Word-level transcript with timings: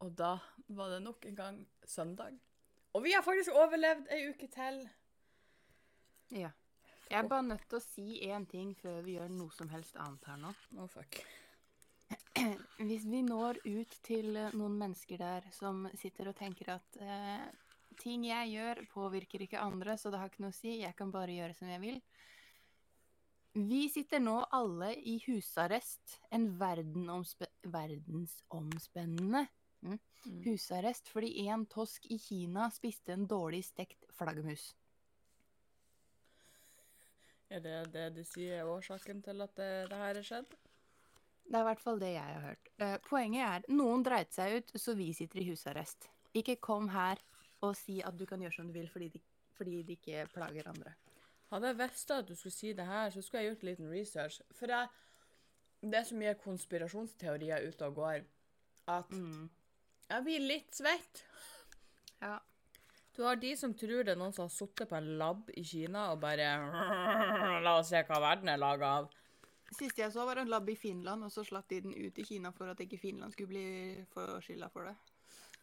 Og 0.00 0.14
da 0.16 0.38
var 0.68 0.88
det 0.94 1.02
nok 1.04 1.26
en 1.28 1.36
gang 1.36 1.68
søndag. 1.84 2.38
Og 2.92 3.04
vi 3.04 3.12
har 3.12 3.22
faktisk 3.22 3.50
overlevd 3.54 4.08
ei 4.14 4.28
uke 4.30 4.48
til. 4.50 4.88
Ja. 6.30 6.50
Jeg 7.10 7.24
er 7.24 7.28
bare 7.28 7.42
nødt 7.42 7.68
til 7.68 7.76
å 7.78 7.82
si 7.82 8.20
én 8.22 8.46
ting 8.46 8.76
før 8.78 9.02
vi 9.02 9.12
gjør 9.18 9.28
noe 9.34 9.50
som 9.54 9.68
helst 9.72 9.96
annet 9.98 10.24
her 10.30 10.36
nå. 10.38 10.52
Oh, 10.78 10.88
fuck. 10.90 11.16
Hvis 12.88 13.06
vi 13.10 13.22
når 13.26 13.58
ut 13.66 13.96
til 14.06 14.36
eh, 14.38 14.54
noen 14.54 14.78
mennesker 14.78 15.18
der 15.18 15.42
som 15.54 15.88
sitter 15.98 16.28
og 16.30 16.36
tenker 16.38 16.70
at 16.76 16.96
eh, 17.02 17.46
ting 18.00 18.24
jeg 18.28 18.52
gjør, 18.54 18.76
påvirker 18.94 19.42
ikke 19.44 19.62
andre, 19.62 19.96
så 19.98 20.10
det 20.10 20.18
har 20.22 20.28
ikke 20.30 20.44
noe 20.46 20.54
å 20.54 20.60
si, 20.60 20.70
jeg 20.84 20.94
kan 20.98 21.10
bare 21.14 21.32
gjøre 21.34 21.54
som 21.58 21.68
jeg 21.70 21.80
vil. 21.82 21.98
Vi 23.58 23.82
sitter 23.90 24.20
nå 24.22 24.36
alle 24.54 24.94
i 24.94 25.18
husarrest, 25.26 26.20
en 26.30 26.58
verdensomspennende 26.60 29.42
mm, 29.82 29.98
Mm. 30.26 30.42
husarrest 30.44 31.08
fordi 31.08 31.46
en 31.48 31.62
tosk 31.66 32.04
i 32.12 32.18
Kina 32.20 32.66
spiste 32.70 33.14
en 33.14 33.26
dårlig 33.28 33.62
stekt 33.64 34.04
flaggermus. 34.12 34.74
Er 37.50 37.62
det 37.64 37.78
det 37.94 38.08
de 38.14 38.24
sier 38.24 38.60
er 38.60 38.68
årsaken 38.68 39.22
til 39.24 39.40
at 39.42 39.54
det, 39.56 39.70
det 39.90 39.96
her 39.98 40.20
er 40.20 40.26
skjedd? 40.26 40.52
Det 41.50 41.56
er 41.56 41.64
i 41.64 41.66
hvert 41.66 41.82
fall 41.82 41.98
det 41.98 42.12
jeg 42.12 42.22
har 42.22 42.44
hørt. 42.44 42.68
Eh, 42.78 42.96
poenget 43.08 43.42
er, 43.42 43.64
noen 43.74 44.04
dreit 44.06 44.30
seg 44.36 44.60
ut, 44.60 44.72
så 44.78 44.94
vi 44.94 45.08
sitter 45.16 45.40
i 45.40 45.48
husarrest. 45.48 46.06
Ikke 46.36 46.60
kom 46.62 46.90
her 46.92 47.18
og 47.64 47.72
si 47.76 47.98
at 48.06 48.16
du 48.16 48.26
kan 48.28 48.40
gjøre 48.40 48.54
som 48.54 48.68
du 48.68 48.76
vil 48.76 48.90
fordi 48.92 49.08
de, 49.16 49.22
fordi 49.56 49.80
de 49.82 49.96
ikke 49.98 50.28
plager 50.34 50.68
andre. 50.70 50.92
Hadde 51.50 51.72
jeg 51.72 51.78
visst 51.80 52.12
at 52.14 52.28
du 52.28 52.36
skulle 52.36 52.54
si 52.54 52.74
det 52.76 52.86
her, 52.86 53.10
så 53.10 53.22
skulle 53.22 53.42
jeg 53.42 53.50
gjort 53.50 53.64
en 53.64 53.70
liten 53.72 53.90
research. 53.90 54.42
For 54.54 54.70
jeg, 54.70 54.92
det 55.82 55.98
er 55.98 56.06
så 56.06 56.20
mye 56.20 56.36
konspirasjonsteorier 56.44 57.66
ute 57.66 57.88
og 57.88 57.96
går 57.98 58.20
at 58.94 59.16
jeg 60.10 60.26
blir 60.26 60.46
litt 60.46 60.74
svett. 60.74 61.22
Ja. 62.20 62.38
Du 63.16 63.22
har 63.26 63.38
de 63.40 63.52
som 63.58 63.74
tror 63.76 64.04
det 64.06 64.14
er 64.14 64.18
noen 64.20 64.34
som 64.34 64.46
har 64.46 64.52
sittet 64.54 64.88
på 64.90 64.96
en 64.96 65.08
lab 65.20 65.48
i 65.58 65.64
Kina 65.66 66.10
og 66.12 66.20
bare 66.22 66.50
La 67.64 67.76
oss 67.78 67.90
se 67.92 68.02
hva 68.06 68.20
verden 68.22 68.52
er 68.52 68.60
laga 68.60 68.92
av. 69.00 69.10
Siste 69.70 70.02
jeg 70.02 70.10
så, 70.10 70.24
var 70.26 70.40
en 70.40 70.50
lab 70.50 70.66
i 70.70 70.74
Finland, 70.74 71.22
og 71.22 71.30
så 71.30 71.44
slapp 71.46 71.68
de 71.70 71.78
den 71.84 71.94
ut 71.94 72.16
i 72.18 72.26
Kina 72.26 72.50
for 72.54 72.72
at 72.72 72.80
ikke 72.82 72.98
Finland 72.98 73.34
skulle 73.34 73.52
bli 73.52 74.06
få 74.10 74.24
skylda 74.42 74.70
for 74.72 74.88
det. 74.88 74.96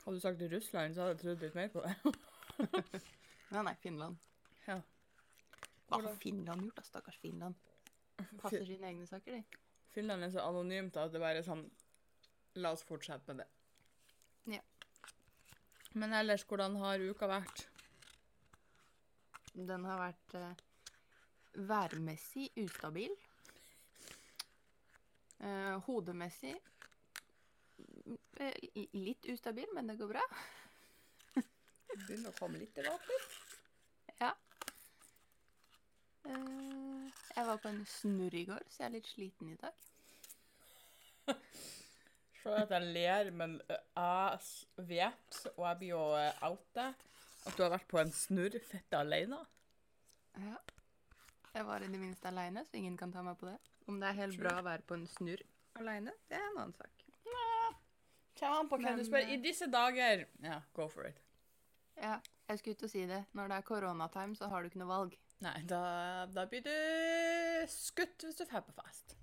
Hadde 0.06 0.16
du 0.16 0.24
sagt 0.24 0.44
Russland, 0.54 0.96
så 0.96 1.04
hadde 1.04 1.16
jeg 1.18 1.24
trodd 1.24 1.44
litt 1.44 1.58
mer 1.58 1.74
på 1.74 1.84
det. 1.84 3.02
Nei, 3.52 3.64
nei, 3.64 3.74
Finland. 3.80 4.24
Ja. 4.68 4.78
Hva 5.88 6.02
har 6.04 6.16
Finland 6.20 6.66
gjort, 6.66 6.80
da? 6.80 6.84
Stakkars 6.84 7.20
Finland. 7.20 7.56
Passer 8.42 8.66
sine 8.68 8.90
egne 8.90 9.08
saker, 9.08 9.38
de. 9.38 9.60
Finland 9.96 10.24
er 10.24 10.34
så 10.34 10.44
anonymt 10.44 10.98
at 11.00 11.14
det 11.14 11.22
bare 11.24 11.40
er 11.42 11.48
sånn 11.48 11.64
La 12.60 12.74
oss 12.76 12.84
fortsette 12.88 13.30
med 13.30 13.44
det. 13.44 13.48
Men 15.98 16.14
ellers, 16.14 16.44
hvordan 16.46 16.76
har 16.78 17.02
uka 17.02 17.28
vært? 17.30 17.64
Den 19.58 19.86
har 19.90 19.98
vært 19.98 20.36
eh, 20.38 20.60
værmessig 21.70 22.52
ustabil. 22.62 23.16
Eh, 25.42 25.74
hodemessig 25.88 26.54
eh, 28.38 28.86
litt 28.94 29.26
ustabil, 29.34 29.74
men 29.74 29.90
det 29.90 29.98
går 29.98 30.14
bra. 30.14 30.26
Begynner 32.06 32.30
å 32.30 32.38
komme 32.38 32.62
litt 32.62 32.76
tilbake. 32.78 33.18
Ja. 34.20 34.36
Eh, 36.30 37.10
jeg 37.34 37.50
var 37.50 37.58
på 37.64 37.74
en 37.74 37.82
snurr 37.90 38.38
i 38.38 38.46
går, 38.52 38.70
så 38.70 38.84
jeg 38.84 38.92
er 38.92 38.96
litt 39.00 39.10
sliten 39.16 39.56
i 39.56 39.60
dag. 39.66 39.84
Se 42.44 42.54
at 42.64 42.72
jeg 42.72 42.94
ler, 42.96 43.32
men 43.36 43.58
jeg 43.68 44.40
vet, 44.90 45.40
og 45.56 45.64
jeg 45.66 45.80
blir 45.82 45.94
jo 45.94 46.02
oute, 46.48 46.88
at 47.48 47.58
du 47.58 47.64
har 47.64 47.74
vært 47.74 47.88
på 47.92 48.00
en 48.02 48.14
snurr 48.16 48.58
fette 48.64 49.00
alene. 49.00 49.40
Ja. 50.38 50.58
Jeg 51.58 51.66
var 51.66 51.82
i 51.82 51.90
det 51.90 52.00
minste 52.00 52.30
aleine, 52.30 52.64
så 52.68 52.78
ingen 52.78 52.98
kan 53.00 53.12
ta 53.12 53.24
meg 53.26 53.40
på 53.40 53.50
det. 53.50 53.58
Om 53.88 54.00
det 54.02 54.12
er 54.12 54.20
helt 54.22 54.40
bra 54.42 54.60
å 54.60 54.66
være 54.68 54.86
på 54.88 54.98
en 55.00 55.08
snurr 55.10 55.44
aleine, 55.80 56.14
det 56.30 56.38
er 56.38 56.50
en 56.52 56.62
annen 56.62 56.76
sak. 56.78 56.98
Kjem 58.38 58.54
an 58.54 58.68
på 58.70 58.78
hvem 58.78 59.00
du 59.00 59.06
spør. 59.08 59.30
I 59.34 59.40
disse 59.42 59.66
dager 59.74 60.28
Ja, 60.46 60.60
go 60.78 60.86
for 60.92 61.08
it. 61.10 61.18
Ja, 61.98 62.20
jeg 62.50 62.60
skulle 62.60 62.78
ut 62.78 62.84
og 62.86 62.92
si 62.92 63.06
det. 63.10 63.24
Når 63.34 63.50
det 63.50 63.56
er 63.58 63.66
koronatime, 63.66 64.38
så 64.38 64.50
har 64.52 64.62
du 64.62 64.70
ikke 64.70 64.82
noe 64.84 64.92
valg. 64.92 65.16
Nei, 65.42 65.56
da, 65.70 65.80
da 66.34 66.46
blir 66.50 66.62
du 66.66 66.74
skutt 67.72 68.26
hvis 68.26 68.38
du 68.38 68.46
drar 68.46 68.62
på 68.66 68.76
fest. 68.78 69.18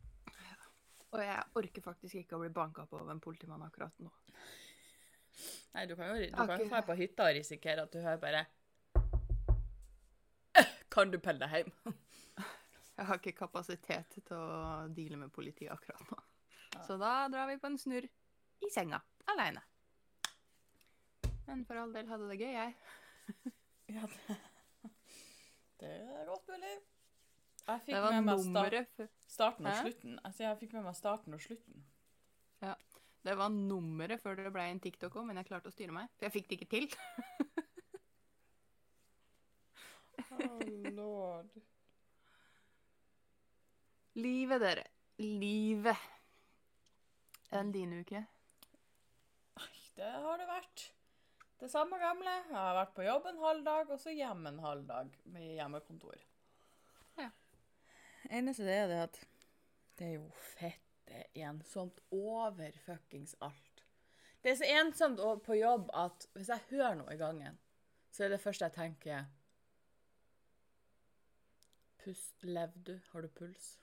Og 1.15 1.23
jeg 1.23 1.43
orker 1.61 1.85
faktisk 1.85 2.19
ikke 2.19 2.37
å 2.37 2.43
bli 2.43 2.51
banka 2.55 2.87
på 2.91 2.99
av 2.99 3.11
en 3.13 3.23
politimann 3.23 3.63
akkurat 3.63 3.95
nå. 4.03 4.11
Nei, 5.75 5.87
du 5.91 5.95
kan 5.99 6.11
jo 6.11 6.27
du 6.31 6.35
kan 6.35 6.61
jo 6.61 6.69
dra 6.71 6.81
på 6.87 6.97
hytta 6.99 7.29
og 7.29 7.37
risikere 7.39 7.85
at 7.87 7.95
du 7.95 7.99
hører 8.03 8.21
bare 8.23 8.45
Kan 10.95 11.11
du 11.11 11.19
pelle 11.19 11.43
deg 11.43 11.55
hjem? 11.65 11.97
Jeg 12.97 13.07
har 13.09 13.19
ikke 13.19 13.35
kapasitet 13.41 14.15
til 14.15 14.37
å 14.37 14.87
deale 14.95 15.19
med 15.19 15.33
politiet 15.35 15.73
akkurat 15.75 16.03
nå. 16.13 16.19
Så 16.87 16.95
da 16.99 17.27
drar 17.31 17.49
vi 17.51 17.59
på 17.59 17.67
en 17.67 17.79
snurr 17.79 18.07
i 18.07 18.71
senga, 18.71 19.01
aleine. 19.31 19.63
Men 21.49 21.65
for 21.67 21.81
all 21.83 21.91
del 21.95 22.07
hadde 22.07 22.31
det 22.31 22.39
gøy, 22.39 22.55
jeg. 22.55 22.77
Ja, 23.91 24.07
det, 24.07 24.37
det 25.83 25.91
er 25.91 26.31
godt 26.31 26.47
mulig. 26.55 26.77
Jeg 27.65 27.81
fikk 27.87 27.97
med 27.97 28.27
meg 28.27 28.41
start, 28.45 29.05
starten 29.27 29.67
og 29.67 29.73
Hæ? 29.73 29.83
slutten. 29.87 30.19
Altså, 30.25 30.43
jeg 30.45 30.59
fikk 30.61 30.73
med 30.77 30.83
meg 30.85 30.97
starten 30.99 31.35
og 31.37 31.41
slutten. 31.41 31.85
ja. 32.63 32.75
Det 33.25 33.33
var 33.41 33.49
nummeret 33.49 34.21
før 34.21 34.35
det 34.37 34.51
ble 34.53 34.67
en 34.69 34.81
TikTok 34.85 35.15
òg, 35.17 35.25
men 35.25 35.39
jeg 35.41 35.47
klarte 35.49 35.71
å 35.71 35.73
styre 35.73 35.95
meg. 35.97 36.11
For 36.19 36.27
jeg 36.27 36.35
fikk 36.35 36.49
det 36.51 36.59
ikke 36.59 36.67
til. 36.75 36.91
Oh, 40.35 40.61
lord. 40.93 41.49
Livet, 44.21 44.61
dere. 44.61 44.85
Livet. 45.25 46.05
Enn 47.55 47.73
din 47.73 47.97
uke? 48.03 48.25
Det 49.97 50.11
har 50.11 50.39
det 50.43 50.47
vært. 50.51 50.85
Det 51.63 51.69
samme 51.71 51.97
gamle. 52.03 52.37
Jeg 52.51 52.59
har 52.59 52.77
vært 52.77 52.95
på 52.97 53.07
jobb 53.07 53.29
en 53.31 53.41
halv 53.47 53.65
dag, 53.67 53.91
og 53.95 54.01
så 54.03 54.13
hjem 54.13 54.47
en 54.51 54.59
halv 54.65 54.85
dag 54.91 55.17
med 55.33 55.55
hjemmekontor. 55.57 56.19
Eneste 58.31 58.65
det 58.67 58.75
er 58.75 58.89
det 58.91 59.01
at 59.05 59.21
det 59.99 60.07
er 60.07 60.17
jo 60.17 60.29
fette 60.57 61.25
ensomt 61.35 62.01
over 62.15 62.79
fuckings 62.85 63.37
alt. 63.45 63.85
Det 64.43 64.53
er 64.53 64.59
så 64.61 64.71
ensomt 64.81 65.21
på 65.45 65.57
jobb 65.57 65.91
at 65.97 66.27
hvis 66.35 66.51
jeg 66.53 66.67
hører 66.71 66.99
noe 66.99 67.15
i 67.15 67.21
gangen, 67.21 67.57
så 68.13 68.27
er 68.27 68.35
det 68.35 68.43
første 68.43 68.69
jeg 68.69 68.77
tenker 68.77 69.25
Pust, 72.05 72.43
lev 72.45 72.75
du? 72.85 72.99
Har 73.13 73.25
du 73.25 73.29
puls? 73.33 73.79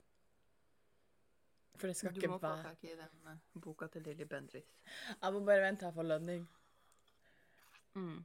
For 1.81 1.90
det 1.90 1.96
skal 1.97 2.13
Du 2.13 2.19
ikke 2.19 2.29
må 2.29 2.38
få 2.38 2.52
være 2.52 2.68
tak 2.68 2.84
i 2.85 2.91
den 2.94 3.31
eh, 3.31 3.62
boka 3.63 3.88
til 3.90 4.03
Lilly 4.06 4.28
Bendriss. 4.29 4.75
Jeg 5.16 5.34
må 5.34 5.41
bare 5.47 5.63
vente 5.63 5.88
jeg 5.88 5.96
får 5.96 6.06
lønning. 6.06 6.44
Mm. 7.97 8.19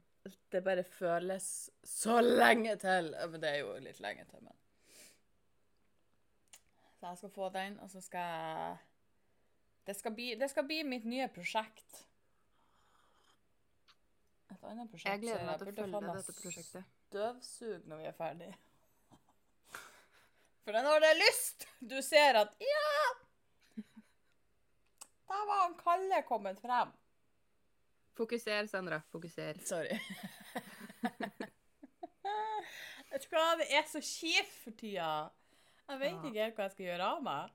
Det 0.51 0.61
bare 0.63 0.83
føles 0.83 1.47
så 1.83 2.19
lenge 2.21 2.75
til. 2.83 3.09
Men 3.31 3.41
det 3.41 3.49
er 3.49 3.63
jo 3.63 3.73
litt 3.81 4.03
lenge 4.05 4.27
til, 4.29 4.43
men 4.45 4.53
Så 6.97 7.07
jeg 7.07 7.17
skal 7.17 7.29
få 7.29 7.49
den, 7.53 7.79
og 7.79 7.89
så 7.89 8.01
skal 8.01 8.19
jeg 8.19 8.77
Det 9.87 9.95
skal 9.95 10.11
bli, 10.13 10.35
det 10.35 10.49
skal 10.51 10.65
bli 10.67 10.81
mitt 10.83 11.05
nye 11.05 11.27
prosjekt. 11.31 12.03
Et 14.51 14.63
annet 14.63 14.89
prosjekt 14.91 15.13
Jeg 15.13 15.21
gleder 15.21 15.45
meg 15.45 15.61
til 15.61 15.69
å 15.69 15.75
følge 15.77 16.15
dette 16.17 16.35
prosjektet. 16.41 16.89
Støvsug 17.07 17.87
når 17.87 18.01
vi 18.01 18.09
er 18.09 18.17
ferdig. 18.17 18.49
For 20.67 20.75
når 20.83 20.99
det 20.99 21.09
er 21.13 21.21
lyst 21.21 21.67
du 21.79 21.97
ser 22.03 22.41
at 22.41 22.55
Ja! 22.59 22.97
Der 25.27 25.45
var 25.47 25.61
han 25.65 25.75
Kalle 25.79 26.21
kommet 26.27 26.59
frem. 26.59 26.91
Fokuser, 28.17 28.67
Sandra. 28.67 29.01
Fokuser. 29.11 29.59
Sorry. 29.67 29.99
Vet 33.11 33.23
du 33.23 33.35
hva, 33.35 33.43
det 33.59 33.67
er 33.75 33.83
så 33.87 33.99
kjipt 34.03 34.55
for 34.63 34.75
tida. 34.79 35.09
Jeg 35.87 35.99
vet 36.01 36.23
ikke 36.27 36.43
helt 36.43 36.55
hva 36.57 36.65
jeg 36.67 36.71
skal 36.75 36.85
gjøre 36.89 37.07
av 37.15 37.23
meg. 37.23 37.51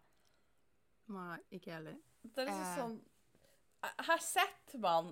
Nei, 1.13 1.39
ikke 1.59 1.73
heller. 1.75 1.97
Det 2.23 2.39
er 2.39 2.47
liksom 2.49 2.69
Eh. 2.69 2.77
sånn 2.79 3.01
Her 4.07 4.19
sitter 4.23 4.79
man 4.79 5.09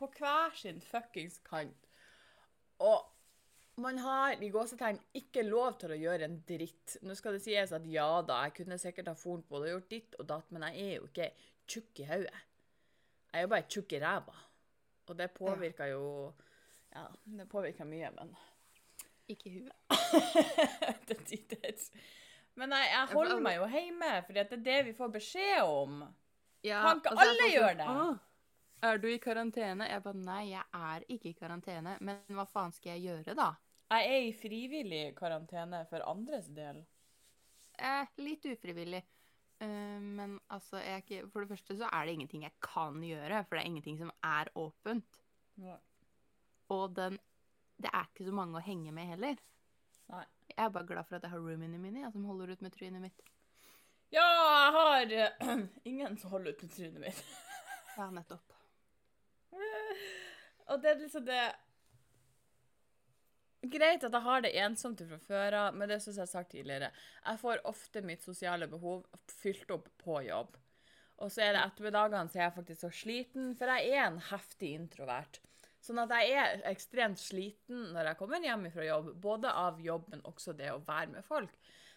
på 0.00 0.06
hver 0.16 0.54
sin 0.56 0.80
fuckings 0.80 1.36
kant, 1.44 1.86
og 2.80 3.04
man 3.76 3.98
har 3.98 4.40
i 4.42 4.48
gåsetegn 4.50 4.98
ikke 5.14 5.42
lov 5.44 5.76
til 5.78 5.90
å 5.92 5.98
gjøre 5.98 6.24
en 6.24 6.38
dritt. 6.48 6.96
Nå 7.02 7.14
skal 7.18 7.32
det 7.36 7.42
sies 7.44 7.72
at 7.76 7.84
ja 7.90 8.22
da, 8.22 8.40
jeg 8.46 8.54
kunne 8.54 8.78
sikkert 8.78 9.08
ha 9.08 9.14
foren 9.18 9.42
på 9.42 9.60
det 9.60 9.68
og 9.74 9.80
gjort 9.80 9.90
ditt 9.90 10.16
og 10.18 10.26
datt, 10.30 10.50
men 10.50 10.62
jeg 10.62 10.80
er 10.86 10.96
jo 10.96 11.06
ikke 11.10 11.28
tjukk 11.68 12.00
i 12.00 12.08
hodet. 12.08 12.40
Jeg 13.34 13.38
er 13.42 13.42
jo 13.42 13.52
bare 13.52 13.68
tjukk 13.68 13.92
i 13.92 14.00
ræva. 14.00 14.34
Og 15.08 15.16
det 15.18 15.30
påvirker 15.34 15.86
jo 15.92 16.34
Ja, 16.94 17.06
det 17.26 17.48
påvirker 17.50 17.84
mye, 17.84 18.10
men 18.14 18.36
Ikke 19.28 19.50
huet. 19.50 19.72
til 21.06 21.24
tider. 21.26 21.74
Men 22.60 22.74
jeg, 22.76 22.90
jeg 22.92 23.10
holder 23.10 23.40
meg 23.42 23.56
jo 23.58 23.66
hjemme, 23.70 24.10
for 24.26 24.36
det 24.36 24.44
er 24.44 24.62
det 24.68 24.78
vi 24.88 24.94
får 24.94 25.10
beskjed 25.16 25.64
om. 25.66 26.04
Ja, 26.64 26.80
Kan 26.86 27.02
ikke 27.02 27.14
alle 27.24 27.48
gjøre 27.50 27.72
sånn, 27.72 27.82
det? 27.82 27.88
«Åh, 27.90 28.88
Er 28.88 29.00
du 29.00 29.08
i 29.10 29.18
karantene? 29.18 29.88
Jeg 29.90 30.04
bare 30.04 30.20
nei, 30.20 30.42
jeg 30.52 30.64
er 30.76 31.06
ikke 31.12 31.30
i 31.32 31.36
karantene. 31.38 31.96
Men 32.04 32.36
hva 32.36 32.44
faen 32.48 32.74
skal 32.76 32.94
jeg 32.94 33.08
gjøre, 33.08 33.34
da? 33.38 33.50
Jeg 33.94 34.10
er 34.12 34.26
i 34.28 34.32
frivillig 34.36 35.02
karantene 35.18 35.82
for 35.90 36.04
andres 36.08 36.48
del. 36.52 36.82
Eh, 37.74 38.14
litt 38.22 38.46
ufrivillig. 38.48 39.02
Uh, 39.62 40.00
men 40.02 40.38
altså, 40.50 40.80
jeg 40.82 41.22
For 41.30 41.44
det 41.44 41.52
første 41.52 41.76
så 41.78 41.88
er 41.94 42.06
det 42.06 42.16
ingenting 42.16 42.42
jeg 42.42 42.54
kan 42.64 42.98
gjøre, 43.02 43.44
for 43.46 43.56
det 43.56 43.62
er 43.62 43.70
ingenting 43.70 43.98
som 44.00 44.10
er 44.26 44.50
åpent. 44.58 45.20
Ja. 45.62 45.78
Og 46.74 46.94
den 46.96 47.18
Det 47.76 47.90
er 47.90 48.06
ikke 48.06 48.26
så 48.28 48.34
mange 48.34 48.58
å 48.58 48.64
henge 48.64 48.92
med 48.94 49.08
heller. 49.10 49.40
Nei. 50.12 50.24
Jeg 50.54 50.60
er 50.66 50.74
bare 50.74 50.86
glad 50.86 51.06
for 51.08 51.16
at 51.18 51.24
jeg 51.26 51.32
har 51.32 51.40
roomiene 51.42 51.80
mine, 51.80 52.04
jeg, 52.04 52.12
som 52.14 52.26
holder 52.28 52.52
ut 52.54 52.62
med 52.62 52.74
trynet 52.74 53.02
mitt. 53.02 53.22
Ja, 54.14 54.24
jeg 54.24 54.74
har 54.76 55.14
uh, 55.48 55.62
ingen 55.90 56.18
som 56.20 56.30
holder 56.30 56.54
ut 56.54 56.62
med 56.62 56.76
trynet 56.76 57.00
mitt. 57.08 57.24
Ja, 57.94 58.08
nettopp. 58.10 58.50
Og 60.66 60.80
det 60.82 60.88
er 60.90 60.96
liksom 60.98 61.22
det 61.28 61.42
Greit 63.70 64.02
at 64.02 64.12
jeg 64.12 64.24
har 64.24 64.42
det 64.42 64.50
ensomt 64.60 65.00
fra 65.06 65.18
før 65.22 65.56
av, 65.60 65.76
men 65.78 65.88
det 65.88 66.00
syns 66.02 66.18
jeg 66.18 66.24
har 66.24 66.32
sagt 66.32 66.50
tidligere, 66.52 66.90
jeg 67.24 67.40
får 67.40 67.62
ofte 67.70 68.02
mitt 68.04 68.26
sosiale 68.26 68.66
behov 68.68 69.06
fylt 69.30 69.70
opp 69.72 69.86
på 70.02 70.18
jobb. 70.26 70.58
Og 71.22 71.30
så 71.32 71.46
er 71.46 71.54
det 71.54 71.62
ettermiddagene 71.62 72.28
så 72.28 72.40
er 72.40 72.44
jeg 72.48 72.56
faktisk 72.58 72.82
så 72.82 72.90
sliten, 72.92 73.54
for 73.56 73.70
jeg 73.72 73.94
er 73.94 74.08
en 74.08 74.20
heftig 74.32 74.74
introvert. 74.76 75.40
Sånn 75.84 76.00
at 76.00 76.12
jeg 76.16 76.36
er 76.40 76.62
ekstremt 76.70 77.20
sliten 77.20 77.90
når 77.92 78.10
jeg 78.10 78.18
kommer 78.20 78.44
hjem 78.44 78.68
fra 78.72 78.86
jobb, 78.86 79.10
både 79.20 79.50
av 79.52 79.80
jobb, 79.84 80.06
men 80.14 80.22
også 80.24 80.54
det 80.56 80.70
å 80.72 80.80
være 80.86 81.10
med 81.12 81.26
folk. 81.26 81.52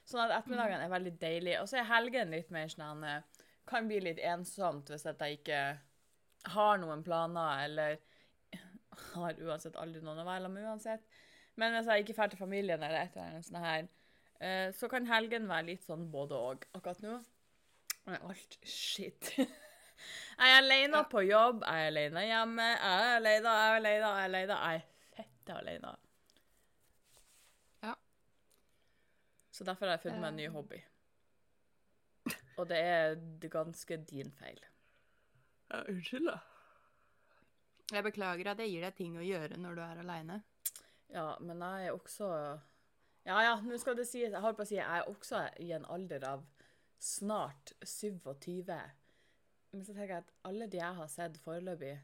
Sånn 0.07 0.25
at 0.25 0.33
ettermiddagen 0.37 0.83
er 0.83 0.91
veldig 0.91 1.13
deilig. 1.21 1.53
Og 1.61 1.69
så 1.71 1.79
er 1.79 1.87
helgen 1.87 2.33
litt 2.35 2.51
mer 2.53 2.71
sånn 2.71 3.03
eh, 3.07 3.45
Kan 3.67 3.87
bli 3.89 3.99
litt 3.99 4.19
ensomt 4.23 4.87
hvis 4.91 5.03
jeg 5.07 5.39
ikke 5.39 5.61
har 6.53 6.77
noen 6.79 7.01
planer, 7.03 7.65
eller 7.65 7.97
har 9.17 9.41
uansett 9.43 9.75
aldri 9.79 10.03
noen 10.03 10.21
å 10.23 10.27
være 10.27 10.51
med 10.51 10.67
uansett. 10.67 11.03
Men 11.59 11.75
hvis 11.75 11.89
jeg 11.91 12.05
ikke 12.05 12.15
drar 12.15 12.31
til 12.31 12.39
familien 12.39 12.83
eller 12.83 13.01
et 13.01 13.15
eller 13.15 13.33
annet 13.33 13.47
sånt 13.47 13.63
her, 13.63 13.87
eh, 14.39 14.67
så 14.75 14.87
kan 14.91 15.07
helgen 15.09 15.49
være 15.49 15.73
litt 15.73 15.87
sånn 15.87 16.07
både 16.11 16.39
og. 16.39 16.67
Akkurat 16.77 17.03
nå 17.03 17.17
er 18.07 18.23
alt 18.23 18.59
shit. 18.63 19.33
Jeg 20.37 20.51
er 20.53 20.57
alene 20.61 20.97
Ja. 20.97 21.03
på 21.09 21.21
jobb, 21.25 21.63
jeg 21.65 21.83
er 21.83 21.87
alene 21.91 22.25
hjemme, 22.27 22.61
jeg 22.61 22.91
er 22.97 23.15
alene, 23.15 23.53
jeg 23.53 23.71
er 23.71 23.75
alene, 23.77 23.95
jeg 23.95 24.01
er 24.01 24.27
aleine. 24.27 24.57
Jeg 24.57 24.75
er 24.75 25.15
fette 25.15 25.55
alene. 25.57 25.95
Ja. 27.83 27.93
Så 29.51 29.63
derfor 29.65 29.85
har 29.89 29.97
jeg 29.97 30.03
funnet 30.05 30.21
meg 30.21 30.29
en 30.33 30.39
ny 30.41 30.47
hobby. 30.53 30.83
Og 32.57 32.67
det 32.69 32.77
er 32.81 33.15
ganske 33.53 33.97
din 34.09 34.31
feil. 34.31 34.59
Ja, 35.71 35.83
unnskyld, 35.89 36.25
da. 36.31 36.37
Jeg 37.93 38.03
beklager 38.03 38.49
at 38.51 38.59
jeg 38.59 38.69
gir 38.73 38.81
deg 38.83 38.95
ting 38.97 39.17
å 39.19 39.23
gjøre 39.25 39.57
når 39.61 39.75
du 39.77 39.81
er 39.81 39.99
aleine. 40.03 40.41
Ja, 41.13 41.37
men 41.39 41.61
jeg 41.63 41.87
er 41.87 41.93
også 41.95 42.29
Ja, 43.27 43.41
ja, 43.43 43.55
nå 43.61 43.77
skal 43.79 43.95
det 43.95 44.05
sies, 44.07 44.31
jeg 44.31 44.39
holdt 44.41 44.57
på 44.57 44.63
å 44.63 44.67
si, 44.67 44.75
jeg 44.79 44.87
er 45.01 45.07
også 45.11 45.41
i 45.59 45.71
en 45.75 45.85
alder 45.91 46.23
av 46.29 46.45
snart 46.99 47.73
27. 47.83 48.63
Men 49.73 49.83
så 49.83 49.93
tenker 49.93 50.13
jeg 50.15 50.25
at 50.25 50.35
alle 50.47 50.67
de 50.71 50.79
jeg 50.79 50.99
har 50.99 51.09
sett 51.11 51.39
foreløpig 51.43 51.95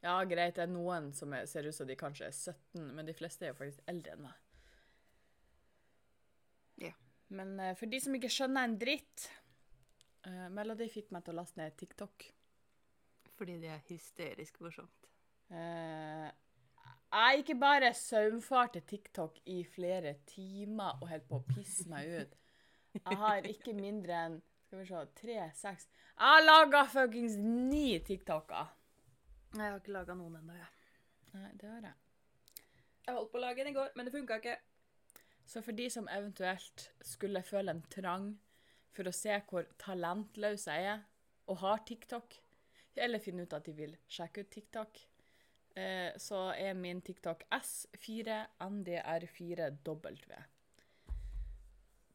Ja, 0.00 0.14
greit, 0.24 0.56
det 0.56 0.64
er 0.64 0.72
noen 0.72 1.10
som 1.16 1.34
er, 1.36 1.44
ser 1.50 1.68
ut 1.68 1.76
som 1.76 1.88
de 1.88 1.96
kanskje 1.98 2.30
er 2.30 2.36
17, 2.36 2.86
men 2.96 3.08
de 3.08 3.14
fleste 3.16 3.44
er 3.44 3.52
jo 3.52 3.58
faktisk 3.58 3.90
eldre 3.90 4.14
enn 4.14 4.24
meg. 4.24 4.38
Ja. 6.86 6.94
Men 7.36 7.52
uh, 7.60 7.74
for 7.76 7.90
de 7.92 8.00
som 8.00 8.16
ikke 8.16 8.32
skjønner 8.32 8.64
en 8.64 8.78
dritt 8.80 9.26
uh, 10.26 10.48
Melody 10.56 10.88
fikk 10.90 11.12
meg 11.12 11.26
til 11.26 11.36
å 11.36 11.42
laste 11.42 11.60
ned 11.60 11.76
TikTok. 11.76 12.30
Fordi 13.36 13.58
det 13.60 13.74
er 13.74 13.84
hysterisk 13.90 14.56
morsomt. 14.64 15.10
Uh, 15.52 16.30
jeg 17.10 17.42
ikke 17.42 17.58
bare 17.58 17.92
saumfarte 17.96 18.80
TikTok 18.86 19.40
i 19.50 19.60
flere 19.66 20.14
timer 20.30 21.00
og 21.00 21.08
holdt 21.10 21.26
på 21.28 21.40
å 21.40 21.46
pisse 21.48 21.88
meg 21.90 22.08
ut. 22.20 22.36
Jeg 23.00 23.18
har 23.18 23.46
ikke 23.46 23.74
mindre 23.74 24.20
enn 24.26 24.36
skal 24.70 24.78
vi 24.78 24.86
se, 24.86 24.98
tre, 25.18 25.34
seks 25.58 25.88
Jeg 25.90 26.22
har 26.22 26.44
laga 26.44 26.84
fuckings 26.86 27.34
ni 27.42 27.98
TikToker. 28.06 28.68
Jeg 29.56 29.64
har 29.64 29.78
ikke 29.80 29.96
laga 29.96 30.14
noen 30.14 30.36
ennå, 30.38 30.54
jeg. 30.54 30.70
Nei, 31.34 31.50
det 31.58 31.66
har 31.66 31.82
jeg. 31.88 31.96
Jeg 33.02 33.14
holdt 33.16 33.32
på 33.32 33.38
å 33.40 33.42
lage 33.42 33.60
en 33.64 33.70
i 33.72 33.74
går, 33.74 33.90
men 33.96 34.04
det 34.06 34.14
funka 34.14 34.36
ikke. 34.38 34.58
Så 35.42 35.58
for 35.66 35.74
de 35.74 35.90
som 35.90 36.06
eventuelt 36.06 36.94
skulle 37.02 37.42
føle 37.42 37.74
en 37.74 37.82
trang 37.90 38.38
for 38.94 39.02
å 39.10 39.16
se 39.16 39.34
hvor 39.50 39.66
talentløs 39.82 40.70
jeg 40.70 40.86
er, 40.92 41.02
og 41.50 41.58
har 41.64 41.82
TikTok, 41.90 42.38
eller 42.94 43.18
finne 43.24 43.42
ut 43.42 43.56
at 43.58 43.66
de 43.66 43.74
vil 43.74 43.98
sjekke 44.06 44.40
ut 44.44 44.52
TikTok, 44.54 44.92
eh, 45.74 46.14
så 46.14 46.54
er 46.54 46.78
min 46.78 47.02
TikTok 47.02 47.42
S4NDR4W. 47.58 50.30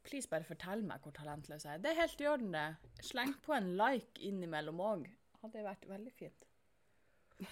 Please 0.06 0.30
bare 0.30 0.46
fortell 0.46 0.84
meg 0.86 1.02
hvor 1.04 1.14
talentløs 1.16 1.66
jeg 1.66 1.78
er. 1.78 1.82
Det 1.84 1.92
er 1.92 2.02
helt 2.04 2.22
i 2.22 2.28
orden, 2.30 2.52
det. 2.54 2.66
Sleng 3.08 3.34
på 3.46 3.56
en 3.56 3.72
like 3.80 4.22
innimellom 4.22 4.82
òg. 4.86 5.08
Hadde 5.42 5.64
vært 5.66 5.88
veldig 5.90 6.14
fint. 6.14 6.46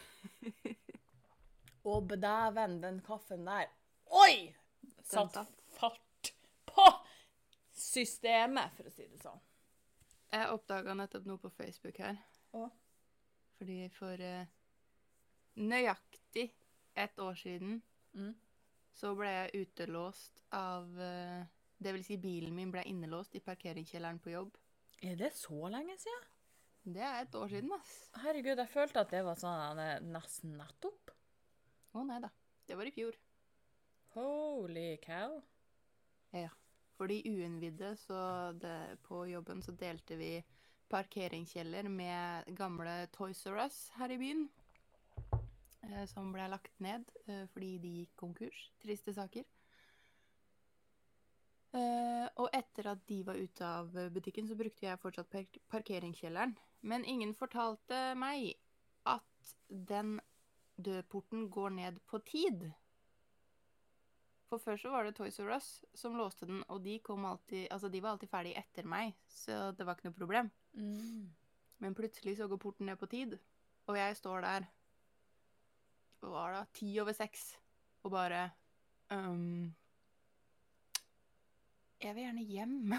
Og 1.90 2.06
bedæven, 2.08 2.78
den 2.84 3.02
kaffen 3.04 3.48
der 3.48 3.72
Oi! 4.14 4.54
Satt 5.04 5.36
fart 5.74 6.30
på 6.70 6.86
systemet, 7.76 8.72
for 8.78 8.88
å 8.88 8.94
si 8.94 9.08
det 9.10 9.20
sånn. 9.24 9.42
Jeg 10.34 10.54
oppdaga 10.54 10.94
nettopp 10.98 11.26
noe 11.28 11.42
på 11.42 11.52
Facebook 11.58 11.98
her. 12.02 12.20
Å? 12.56 12.68
Fordi 13.58 13.80
for 13.94 14.22
uh, 14.22 14.46
nøyaktig 15.60 16.52
ett 16.94 17.20
år 17.20 17.36
siden 17.42 17.82
Mm. 18.14 18.36
så 18.94 19.16
ble 19.18 19.30
jeg 19.32 19.64
utelåst 19.64 20.44
av 20.54 21.00
eh, 21.02 21.48
Det 21.84 21.94
vil 21.96 22.06
si, 22.06 22.18
bilen 22.22 22.56
min 22.56 22.72
ble 22.72 22.84
innelåst 22.90 23.36
i 23.36 23.44
parkeringskjelleren 23.44 24.22
på 24.24 24.32
jobb. 24.34 24.56
Er 25.04 25.18
det 25.20 25.34
så 25.36 25.68
lenge 25.72 25.98
siden? 26.00 26.30
Det 26.96 27.04
er 27.04 27.22
et 27.22 27.36
år 27.36 27.52
siden, 27.52 27.72
ass. 27.76 27.92
Herregud, 28.24 28.60
jeg 28.60 28.72
følte 28.72 29.04
at 29.04 29.12
det 29.12 29.22
var 29.24 29.40
sånn 29.40 29.80
eh, 29.80 30.02
nesten 30.04 30.58
nettopp. 30.60 31.14
Å 31.96 32.04
nei 32.08 32.20
da. 32.24 32.32
Det 32.68 32.76
var 32.80 32.88
i 32.90 32.96
fjor. 32.96 33.16
Holy 34.16 34.98
cow. 35.04 35.38
Ja. 36.36 36.52
For 36.98 37.10
de 37.10 37.22
uinnvidde, 37.26 37.96
så 37.98 38.18
det, 38.60 38.76
på 39.08 39.24
jobben 39.32 39.64
så 39.66 39.74
delte 39.80 40.18
vi 40.20 40.36
parkeringskjeller 40.92 41.88
med 41.90 42.52
gamle 42.58 43.08
Toys 43.16 43.42
R 43.50 43.64
Us 43.66 43.80
her 43.98 44.14
i 44.14 44.20
byen. 44.22 44.44
Eh, 45.84 46.04
som 46.12 46.32
ble 46.36 46.46
lagt 46.52 46.80
ned 46.84 47.08
eh, 47.26 47.46
fordi 47.54 47.78
de 47.84 47.94
gikk 48.02 48.16
konkurs. 48.20 48.60
Triste 48.84 49.16
saker. 49.16 49.48
Eh, 51.74 52.28
og 52.38 52.54
etter 52.54 52.92
at 52.92 53.02
de 53.10 53.24
var 53.26 53.40
ute 53.40 53.66
av 53.66 53.96
butikken, 54.14 54.48
så 54.50 54.58
brukte 54.58 54.86
jeg 54.86 55.02
fortsatt 55.02 55.32
park 55.34 55.58
parkeringskjelleren. 55.74 56.54
Men 56.84 57.06
ingen 57.08 57.34
fortalte 57.38 58.12
meg 58.20 58.54
at 59.10 59.54
den 59.68 60.18
dørporten 60.76 61.50
går 61.54 61.76
ned 61.78 62.00
på 62.10 62.20
tid. 62.28 62.72
For 64.54 64.62
før 64.62 64.78
så 64.78 64.92
var 64.94 65.08
det 65.08 65.16
Toys 65.18 65.40
R 65.42 65.56
Us 65.56 65.68
som 65.98 66.18
låste 66.18 66.46
den, 66.46 66.62
og 66.70 66.84
de, 66.86 67.00
kom 67.02 67.26
alltid, 67.26 67.66
altså 67.74 67.90
de 67.90 68.02
var 68.04 68.14
alltid 68.14 68.30
ferdig 68.30 68.54
etter 68.60 68.86
meg, 68.86 69.16
så 69.26 69.72
det 69.74 69.88
var 69.88 69.98
ikke 69.98 70.12
noe 70.12 70.20
problem. 70.20 70.52
Mm. 70.78 71.32
Men 71.82 71.98
plutselig 71.98 72.36
så 72.38 72.48
går 72.48 72.62
porten 72.62 72.86
ned 72.90 73.00
på 73.02 73.10
tid, 73.10 73.34
og 73.90 73.98
jeg 73.98 74.20
står 74.20 74.46
der 74.46 74.68
Hva 76.22 76.30
var 76.36 76.54
det? 76.54 76.66
Ti 76.78 76.92
over 77.02 77.18
seks, 77.18 77.48
og 78.06 78.14
bare 78.14 78.44
ehm, 79.12 79.74
Jeg 82.04 82.16
vil 82.16 82.26
gjerne 82.26 82.42
hjem. 82.44 82.94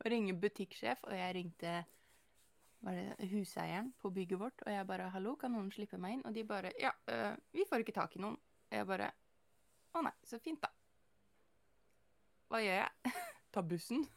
og 0.00 0.08
ringer 0.10 0.40
butikksjef, 0.42 1.04
og 1.06 1.14
jeg 1.14 1.34
ringte 1.36 1.74
huseieren 3.30 3.92
på 3.98 4.10
bygget 4.10 4.40
vårt, 4.40 4.62
og 4.66 4.72
jeg 4.72 4.86
bare 4.86 5.10
'Hallo, 5.10 5.34
kan 5.34 5.50
noen 5.50 5.72
slippe 5.72 5.98
meg 5.98 6.12
inn?' 6.12 6.26
Og 6.26 6.34
de 6.34 6.44
bare 6.44 6.72
'Ja, 6.80 6.90
øh, 7.08 7.36
vi 7.52 7.64
får 7.68 7.76
ikke 7.76 7.92
tak 7.92 8.16
i 8.16 8.18
noen'. 8.18 8.38
Og 8.70 8.76
jeg 8.76 8.86
bare 8.86 9.10
'Å 9.94 10.02
nei, 10.02 10.12
så 10.24 10.38
fint, 10.38 10.60
da'. 10.60 10.72
Hva 12.48 12.58
gjør 12.58 12.74
jeg? 12.74 12.90
Ta 13.52 13.62
bussen? 13.62 14.08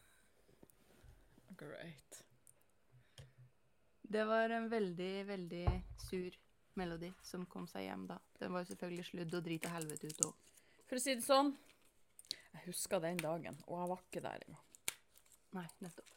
Great. 1.58 2.26
Det 4.02 4.28
var 4.28 4.50
en 4.50 4.72
veldig, 4.72 5.28
veldig 5.28 5.84
sur 5.98 6.32
melodi 6.74 7.14
som 7.24 7.46
kom 7.46 7.68
seg 7.68 7.84
hjem 7.84 8.08
da. 8.08 8.18
Den 8.40 8.54
var 8.54 8.60
jo 8.60 8.66
selvfølgelig 8.66 9.06
sludd 9.06 9.34
og 9.34 9.44
drit 9.44 9.66
og 9.66 9.72
helvete 9.72 10.08
ut 10.08 10.26
òg. 10.26 10.34
For 10.90 10.96
å 10.96 11.00
si 11.00 11.16
det 11.16 11.24
sånn, 11.24 11.58
jeg 12.60 12.74
husker 12.74 13.00
den 13.04 13.20
dagen, 13.22 13.60
og 13.68 13.80
jeg 13.80 13.90
var 13.90 14.02
ikke 14.04 14.24
der 14.26 14.48
engang. 14.48 14.66
Nei, 15.56 15.68
nettopp. 15.80 16.16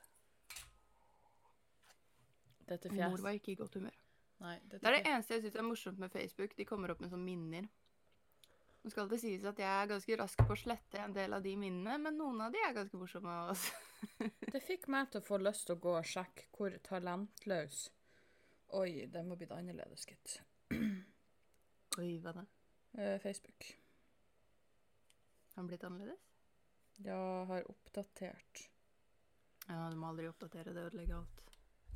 Dette 2.72 2.90
Mor 2.92 3.20
var 3.22 3.36
ikke 3.36 3.52
i 3.52 3.58
godt 3.58 3.78
humør. 3.78 3.94
Nei, 4.42 4.56
dette 4.64 4.80
Det 4.82 4.90
er 4.90 4.96
det 4.96 5.12
eneste 5.12 5.36
jeg 5.36 5.44
syns 5.44 5.58
er 5.60 5.66
morsomt 5.66 6.02
med 6.02 6.10
Facebook. 6.10 6.56
De 6.58 6.66
kommer 6.66 6.92
opp 6.92 7.02
med 7.04 7.12
sånne 7.12 7.26
minner. 7.26 7.68
Nå 8.82 8.90
skal 8.90 9.06
det 9.10 9.20
sies 9.22 9.44
at 9.46 9.60
jeg 9.62 9.70
er 9.70 9.90
ganske 9.92 10.16
rask 10.18 10.40
på 10.42 10.56
å 10.56 10.58
slette 10.58 10.98
en 10.98 11.14
del 11.14 11.36
av 11.36 11.44
de 11.44 11.52
minnene, 11.54 12.00
men 12.02 12.16
noen 12.18 12.40
av 12.42 12.54
de 12.54 12.58
er 12.58 12.74
ganske 12.74 12.98
morsomme. 12.98 13.36
Også. 13.52 13.76
Det 14.52 14.62
fikk 14.66 14.88
meg 14.90 15.12
til 15.12 15.22
å 15.22 15.26
få 15.26 15.38
lyst 15.38 15.68
til 15.68 15.76
å 15.76 15.82
gå 15.84 15.92
og 16.00 16.08
sjekke 16.08 16.48
hvor 16.56 16.74
talentløs 16.88 17.84
Oi, 18.72 19.04
den 19.12 19.28
må 19.28 19.36
blitt 19.36 19.52
annerledes, 19.52 20.06
gitt. 20.08 20.38
Oi, 22.00 22.08
hva 22.24 22.32
da? 22.32 22.46
Eh, 22.96 23.18
Facebook. 23.20 23.66
Har 25.52 25.60
den 25.60 25.68
blitt 25.68 25.84
annerledes? 25.84 26.31
Ja, 26.96 27.44
har 27.48 27.64
oppdatert. 27.70 28.68
Ja, 29.68 29.88
du 29.90 29.96
må 29.96 30.08
aldri 30.12 30.28
oppdatere 30.28 30.72
det, 30.74 30.84
ødelegger 30.90 31.16
alt. 31.22 31.38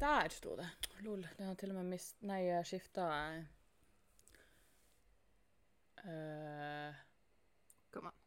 Der 0.00 0.28
sto 0.28 0.56
det. 0.56 0.68
Lol. 1.04 1.22
Den 1.38 1.46
har 1.48 1.54
til 1.60 1.70
og 1.72 1.76
med 1.78 1.84
mist... 1.94 2.16
Nei, 2.26 2.42
jeg 2.46 2.66
skifta 2.68 3.06
uh, 6.04 6.94
Come 7.94 8.10
on. 8.10 8.18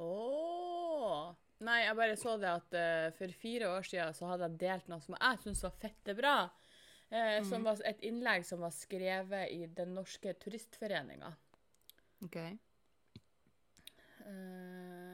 Åh! 0.00 1.34
Nei, 1.66 1.78
jeg 1.84 1.96
bare 1.98 2.16
så 2.16 2.36
det 2.40 2.50
at 2.50 2.76
uh, 2.76 3.10
for 3.18 3.34
fire 3.42 3.68
år 3.76 3.82
siden 3.86 4.14
så 4.16 4.30
hadde 4.30 4.48
jeg 4.48 4.60
delt 4.62 4.88
noe 4.90 5.02
som 5.04 5.16
jeg 5.18 5.42
syntes 5.44 5.64
var 5.66 5.74
fette 5.82 6.14
bra. 6.18 6.34
eh, 7.10 7.42
Som 7.44 7.60
Mhm. 7.60 7.64
var 7.66 7.80
et 7.84 8.00
innlegg 8.06 8.44
som 8.46 8.60
var 8.62 8.70
skrevet 8.70 9.50
i 9.50 9.66
Den 9.66 9.94
norske 9.94 10.32
turistforeninga. 10.38 11.32
OK. 12.24 12.36
Eh, 14.20 15.09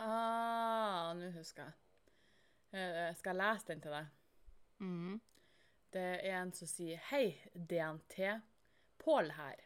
ah, 0.00 1.10
nå 1.16 1.30
husker 1.36 1.68
jeg. 1.68 1.76
Eh, 2.72 3.10
skal 3.18 3.34
jeg 3.34 3.40
lese 3.40 3.68
den 3.72 3.82
til 3.84 3.96
deg? 3.96 4.14
Mhm. 4.80 5.20
Det 5.90 6.02
er 6.22 6.36
en 6.38 6.52
som 6.54 6.68
sier 6.70 7.00
Hei, 7.10 7.34
DNT. 7.54 8.40
Pål 9.02 9.32
her. 9.34 9.64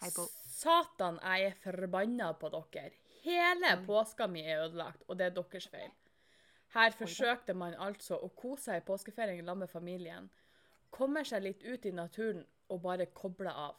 Hei, 0.00 0.10
Pål. 0.10 0.26
Satan, 0.50 1.20
jeg 1.22 1.52
er 1.52 1.60
forbanna 1.62 2.32
på 2.40 2.50
dere. 2.50 2.90
Hele 3.22 3.72
Oi. 3.76 3.84
påska 3.86 4.26
mi 4.30 4.42
er 4.42 4.64
ødelagt, 4.64 5.04
og 5.08 5.18
det 5.18 5.26
er 5.26 5.36
deres 5.36 5.68
feil. 5.70 5.92
Her 6.74 6.90
forsøkte 6.92 7.54
man 7.54 7.74
altså 7.78 8.18
å 8.18 8.28
kose 8.34 8.68
seg 8.70 8.82
i 8.82 8.86
påskeferien 8.86 9.46
sammen 9.46 9.64
med 9.64 9.70
familien. 9.70 10.28
Kommer 10.90 11.24
seg 11.24 11.42
litt 11.42 11.62
ut 11.62 11.86
i 11.86 11.94
naturen 11.94 12.44
og 12.68 12.82
bare 12.82 13.06
koble 13.14 13.52
av. 13.52 13.76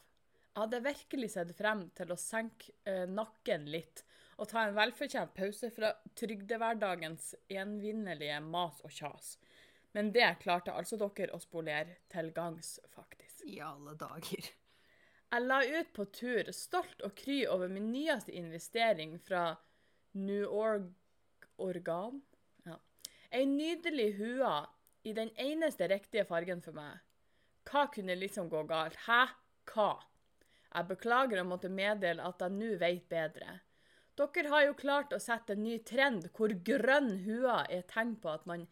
Jeg 0.54 0.62
hadde 0.64 0.84
virkelig 0.84 1.30
sett 1.30 1.52
frem 1.56 1.84
til 1.94 2.12
å 2.12 2.18
senke 2.18 2.72
eh, 2.88 3.04
nakken 3.06 3.68
litt 3.70 4.02
og 4.38 4.46
ta 4.50 4.64
en 4.64 4.76
velfortjent 4.76 5.34
pause 5.34 5.70
fra 5.74 5.92
trygdehverdagens 6.18 7.32
envinnelige 7.50 8.38
mas 8.46 8.78
og 8.86 8.94
kjas. 8.94 9.32
Men 9.96 10.12
det 10.14 10.28
klarte 10.44 10.74
altså 10.74 10.98
dere 11.00 11.34
å 11.34 11.42
spolere 11.42 11.98
til 12.12 12.30
gangs, 12.36 12.76
faktisk. 12.94 13.42
I 13.48 13.58
alle 13.64 13.96
dager. 13.98 14.50
Jeg 15.28 15.44
la 15.44 15.58
ut 15.64 15.90
på 15.96 16.06
tur, 16.14 16.50
stolt 16.56 17.02
og 17.04 17.16
kry 17.18 17.42
over 17.50 17.68
min 17.72 17.90
nyeste 17.92 18.32
investering 18.32 19.18
fra 19.20 19.50
New 20.16 20.46
Org 20.46 20.88
Organ. 21.58 22.22
Ja. 22.64 22.78
Ei 23.34 23.44
nydelig 23.48 24.12
hue 24.20 24.54
i 25.02 25.12
den 25.16 25.32
eneste 25.36 25.88
riktige 25.90 26.24
fargen 26.28 26.62
for 26.64 26.76
meg. 26.76 27.02
Hva 27.68 27.88
kunne 27.92 28.16
liksom 28.16 28.48
gå 28.48 28.62
galt? 28.70 28.96
Hæ? 29.08 29.26
Hva? 29.68 29.98
Jeg 30.68 30.88
beklager 30.88 31.42
å 31.42 31.48
måtte 31.48 31.68
meddele 31.72 32.24
at 32.24 32.40
jeg 32.44 32.54
nå 32.54 32.76
vet 32.80 33.08
bedre. 33.10 33.58
Dere 34.18 34.50
har 34.50 34.64
jo 34.66 34.74
klart 34.74 35.12
å 35.14 35.20
sette 35.22 35.54
en 35.54 35.62
ny 35.62 35.76
trend 35.86 36.26
hvor 36.34 36.50
grønn 36.66 37.12
hue 37.22 37.58
er 37.70 37.84
tegn 37.90 38.16
på 38.18 38.32
at 38.32 38.48
man 38.50 38.64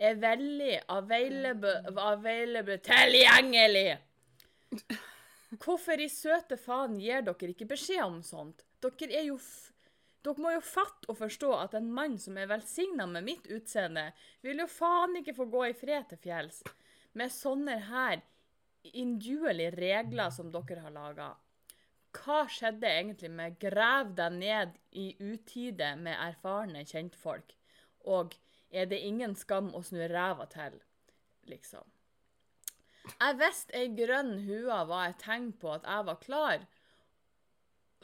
er 0.00 0.16
veldig 0.20 0.78
available, 0.90 1.74
available 2.00 2.78
tilgjengelig. 2.82 3.98
Hvorfor 5.60 6.00
i 6.00 6.08
søte 6.10 6.56
faen 6.58 6.96
gir 6.98 7.22
dere 7.26 7.52
ikke 7.52 7.68
beskjed 7.70 8.02
om 8.06 8.22
sånt? 8.24 8.64
Dere 8.80 9.12
er 9.12 9.28
jo 9.28 9.38
f 9.38 9.70
dere 10.24 10.40
må 10.40 10.54
jo 10.54 10.60
fatte 10.64 11.10
og 11.12 11.18
forstå 11.18 11.50
at 11.58 11.74
en 11.76 11.90
mann 11.92 12.14
som 12.16 12.38
er 12.40 12.48
velsigna 12.48 13.04
med 13.04 13.26
mitt 13.26 13.48
utseende, 13.52 14.06
vil 14.40 14.62
jo 14.62 14.66
faen 14.72 15.18
ikke 15.20 15.34
få 15.36 15.44
gå 15.52 15.66
i 15.68 15.74
fred 15.76 16.08
til 16.08 16.20
fjells. 16.22 16.62
Med 17.12 17.32
sånne 17.32 17.76
her 17.90 18.22
induelige 18.96 19.74
regler 19.76 20.32
som 20.32 20.48
dere 20.54 20.80
har 20.80 20.94
laga. 20.94 21.28
Hva 22.14 22.44
skjedde 22.48 22.86
egentlig 22.86 23.30
med 23.30 23.58
'grav 23.58 24.14
deg 24.18 24.38
ned 24.38 24.76
i 24.92 25.06
utide 25.18 25.94
med 25.96 26.14
erfarne 26.14 26.84
kjentfolk'? 26.86 27.56
Og 28.04 28.36
'er 28.70 28.86
det 28.86 29.00
ingen 29.00 29.34
skam 29.34 29.74
å 29.74 29.82
snu 29.82 30.06
ræva 30.08 30.46
til'? 30.46 30.80
Liksom. 31.46 31.84
Jeg 33.20 33.36
visste 33.40 33.76
ei 33.76 33.88
grønn 33.96 34.38
hue 34.46 34.78
var 34.88 35.10
et 35.10 35.20
tegn 35.20 35.52
på 35.60 35.72
at 35.74 35.84
jeg 35.84 36.06
var 36.06 36.20
klar, 36.22 36.66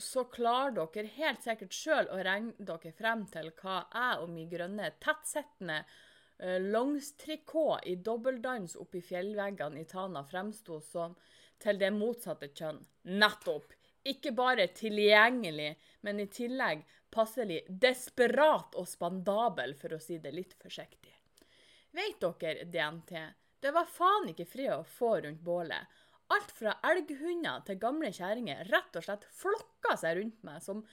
så 0.01 0.25
klarer 0.25 0.77
dere 0.77 1.13
helt 1.17 1.43
sikkert 1.45 1.77
sjøl 1.77 2.09
å 2.13 2.21
regne 2.25 2.69
dere 2.71 2.93
frem 2.97 3.27
til 3.33 3.51
hva 3.63 3.81
jeg 3.95 4.23
og 4.23 4.31
min 4.35 4.49
grønne 4.53 4.93
tettsittende 5.05 5.81
uh, 5.85 6.59
longstrikot 6.75 7.87
i 7.87 7.97
dobbeldans 7.97 8.77
oppi 8.81 9.03
fjellveggene 9.05 9.83
i 9.83 9.89
Tana 9.89 10.25
fremsto 10.25 10.81
som 10.85 11.17
til 11.61 11.81
det 11.81 11.93
motsatte 11.93 12.49
kjønn. 12.57 12.81
Nettopp! 13.21 13.77
Ikke 14.09 14.33
bare 14.33 14.71
tilgjengelig, 14.73 15.75
men 16.01 16.21
i 16.21 16.27
tillegg 16.33 16.87
passelig 17.13 17.65
desperat 17.69 18.77
og 18.79 18.89
spandabel, 18.89 19.75
for 19.77 19.95
å 19.97 20.01
si 20.01 20.19
det 20.23 20.33
litt 20.33 20.55
forsiktig. 20.63 21.13
Vet 21.97 22.23
dere, 22.23 22.65
DNT, 22.71 23.13
det 23.61 23.73
var 23.75 23.89
faen 23.91 24.31
ikke 24.31 24.47
fred 24.49 24.73
å 24.73 24.87
få 24.87 25.17
rundt 25.21 25.43
bålet. 25.45 25.99
Alt 26.31 26.53
fra 26.55 26.77
elghunder 26.87 27.65
til 27.67 27.81
gamle 27.83 28.13
kjerringer 28.15 28.69
rett 28.71 28.97
og 28.97 29.05
slett 29.05 29.27
flokka 29.35 29.97
seg 29.99 30.21
rundt 30.21 30.45
meg 30.47 30.63
som 30.63 30.85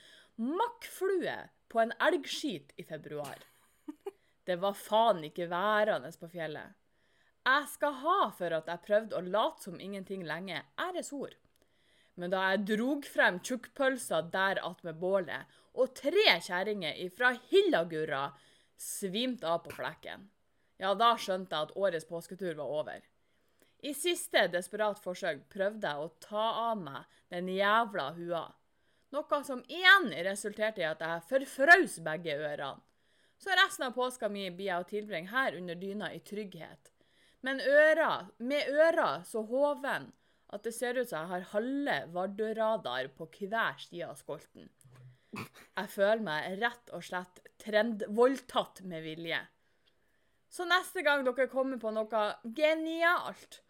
makkflue 0.42 1.38
på 1.70 1.84
en 1.84 1.94
elgskit 2.10 2.74
i 2.76 2.86
februar. 2.88 3.38
Det 4.48 4.56
var 4.64 4.78
faen 4.80 5.26
ikke 5.28 5.50
værende 5.52 6.10
på 6.20 6.30
fjellet. 6.32 6.76
Jeg 7.48 7.68
skal 7.72 7.98
ha 8.02 8.20
for 8.36 8.56
at 8.58 8.70
jeg 8.72 8.84
prøvde 8.86 9.18
å 9.18 9.24
late 9.24 9.64
som 9.64 9.80
ingenting 9.80 10.26
lenge, 10.28 10.62
æresord. 10.80 11.36
Men 12.18 12.34
da 12.34 12.44
jeg 12.52 12.64
drog 12.72 13.06
frem 13.06 13.38
tjukkpølsa 13.46 14.24
der 14.34 14.62
attmed 14.66 14.98
bålet, 15.02 15.46
og 15.78 15.94
tre 15.98 16.40
kjerringer 16.42 16.98
ifra 17.04 17.36
Hillagurra 17.52 18.32
svimte 18.82 19.46
av 19.46 19.62
på 19.66 19.76
flekken, 19.78 20.26
ja, 20.82 20.94
da 20.98 21.12
skjønte 21.18 21.54
jeg 21.54 21.70
at 21.70 21.78
årets 21.78 22.10
påsketur 22.10 22.58
var 22.58 22.74
over. 22.80 23.06
I 23.86 23.94
siste 23.94 24.48
desperat 24.50 24.98
forsøk 25.02 25.46
prøvde 25.54 25.90
jeg 25.90 26.02
å 26.02 26.14
ta 26.24 26.46
av 26.72 26.82
meg 26.82 27.20
den 27.34 27.50
jævla 27.54 28.10
hua, 28.18 28.44
noe 29.14 29.42
som 29.46 29.62
igjen 29.70 30.10
resulterte 30.26 30.82
i 30.82 30.90
at 30.90 31.02
jeg 31.06 31.26
forfrøs 31.30 32.00
begge 32.06 32.34
ørene. 32.34 32.82
Så 33.38 33.54
resten 33.54 33.86
av 33.86 33.94
påska 33.94 34.32
mi 34.34 34.48
blir 34.50 34.72
jeg 34.72 34.82
å 34.82 34.90
tilbringe 34.90 35.30
her 35.30 35.54
under 35.60 35.78
dyna 35.78 36.10
i 36.10 36.24
trygghet. 36.26 36.90
Men 37.46 37.62
øra, 37.62 38.26
med 38.42 38.66
øra 38.74 39.22
så 39.24 39.44
hoven 39.46 40.10
at 40.54 40.64
det 40.64 40.74
ser 40.76 40.98
ut 40.98 41.10
som 41.10 41.26
jeg 41.26 41.32
har 41.34 41.50
halve 41.54 41.98
Vardø-radar 42.16 43.10
på 43.18 43.28
hver 43.34 43.80
side 43.84 44.08
av 44.08 44.20
skolten. 44.20 44.70
Jeg 45.38 45.92
føler 45.92 46.24
meg 46.24 46.58
rett 46.62 46.92
og 46.96 47.04
slett 47.06 47.42
trendvoldtatt 47.62 48.82
med 48.88 49.04
vilje. 49.06 49.42
Så 50.50 50.66
neste 50.66 51.04
gang 51.04 51.26
dere 51.28 51.50
kommer 51.52 51.80
på 51.82 51.92
noe 51.92 52.22
genialt, 52.56 53.62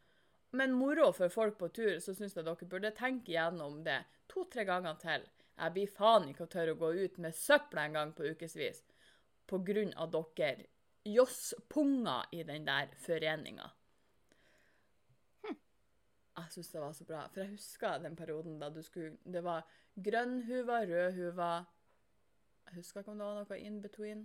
men 0.54 0.76
moro 0.78 1.10
for 1.16 1.34
folk 1.34 1.58
på 1.60 1.72
tur, 1.74 1.98
så 2.00 2.14
syns 2.16 2.38
jeg 2.38 2.46
dere 2.46 2.70
burde 2.70 2.94
tenke 2.96 3.34
gjennom 3.34 3.82
det 3.88 4.04
to-tre 4.32 4.64
ganger 4.68 5.02
til. 5.02 5.26
Jeg 5.58 5.74
blir 5.74 5.90
faen 5.90 6.30
ikke 6.30 6.46
å 6.46 6.54
tørre 6.54 6.76
å 6.76 6.80
gå 6.80 6.94
ut 7.02 7.18
med 7.24 7.36
søpla 7.36 7.88
en 7.88 7.98
gang 7.98 8.14
på 8.14 8.30
ukevis 8.30 8.84
av 9.48 10.12
dere 10.12 10.68
josspunger 11.08 12.28
i 12.36 12.44
den 12.44 12.66
der 12.68 12.92
foreninga. 13.00 13.72
Syns 16.58 16.72
det 16.74 16.80
var 16.82 16.94
så 16.94 17.06
bra, 17.06 17.20
for 17.30 17.44
jeg 17.44 17.52
husker 17.52 18.00
den 18.02 18.16
perioden 18.18 18.56
da 18.58 18.72
du 18.74 18.80
skulle 18.82 19.20
Det 19.22 19.44
var 19.46 19.68
grønn 19.94 20.40
huva, 20.48 20.80
rød 20.90 21.12
huva 21.14 21.50
Jeg 22.66 22.80
husker 22.80 23.04
ikke 23.04 23.14
om 23.14 23.20
det 23.22 23.28
var 23.28 23.38
noe 23.38 23.60
in 23.62 23.78
between. 23.84 24.24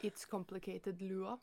It's 0.00 0.24
complicated 0.30 1.04
lua. 1.04 1.36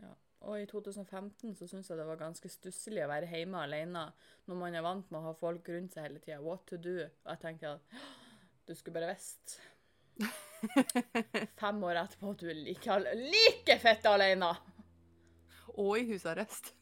Ja. 0.00 0.14
Og 0.48 0.62
i 0.62 0.66
2015 0.72 1.52
så 1.60 1.68
syns 1.68 1.92
jeg 1.92 2.00
det 2.00 2.08
var 2.08 2.22
ganske 2.24 2.48
stusslig 2.48 3.04
å 3.04 3.12
være 3.12 3.28
hjemme 3.28 3.60
alene 3.66 4.06
når 4.48 4.60
man 4.64 4.80
er 4.80 4.86
vant 4.88 5.12
med 5.12 5.20
å 5.20 5.28
ha 5.28 5.36
folk 5.36 5.68
rundt 5.68 5.92
seg 5.92 6.08
hele 6.08 6.24
tida. 6.24 6.40
What 6.40 6.64
to 6.72 6.80
do? 6.80 6.96
Og 7.04 7.30
jeg 7.34 7.44
tenkte 7.44 7.76
at 7.76 8.02
du 8.64 8.74
skulle 8.74 8.96
bare 8.96 9.12
visst. 9.12 9.60
Fem 11.60 11.84
år 11.84 12.00
etterpå 12.06 12.32
du 12.40 12.48
er 12.48 12.64
like, 12.64 13.00
like 13.20 13.80
fett 13.84 14.08
alene. 14.08 14.54
Og 15.76 15.98
i 16.00 16.08
husarrest. 16.14 16.79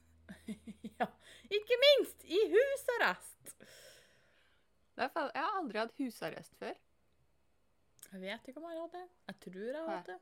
Ikke 1.50 1.76
minst 1.81 2.25
i 2.28 2.38
husarrest. 2.52 3.55
Jeg 4.99 5.11
har 5.14 5.31
aldri 5.57 5.78
hatt 5.81 5.95
husarrest 5.99 6.57
før. 6.61 6.75
Jeg 8.12 8.21
vet 8.23 8.49
ikke 8.50 8.61
om 8.61 8.67
jeg 8.69 8.76
har 8.78 8.87
hatt 8.87 8.97
det. 8.97 9.05
Jeg 9.28 9.38
tror 9.45 9.69
jeg 9.69 9.76
har 9.78 9.93
hatt 9.97 10.11
det. 10.11 10.19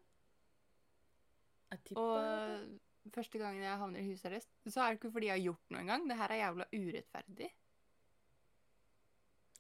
Jeg 1.73 1.81
tipper 1.89 2.03
Og 2.03 2.17
jeg 2.23 2.61
det. 2.69 3.13
første 3.15 3.39
gangen 3.43 3.63
jeg 3.65 3.79
havner 3.81 4.01
i 4.03 4.11
husarrest, 4.13 4.51
så 4.71 4.81
er 4.85 4.93
det 4.95 5.01
ikke 5.01 5.11
fordi 5.17 5.27
jeg 5.31 5.39
har 5.39 5.45
gjort 5.49 5.71
noe 5.75 5.81
engang. 5.83 6.07
Det 6.11 6.17
her 6.21 6.35
er 6.35 6.41
jævla 6.45 6.67
urettferdig. 6.73 7.51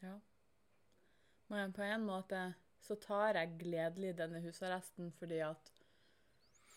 Ja. 0.02 0.14
Men 1.48 1.72
på 1.72 1.82
en 1.86 2.06
måte 2.06 2.40
så 2.86 2.94
tar 3.02 3.34
jeg 3.40 3.56
gledelig 3.58 4.12
denne 4.18 4.40
husarresten 4.44 5.12
fordi 5.18 5.40
at 5.46 5.72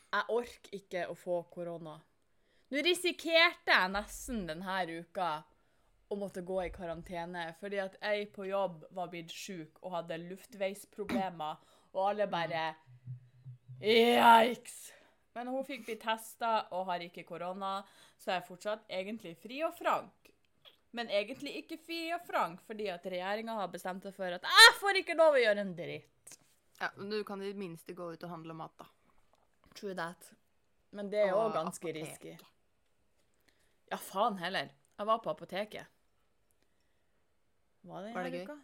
Jeg 0.10 0.25
orker 0.34 0.72
ikke 0.74 1.03
å 1.12 1.13
få 1.13 1.36
korona. 1.53 2.00
Nå 2.69 2.81
risikerte 2.85 3.73
jeg 3.73 3.93
nesten 3.95 4.43
denne 4.45 4.81
uka 5.01 5.29
å 6.09 6.17
måtte 6.17 6.43
gå 6.45 6.59
i 6.65 6.73
karantene 6.73 7.47
fordi 7.57 7.79
at 7.81 7.95
jeg 8.01 8.27
på 8.33 8.45
jobb 8.49 8.83
var 8.93 9.09
blitt 9.09 9.33
sjuk 9.33 9.79
og 9.81 9.95
hadde 9.95 10.19
luftveisproblemer, 10.27 11.57
og 11.93 12.03
alle 12.11 12.27
bare 12.29 12.67
Yikes! 13.81 14.77
Men 15.33 15.49
hun 15.53 15.65
fikk 15.65 15.85
bli 15.88 15.95
testa 16.01 16.67
og 16.75 16.89
har 16.89 17.05
ikke 17.05 17.23
korona, 17.25 17.79
så 18.19 18.33
jeg 18.33 18.41
er 18.41 18.47
fortsatt 18.47 18.85
egentlig 18.91 19.35
fri 19.39 19.61
og 19.65 19.73
frank. 19.77 20.29
Men 20.97 21.09
egentlig 21.13 21.55
ikke 21.61 21.77
fri 21.85 21.99
og 22.13 22.25
frank 22.25 22.61
fordi 22.67 22.89
at 22.93 23.05
regjeringa 23.05 23.57
har 23.61 23.73
bestemt 23.73 24.05
seg 24.05 24.13
for 24.17 24.38
at 24.38 24.45
jeg 24.45 24.77
får 24.81 25.01
ikke 25.01 25.17
lov 25.17 25.38
å 25.38 25.41
gjøre 25.41 25.65
en 25.65 25.75
dritt. 25.77 26.38
Ja, 26.79 26.89
men 26.97 27.09
Du 27.13 27.23
kan 27.23 27.41
i 27.41 27.49
det 27.49 27.59
minste 27.59 27.97
gå 27.97 28.11
ut 28.13 28.23
og 28.23 28.33
handle 28.33 28.57
mat, 28.57 28.77
da. 28.77 28.89
True 29.73 29.95
that. 29.97 30.31
Men 30.91 31.09
det 31.09 31.27
er 31.27 31.38
òg 31.38 31.53
ganske 31.53 31.93
risky. 31.93 32.38
Ja, 33.89 33.98
faen 33.98 34.38
heller. 34.38 34.69
Jeg 35.00 35.08
var 35.08 35.22
på 35.24 35.31
apoteket. 35.31 35.88
Var 37.81 38.03
det 38.03 38.13
Var 38.13 38.24
det 38.24 38.31
denne 38.31 38.38
gøy? 38.38 38.43
uka? 38.43 38.58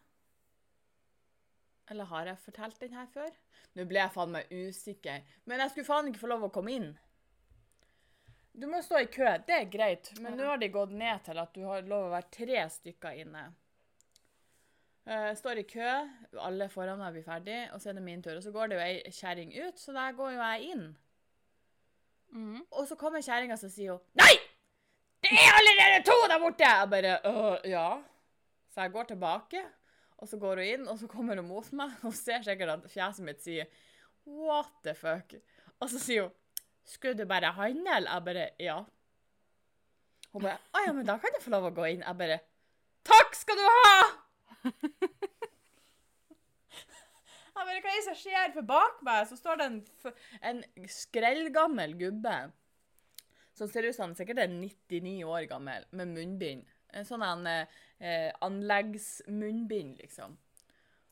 Eller 1.93 2.05
har 2.09 2.25
jeg 2.25 2.37
fortalt 2.41 2.79
den 2.81 2.93
her 2.97 3.07
før? 3.13 3.33
Nå 3.77 3.85
ble 3.89 3.99
jeg 4.01 4.13
faen 4.13 4.31
meg 4.33 4.51
usikker. 4.51 5.25
Men 5.45 5.61
jeg 5.61 5.71
skulle 5.73 5.87
faen 5.87 6.07
ikke 6.09 6.23
få 6.23 6.31
lov 6.31 6.47
å 6.47 6.53
komme 6.53 6.73
inn. 6.73 6.89
Du 8.55 8.67
må 8.71 8.79
stå 8.81 9.01
i 9.03 9.09
kø. 9.11 9.27
Det 9.47 9.55
er 9.55 9.69
greit, 9.71 10.13
men 10.23 10.37
nå 10.39 10.45
har 10.47 10.57
de 10.61 10.69
gått 10.71 10.93
ned 10.95 11.23
til 11.25 11.39
at 11.41 11.53
du 11.53 11.65
har 11.67 11.85
lov 11.89 12.07
å 12.07 12.13
være 12.13 12.31
tre 12.31 12.61
stykker 12.71 13.21
inne. 13.25 13.43
Eh, 15.05 15.31
står 15.37 15.59
i 15.61 15.65
kø, 15.69 15.89
alle 16.41 16.69
foran 16.71 16.97
meg 16.97 17.13
blir 17.17 17.25
ferdig, 17.27 17.57
og 17.75 17.81
så 17.81 17.91
er 17.91 17.97
det 17.99 18.05
min 18.05 18.23
tur. 18.25 18.37
Og 18.39 18.43
så 18.45 18.53
går 18.55 18.71
det 18.71 18.77
jo 18.79 18.85
ei 18.85 19.11
kjerring 19.13 19.51
ut, 19.67 19.77
så 19.77 19.93
der 19.93 20.15
går 20.17 20.31
jo 20.33 20.39
jeg 20.41 20.71
inn. 20.71 20.85
Mhm. 22.31 22.63
Og 22.71 22.87
så 22.87 22.95
kommer 22.99 23.21
kjerringa 23.21 23.53
og 23.53 23.71
sier 23.71 23.91
hun 23.93 24.01
Nei! 24.17 24.33
Det 25.25 25.41
er 25.41 25.55
allerede 25.59 26.03
to 26.05 26.15
der 26.29 26.39
borte! 26.43 26.63
Jeg 26.69 26.89
bare 26.91 27.13
«Øh, 27.25 27.69
Ja. 27.71 27.87
Så 28.75 28.81
jeg 28.81 28.91
går 28.91 29.03
tilbake, 29.03 29.61
og 30.17 30.27
så 30.27 30.37
går 30.37 30.55
hun 30.59 30.63
inn, 30.67 30.87
og 30.91 30.97
så 30.99 31.07
kommer 31.07 31.35
hun 31.39 31.47
mot 31.47 31.69
meg 31.73 31.93
og 32.03 32.13
ser 32.13 32.41
sikkert 32.43 32.69
at 32.73 32.89
fjeset 32.91 33.23
mitt 33.25 33.41
sier 33.43 33.65
What 34.27 34.71
the 34.83 34.93
fuck? 34.97 35.33
Og 35.79 35.89
så 35.89 35.99
sier 36.01 36.27
hun 36.27 36.31
Skulle 36.85 37.15
du 37.17 37.25
bare 37.29 37.53
handle? 37.55 37.95
Jeg 38.03 38.25
bare 38.27 38.49
Ja. 38.59 38.77
Hun 40.33 40.43
bare 40.43 40.57
Å 40.75 40.83
ja, 40.87 40.91
men 40.93 41.07
da 41.07 41.15
kan 41.23 41.31
du 41.35 41.39
få 41.43 41.53
lov 41.55 41.69
å 41.69 41.73
gå 41.77 41.87
inn. 41.93 42.03
Jeg 42.03 42.17
bare 42.19 42.39
Takk 43.05 43.35
skal 43.37 43.55
du 43.55 43.65
ha! 43.69 43.95
Jeg 47.55 47.63
bare, 47.63 47.79
Hva 47.81 47.89
er 47.91 47.95
det 47.95 48.03
som 48.09 48.17
skjer? 48.19 48.51
For 48.53 48.67
bak 48.67 48.99
meg 49.07 49.27
så 49.29 49.37
står 49.39 49.61
det 49.61 49.65
en, 49.71 49.79
en 50.51 50.63
skrellgammel 50.91 51.95
gubbe 51.99 52.35
som 53.55 53.69
ser 53.71 53.87
ut 53.87 53.95
som 53.95 54.09
han 54.09 54.15
sikkert 54.17 54.41
er 54.43 54.51
99 54.51 55.23
år 55.23 55.47
gammel, 55.49 55.85
med 55.95 56.11
munnbind. 56.11 56.65
En 56.95 57.07
sånn 57.07 57.23
en, 57.23 57.47
eh, 57.47 58.31
anleggsmunnbind, 58.45 59.97
liksom. 60.03 60.37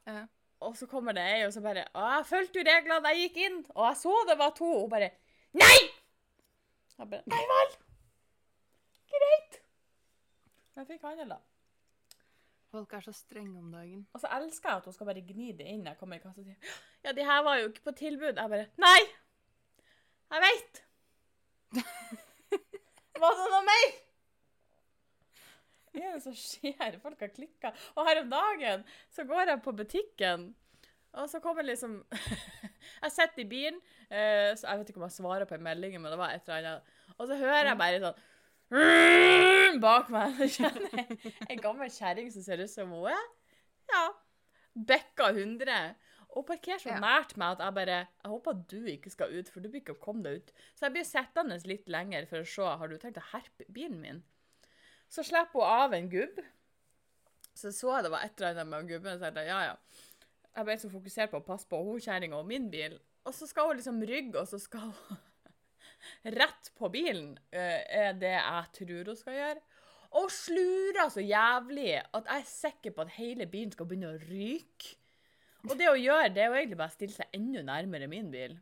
Ja. 0.08 0.26
Og 0.64 0.78
så 0.80 0.88
kommer 0.88 1.16
det 1.16 1.24
ei 1.28 1.44
og 1.46 1.52
så 1.56 1.62
bare 1.64 1.86
Å, 1.92 2.04
jeg 2.18 2.28
fulgte 2.30 2.60
jo 2.60 2.68
reglene, 2.68 3.12
jeg 3.12 3.28
gikk 3.28 3.40
inn, 3.44 3.58
og 3.76 3.88
jeg 3.90 4.00
så 4.00 4.14
det 4.30 4.38
var 4.40 4.54
to. 4.56 4.70
Og 4.78 4.86
hun 4.86 4.94
bare 4.94 5.10
Nei! 5.60 5.80
Jeg 6.98 7.10
bare 7.10 7.24
Nei 7.32 7.42
vel. 7.52 7.74
Greit. 9.14 9.60
Jeg 10.78 10.88
fikk 10.90 11.04
handel, 11.06 11.36
da. 11.36 11.40
Folk 12.74 12.94
er 12.98 13.04
så 13.06 13.12
strenge 13.14 13.60
om 13.60 13.68
dagen. 13.70 14.08
Og 14.16 14.24
så 14.24 14.32
elsker 14.34 14.72
jeg 14.72 14.82
at 14.82 14.88
hun 14.90 14.96
skal 14.96 15.10
bare 15.12 15.26
gni 15.28 15.52
det 15.60 15.68
inn 15.70 15.86
jeg 15.86 16.00
kommer 16.00 16.18
i 16.18 16.24
kassa 16.24 16.42
og 16.42 16.48
sier 16.48 16.74
Ja, 17.06 17.14
de 17.14 17.28
her 17.28 17.44
var 17.46 17.60
jo 17.60 17.70
ikke 17.70 17.90
på 17.92 17.98
tilbud. 18.00 18.40
Jeg 18.40 18.56
bare 18.56 18.70
Nei! 18.82 19.00
Jeg 20.34 20.48
veit! 20.48 20.84
Var 23.24 23.38
det 23.40 23.52
noe 23.54 23.64
mer? 23.68 23.94
Hva 25.94 26.02
er 26.02 26.16
det 26.18 26.24
som 26.26 26.36
skjer? 26.36 26.98
Folk 27.04 27.22
har 27.22 27.32
klikka. 27.32 27.72
Og 27.96 28.08
her 28.08 28.24
om 28.24 28.32
dagen 28.32 28.84
så 29.14 29.26
går 29.30 29.54
jeg 29.54 29.64
på 29.64 29.76
butikken, 29.78 30.50
og 31.14 31.30
så 31.30 31.40
kommer 31.40 31.66
liksom 31.66 32.00
Jeg 33.04 33.14
sitter 33.14 33.44
i 33.44 33.48
bilen, 33.48 33.78
eh, 34.10 34.52
så 34.58 34.68
jeg 34.68 34.80
vet 34.80 34.90
ikke 34.92 35.00
om 35.00 35.06
jeg 35.08 35.16
svarer 35.16 35.48
på 35.48 35.56
en 35.56 35.64
melding, 35.64 35.96
men 36.02 36.12
det 36.12 36.20
var 36.20 36.34
et 36.34 36.50
eller 36.50 36.74
annet. 36.74 36.96
Og 37.16 37.30
så 37.30 37.38
hører 37.40 37.70
jeg 37.70 37.80
bare 37.80 38.02
sånn 38.04 38.22
Bak 39.84 40.10
meg 40.10 40.34
så 40.40 40.48
kjenner 40.50 40.98
jeg 40.98 41.34
en 41.46 41.62
gammel 41.62 41.92
kjerring 41.94 42.32
som 42.34 42.46
ser 42.46 42.64
ut 42.64 42.72
som 42.72 42.92
hun 42.92 43.12
er. 43.12 43.28
Ja. 43.92 44.04
Bekka 44.74 45.30
100. 45.30 45.78
Og 46.34 46.46
parkerer 46.50 46.82
så 46.82 46.90
Ja. 46.90 47.00
nært 47.00 47.36
meg 47.38 47.60
at 47.60 47.60
jeg 47.62 47.74
bare 47.78 47.98
Jeg 48.24 48.30
håper 48.32 48.54
du 48.70 48.86
ikke 48.90 49.12
skal 49.14 49.34
ut, 49.38 49.50
for 49.50 49.60
du 49.62 49.70
blir 49.70 49.82
ikke 49.82 49.94
å 49.94 50.02
komme 50.02 50.24
deg 50.24 50.42
ut. 50.42 50.54
Så 50.76 50.88
jeg 50.88 50.94
blir 50.96 51.04
sittende 51.06 51.60
litt 51.70 51.88
lenger 51.90 52.26
for 52.26 52.42
å 52.42 52.48
se 52.48 52.62
har 52.80 52.88
du 52.90 52.98
tenkt 52.98 53.18
å 53.22 53.28
herpe 53.34 53.66
bilen 53.72 54.02
min. 54.02 54.24
Så 55.10 55.24
slipper 55.24 55.62
hun 55.62 55.70
av 55.84 55.94
en 55.94 56.10
gubb. 56.10 56.40
Så 57.54 57.70
så 57.70 57.92
jeg 57.96 58.04
det 58.08 58.12
var 58.12 58.24
et 58.26 58.42
eller 58.42 58.50
annet 58.56 58.68
med 58.68 58.88
gubben, 58.90 59.20
så 59.20 59.30
jeg 59.30 59.48
ja, 59.48 59.60
ja. 59.68 59.76
Jeg 60.56 60.66
ble 60.66 60.78
så 60.78 60.90
fokusert 60.90 61.32
på 61.32 61.38
å 61.42 61.46
passe 61.46 61.68
på 61.70 61.78
hun 61.84 62.02
kjerringa 62.02 62.38
og 62.38 62.48
min 62.50 62.70
bil. 62.72 62.98
Og 63.26 63.34
så 63.34 63.46
skal 63.48 63.68
hun 63.70 63.78
liksom 63.78 64.02
rygge, 64.02 64.40
og 64.40 64.48
så 64.50 64.60
skal 64.60 64.90
hun 64.90 65.22
rett 66.40 66.72
på 66.78 66.90
bilen, 66.94 67.38
eh, 67.52 67.84
er 67.90 68.18
det 68.18 68.34
jeg 68.34 68.74
tror 68.80 69.06
hun 69.12 69.16
skal 69.16 69.34
gjøre. 69.38 69.62
Og 70.14 70.30
slurer 70.32 71.10
så 71.10 71.22
jævlig 71.26 71.96
at 72.14 72.26
jeg 72.26 72.42
er 72.42 72.50
sikker 72.50 72.92
på 72.94 73.02
at 73.02 73.16
hele 73.18 73.46
bilen 73.50 73.72
skal 73.74 73.86
begynne 73.90 74.12
å 74.14 74.20
ryke. 74.28 74.98
Og 75.70 75.78
det 75.80 75.88
å 75.88 75.96
gjøre, 75.96 76.32
det 76.36 76.44
er 76.44 76.52
jo 76.52 76.58
egentlig 76.60 76.80
bare 76.80 76.92
å 76.92 76.98
stille 76.98 77.16
seg 77.16 77.38
enda 77.38 77.64
nærmere 77.66 78.10
min 78.12 78.30
bil. 78.34 78.58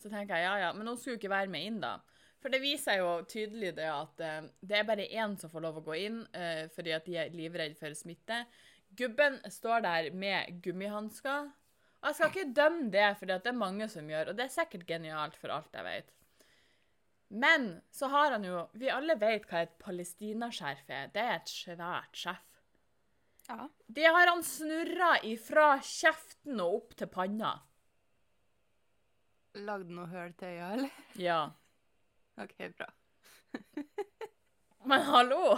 Så 0.00 0.08
tenker 0.08 0.38
jeg, 0.38 0.46
ja, 0.46 0.54
ja, 0.62 0.70
men 0.72 0.88
hun 0.88 0.96
skulle 0.96 1.18
jo 1.18 1.20
ikke 1.20 1.34
være 1.34 1.52
med 1.52 1.66
inn 1.68 1.80
da. 1.82 1.98
For 2.40 2.52
det 2.52 2.62
viser 2.62 3.02
jo 3.02 3.08
tydelig 3.28 3.74
det 3.76 3.88
at 3.92 4.22
eh, 4.24 4.46
det 4.64 4.78
er 4.78 4.86
bare 4.88 5.08
én 5.12 5.34
som 5.36 5.52
får 5.52 5.64
lov 5.66 5.80
å 5.80 5.86
gå 5.90 5.98
inn, 6.06 6.22
eh, 6.32 6.64
fordi 6.72 6.94
at 6.96 7.08
de 7.08 7.18
er 7.20 7.34
livredde 7.36 7.76
for 7.76 7.92
smitte. 7.96 8.46
Gubben 8.96 9.36
står 9.52 9.84
der 9.84 10.08
med 10.16 10.62
gummihansker. 10.64 11.50
Og 12.00 12.08
jeg 12.08 12.16
skal 12.16 12.32
ikke 12.32 12.54
dømme 12.56 12.88
det, 12.94 13.10
for 13.18 13.28
det 13.28 13.42
er 13.44 13.60
mange 13.60 13.90
som 13.92 14.08
gjør, 14.08 14.32
og 14.32 14.38
det 14.38 14.46
er 14.46 14.54
sikkert 14.54 14.88
genialt 14.88 15.36
for 15.36 15.52
alt 15.52 15.76
jeg 15.76 15.84
vet. 15.84 16.14
Men 17.30 17.68
så 17.94 18.08
har 18.10 18.32
han 18.34 18.44
jo 18.44 18.64
Vi 18.74 18.88
alle 18.90 19.14
vet 19.20 19.44
hva 19.46 19.60
et 19.62 19.76
palestinaskjerf 19.78 20.88
er. 20.88 21.12
Det 21.14 21.22
er 21.22 21.36
et 21.36 21.52
svært 21.52 22.16
skjerf. 22.16 22.49
Ja. 23.50 23.68
Det 23.86 24.04
har 24.04 24.26
han 24.26 24.44
snurra 24.44 25.18
ifra 25.26 25.72
kjeften 25.82 26.60
og 26.62 26.74
opp 26.76 26.92
til 27.00 27.08
panna. 27.10 27.56
Lagde 29.58 29.90
noe 29.90 30.06
høl 30.06 30.36
til 30.38 30.52
øya, 30.54 30.68
eller? 30.76 31.00
Ja. 31.18 31.40
OK, 32.38 32.54
bra. 32.78 32.86
Men 34.86 35.02
hallo! 35.08 35.56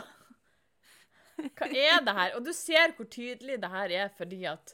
Hva 1.37 1.69
er 1.69 2.01
det 2.07 2.15
her? 2.17 2.33
Og 2.39 2.47
du 2.47 2.53
ser 2.57 2.97
hvor 2.97 3.11
tydelig 3.13 3.59
det 3.61 3.73
her 3.75 3.95
er 3.99 4.17
fordi 4.17 4.41
at 4.49 4.73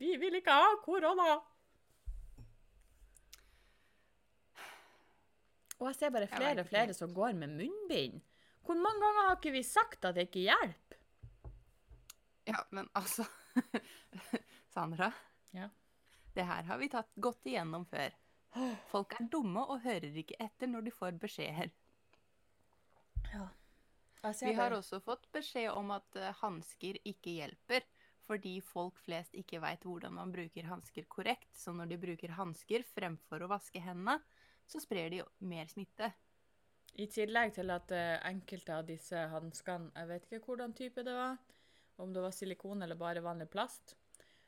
vi 0.00 0.12
vil 0.20 0.36
ikke 0.36 0.52
ha 0.52 0.76
korona. 0.84 1.38
Og 5.80 5.88
jeg 5.88 5.96
ser 5.96 6.12
bare 6.12 6.28
flere 6.28 6.60
og 6.60 6.68
flere 6.68 6.92
som 6.96 7.16
går 7.16 7.32
med 7.40 7.56
munnbind. 7.56 8.20
Hvor 8.68 8.76
mange 8.76 9.00
ganger 9.00 9.30
har 9.30 9.36
ikke 9.40 9.56
vi 9.56 9.64
sagt 9.64 10.04
at 10.04 10.16
det 10.16 10.28
ikke 10.28 10.44
hjelper? 10.50 10.89
Ja, 12.50 12.64
men 12.70 12.88
altså 12.98 13.26
Sandra? 14.74 15.12
Ja. 15.56 15.68
Det 16.34 16.46
her 16.46 16.66
har 16.68 16.78
vi 16.78 16.88
tatt 16.90 17.10
godt 17.14 17.46
igjennom 17.46 17.86
før. 17.90 18.14
Folk 18.90 19.14
er 19.18 19.28
dumme 19.30 19.62
og 19.62 19.82
hører 19.84 20.16
ikke 20.22 20.38
etter 20.42 20.70
når 20.70 20.88
de 20.88 20.92
får 20.94 21.18
beskjeder. 21.22 21.70
Ja. 23.30 23.46
ser 24.32 24.50
Vi 24.50 24.54
har 24.58 24.74
også 24.74 25.00
fått 25.04 25.28
beskjed 25.32 25.70
om 25.72 25.92
at 25.94 26.18
uh, 26.18 26.30
hansker 26.42 26.98
ikke 27.06 27.36
hjelper, 27.38 27.86
fordi 28.26 28.56
folk 28.62 28.98
flest 29.04 29.34
ikke 29.38 29.60
veit 29.62 29.86
hvordan 29.86 30.16
man 30.18 30.32
bruker 30.34 30.66
hansker 30.70 31.06
korrekt. 31.10 31.50
Så 31.56 31.74
når 31.74 31.92
de 31.92 32.00
bruker 32.02 32.34
hansker 32.38 32.86
fremfor 32.94 33.42
å 33.42 33.50
vaske 33.50 33.82
hendene, 33.82 34.18
så 34.66 34.82
sprer 34.82 35.10
de 35.10 35.22
mer 35.46 35.70
smitte. 35.70 36.12
I 36.98 37.06
tillegg 37.10 37.54
til 37.54 37.70
at 37.70 37.92
eh, 37.94 38.18
enkelte 38.26 38.74
av 38.74 38.86
disse 38.88 39.18
hanskene 39.30 39.92
Jeg 39.94 40.08
vet 40.08 40.24
ikke 40.26 40.40
hvordan 40.48 40.74
type 40.74 41.04
det 41.06 41.14
var. 41.14 41.38
Om 42.00 42.12
det 42.16 42.22
var 42.24 42.32
silikon 42.32 42.82
eller 42.82 42.96
bare 42.98 43.20
vanlig 43.24 43.48
plast. 43.52 43.94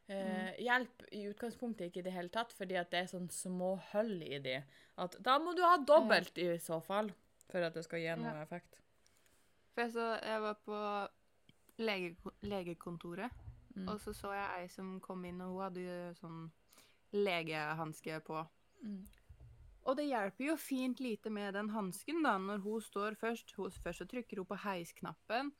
Eh, 0.08 0.54
Hjelp 0.60 1.04
i 1.12 1.22
utgangspunktet 1.30 1.86
ikke 1.90 2.00
i 2.02 2.06
det 2.08 2.12
hele 2.16 2.28
tatt, 2.32 2.52
fordi 2.56 2.76
at 2.80 2.90
det 2.90 3.02
er 3.04 3.10
sånn 3.12 3.28
små 3.32 3.74
hull 3.92 4.22
i 4.24 4.38
de. 4.42 4.56
At 4.98 5.16
da 5.24 5.38
må 5.38 5.54
du 5.56 5.62
ha 5.64 5.76
dobbelt 5.78 6.36
i 6.42 6.48
så 6.60 6.80
fall, 6.84 7.12
for 7.52 7.62
at 7.64 7.74
det 7.76 7.84
skal 7.86 8.00
gi 8.02 8.14
noe 8.16 8.32
Ja. 8.34 8.42
effekt. 8.42 8.80
For 9.74 9.82
jeg, 9.86 9.92
så, 9.94 10.06
jeg 10.22 10.40
var 10.42 10.58
på 10.66 10.80
lege, 11.78 12.16
legekontoret, 12.42 13.30
Mm. 13.74 13.86
og 13.88 14.00
så 14.00 14.12
så 14.12 14.32
jeg 14.34 14.62
ei 14.62 14.66
som 14.68 14.98
kom 15.00 15.24
inn, 15.24 15.40
og 15.40 15.52
hun 15.54 15.62
hadde 15.62 15.80
jo 15.86 16.14
sånn 16.20 16.50
legehanske 17.12 18.20
på. 18.26 18.42
Mm. 18.84 19.02
Og 19.88 19.96
det 19.98 20.04
hjelper 20.06 20.44
jo 20.46 20.56
fint 20.60 21.00
lite 21.02 21.30
med 21.30 21.54
den 21.54 21.70
hansken, 21.74 22.22
da, 22.22 22.36
når 22.38 22.60
hun 22.62 22.80
står 22.84 23.16
først. 23.18 23.54
Hun, 23.56 23.70
først 23.70 23.98
så 24.04 24.06
trykker 24.10 24.36
hun 24.42 24.46
på 24.46 24.58
heisknappen, 24.62 25.50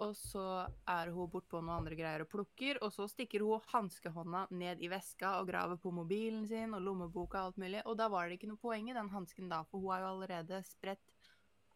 og 0.00 0.14
så 0.16 0.44
er 0.88 1.10
hun 1.12 1.28
bortpå 1.30 1.60
noen 1.60 1.82
andre 1.82 1.96
greier 1.98 2.24
og 2.24 2.30
plukker, 2.32 2.80
og 2.84 2.92
så 2.94 3.06
stikker 3.10 3.44
hun 3.44 3.64
hanskehånda 3.72 4.46
ned 4.56 4.80
i 4.80 4.88
veska 4.90 5.36
og 5.40 5.50
graver 5.50 5.80
på 5.80 5.92
mobilen 5.94 6.46
sin 6.48 6.74
og 6.76 6.84
lommeboka 6.86 7.42
og 7.42 7.50
alt 7.50 7.60
mulig, 7.60 7.82
og 7.84 7.98
da 8.00 8.08
var 8.12 8.28
det 8.28 8.38
ikke 8.38 8.50
noe 8.50 8.62
poeng 8.62 8.88
i 8.88 8.96
den 8.96 9.12
hansken 9.12 9.50
da, 9.52 9.62
for 9.68 9.82
hun 9.82 9.92
har 9.94 10.04
jo 10.04 10.12
allerede 10.14 10.62
spredt 10.68 11.12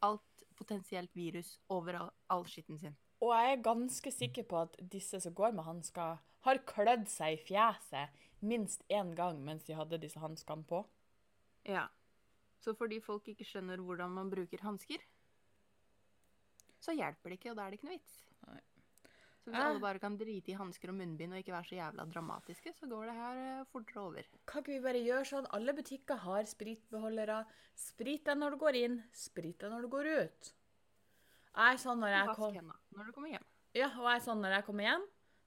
alt 0.05 0.45
potensielt 0.57 1.13
virus 1.17 1.59
over 1.73 1.99
all, 1.99 2.13
all 2.33 2.47
skitten 2.49 2.81
sin. 2.81 2.97
Og 3.25 3.33
jeg 3.33 3.53
er 3.53 3.65
ganske 3.65 4.13
sikker 4.13 4.47
på 4.49 4.63
at 4.67 4.79
disse 4.93 5.21
som 5.21 5.35
går 5.37 5.55
med 5.57 5.69
hansker, 5.69 6.21
har 6.45 6.65
klødd 6.69 7.07
seg 7.09 7.39
i 7.39 7.41
fjeset 7.41 8.25
minst 8.45 8.85
én 8.93 9.15
gang 9.17 9.41
mens 9.45 9.65
de 9.65 9.77
hadde 9.77 10.01
disse 10.03 10.21
hanskene 10.21 10.67
på. 10.69 10.83
Ja. 11.65 11.87
Så 12.61 12.75
fordi 12.77 13.01
folk 13.05 13.29
ikke 13.29 13.47
skjønner 13.49 13.81
hvordan 13.81 14.13
man 14.13 14.31
bruker 14.33 14.65
hansker, 14.65 15.01
så 16.85 16.94
hjelper 16.97 17.33
det 17.33 17.38
ikke, 17.40 17.53
og 17.55 17.59
da 17.59 17.66
er 17.66 17.73
det 17.75 17.79
ikke 17.81 17.88
noe 17.90 17.97
vits. 17.99 18.16
Nei. 18.49 18.61
Så 19.44 19.51
hvis 19.53 19.61
alle 19.61 19.81
bare 19.83 20.01
kan 20.01 20.14
drite 20.16 20.53
i 20.55 20.57
hansker 20.57 20.88
og 20.88 20.97
munnbind 20.97 21.35
og 21.37 21.40
ikke 21.42 21.53
være 21.53 21.68
så 21.68 21.77
jævla 21.77 22.05
dramatiske, 22.09 22.70
så 22.79 22.87
går 22.88 23.11
det 23.11 23.14
her 23.18 23.40
eh, 23.42 23.64
fortere 23.73 24.01
over. 24.07 24.29
Kan 24.49 24.62
ikke 24.62 24.73
vi 24.73 24.85
bare 24.87 25.03
gjøre 25.05 25.27
sånn? 25.29 25.49
Alle 25.53 25.75
butikker 25.77 26.16
har 26.23 26.47
spritbeholdere. 26.49 27.42
Sprit 27.77 28.25
deg 28.25 28.38
når 28.40 28.55
du 28.57 28.61
går 28.62 28.79
inn, 28.81 28.97
sprit 29.12 29.59
deg 29.61 29.75
når 29.75 29.85
du 29.85 29.90
går 29.92 30.09
ut. 30.23 30.53
Jeg 31.55 31.75
er 31.77 31.83
sånn 31.85 32.01
når 32.01 32.14
jeg 32.16 32.27
Vask 32.31 32.40
kom... 32.40 32.55
hendene 32.57 32.79
når 32.97 33.11
du 33.11 33.12
kommer 33.18 33.35
hjem. 33.35 33.44
Ja, 33.75 33.90
og 33.99 34.09
jeg 34.09 34.16
er 34.16 34.25
sånn 34.25 34.40
når 34.42 34.57
jeg 34.57 34.64
kommer 34.70 34.88
hjem, 34.88 35.05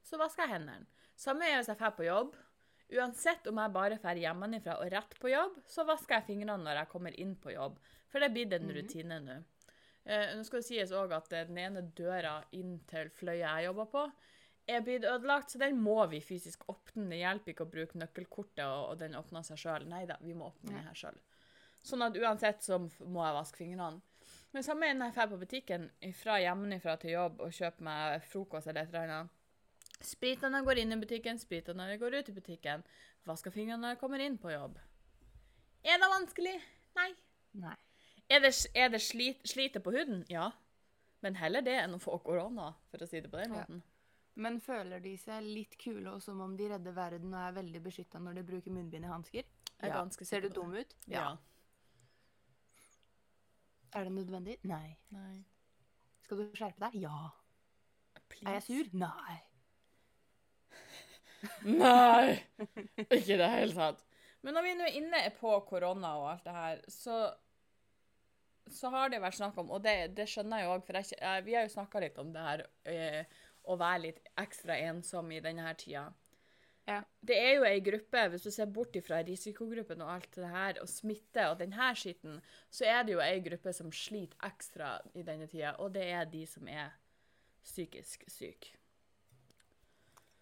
så 0.08 0.20
vasker 0.22 0.46
jeg 0.46 0.54
hendene. 0.54 0.88
Samme 1.18 1.50
gjør 1.50 1.58
hvis 1.64 1.72
jeg 1.74 1.80
drar 1.82 1.96
på 1.98 2.06
jobb. 2.06 2.38
Uansett 2.98 3.48
om 3.52 3.58
jeg 3.60 3.74
bare 3.76 3.98
drar 4.00 4.16
hjemmefra 4.22 4.78
og 4.80 4.92
rett 4.94 5.18
på 5.20 5.32
jobb, 5.34 5.58
så 5.68 5.84
vasker 5.90 6.20
jeg 6.20 6.28
fingrene 6.30 6.62
når 6.64 6.84
jeg 6.84 6.92
kommer 6.94 7.18
inn 7.20 7.34
på 7.44 7.52
jobb. 7.52 7.82
For 8.14 8.24
det 8.24 8.30
blir 8.36 8.54
en 8.54 8.68
Mhm. 8.70 8.76
rutine 8.78 9.18
nå. 9.26 9.44
Eh, 10.08 10.34
nå 10.38 10.44
skal 10.48 10.62
det 10.62 10.68
sies 10.70 10.94
òg 10.96 11.12
at 11.18 11.34
eh, 11.36 11.46
den 11.50 11.60
ene 11.60 11.84
døra 11.98 12.40
inn 12.56 12.78
til 12.88 13.10
fløya 13.12 13.58
jeg 13.58 13.68
jobber 13.68 13.90
på, 13.92 14.04
er 14.68 14.84
blitt 14.84 15.08
ødelagt, 15.08 15.52
så 15.52 15.60
den 15.60 15.80
må 15.84 16.00
vi 16.12 16.22
fysisk 16.24 16.64
åpne. 16.72 17.10
Det 17.12 17.20
hjelper 17.20 17.54
ikke 17.54 17.66
å 17.66 17.72
bruke 17.72 18.00
nøkkelkortet, 18.00 18.64
og, 18.66 18.94
og 18.94 19.02
den 19.02 19.16
åpner 19.20 19.44
seg 19.48 19.60
sjøl. 19.60 19.88
Nei 19.92 20.06
da, 20.08 20.16
vi 20.24 20.36
må 20.36 20.50
åpne 20.52 20.76
den 20.76 20.88
her 20.88 20.98
sjøl. 20.98 21.20
Sånn 21.88 22.04
at 22.04 22.20
uansett 22.20 22.64
så 22.64 22.80
må 22.80 23.24
jeg 23.24 23.36
vaske 23.38 23.62
fingrene. 23.62 24.04
Men 24.56 24.64
samme 24.64 24.90
når 24.96 25.10
jeg 25.10 25.16
drar 25.18 25.32
på 25.32 25.40
butikken 25.42 25.90
fra 26.18 26.38
hjemmefra 26.40 26.96
til 27.02 27.14
jobb 27.14 27.42
og 27.44 27.56
kjøper 27.56 27.88
meg 27.88 28.28
frokost 28.28 28.72
eller 28.72 28.84
et 28.88 28.94
eller 28.94 29.14
annet. 29.16 29.34
Spriter 30.04 30.52
når 30.52 30.62
jeg 30.62 30.68
går 30.70 30.82
inn 30.84 30.94
i 30.94 31.00
butikken, 31.02 31.40
spriter 31.42 31.76
når 31.76 31.94
jeg 31.94 32.02
går 32.04 32.20
ut 32.20 32.32
i 32.32 32.36
butikken. 32.36 32.86
Vasker 33.28 33.56
fingrene 33.56 33.82
når 33.84 33.96
jeg 33.96 34.02
kommer 34.04 34.24
inn 34.24 34.40
på 34.40 34.54
jobb. 34.54 34.80
Er 35.84 36.00
det 36.00 36.12
vanskelig? 36.12 36.56
Nei. 36.98 37.12
Nei. 37.60 37.76
Er 38.30 38.42
det, 38.44 38.54
er 38.76 38.90
det 38.92 39.02
slit, 39.02 39.44
slite 39.48 39.80
på 39.84 39.94
huden? 39.96 40.26
Ja. 40.30 40.50
Men 41.24 41.38
heller 41.40 41.64
det 41.66 41.78
enn 41.82 41.96
å 41.96 42.02
få 42.02 42.18
korona, 42.24 42.74
for 42.92 43.04
å 43.04 43.08
si 43.10 43.22
det 43.24 43.32
på 43.32 43.40
den 43.42 43.56
Ja. 43.56 43.66
Men 44.38 44.60
føler 44.62 45.02
de 45.02 45.16
seg 45.18 45.42
litt 45.42 45.78
kule 45.82 46.12
og 46.14 46.22
som 46.22 46.42
om 46.46 46.52
de 46.58 46.68
redder 46.70 46.94
verden 46.94 47.32
og 47.34 47.40
er 47.42 47.56
veldig 47.56 47.80
beskytta 47.88 48.20
når 48.22 48.38
de 48.38 48.44
bruker 48.52 48.76
munnbind 48.76 49.08
i 49.08 49.10
hansker? 49.10 49.48
Er 49.82 49.88
Ja. 49.90 50.04
Ser 50.10 50.42
du 50.42 50.50
dum 50.50 50.76
ut? 50.76 50.94
Ja. 51.08 51.38
Er 53.96 54.04
det 54.04 54.12
nødvendig? 54.14 54.58
Nei. 54.64 54.98
Nei. 55.10 55.44
Skal 56.22 56.38
du 56.38 56.52
skjerpe 56.54 56.86
deg? 56.86 57.02
Ja. 57.02 57.32
Please. 58.30 58.48
Er 58.50 58.54
jeg 58.60 58.64
sur? 58.64 58.98
Nei. 58.98 59.38
Nei! 61.82 62.44
Ikke 63.08 63.34
i 63.34 63.40
det 63.40 63.50
hele 63.50 63.74
tatt. 63.74 64.04
Men 64.46 64.54
når 64.58 64.66
vi 64.68 64.74
nå 64.78 64.86
er 64.86 64.98
inne 65.00 65.22
på 65.40 65.54
korona 65.70 66.14
og 66.20 66.30
alt 66.34 66.46
det 66.46 66.54
her, 66.54 66.82
så 66.92 67.18
så 68.74 68.92
har 68.94 69.12
det 69.12 69.22
vært 69.24 69.40
snakk 69.40 69.58
om, 69.62 69.72
og 69.76 69.84
det, 69.86 69.96
det 70.18 70.28
skjønner 70.30 70.62
jeg 70.62 70.68
jo 70.68 70.76
òg, 70.76 70.86
for 70.88 71.00
jeg, 71.00 71.44
vi 71.46 71.58
har 71.58 71.68
jo 71.68 71.74
snakka 71.74 72.02
litt 72.04 72.18
om 72.22 72.32
det 72.36 72.46
her 72.46 72.64
eh, 72.92 73.36
å 73.68 73.76
være 73.80 74.04
litt 74.06 74.24
ekstra 74.40 74.78
ensom 74.88 75.32
i 75.36 75.42
denne 75.44 75.66
her 75.68 75.78
tida. 75.80 76.06
Ja. 76.88 77.02
Det 77.20 77.36
er 77.36 77.58
jo 77.58 77.66
ei 77.68 77.82
gruppe, 77.84 78.22
hvis 78.32 78.46
du 78.48 78.52
ser 78.54 78.70
bort 78.72 78.96
ifra 78.96 79.20
risikogruppen 79.28 80.02
og 80.06 80.14
alt 80.14 80.38
det 80.40 80.52
her, 80.54 80.80
og 80.80 80.88
smitte 80.88 81.50
og 81.52 81.58
denne 81.60 81.90
skitten, 82.00 82.40
så 82.72 82.88
er 82.88 83.04
det 83.04 83.18
jo 83.18 83.24
ei 83.24 83.42
gruppe 83.44 83.74
som 83.76 83.92
sliter 83.92 84.40
ekstra 84.48 84.94
i 85.20 85.26
denne 85.28 85.50
tida, 85.52 85.76
og 85.84 85.92
det 85.98 86.06
er 86.16 86.30
de 86.32 86.46
som 86.48 86.70
er 86.72 86.96
psykisk 87.68 88.24
syke. 88.32 88.78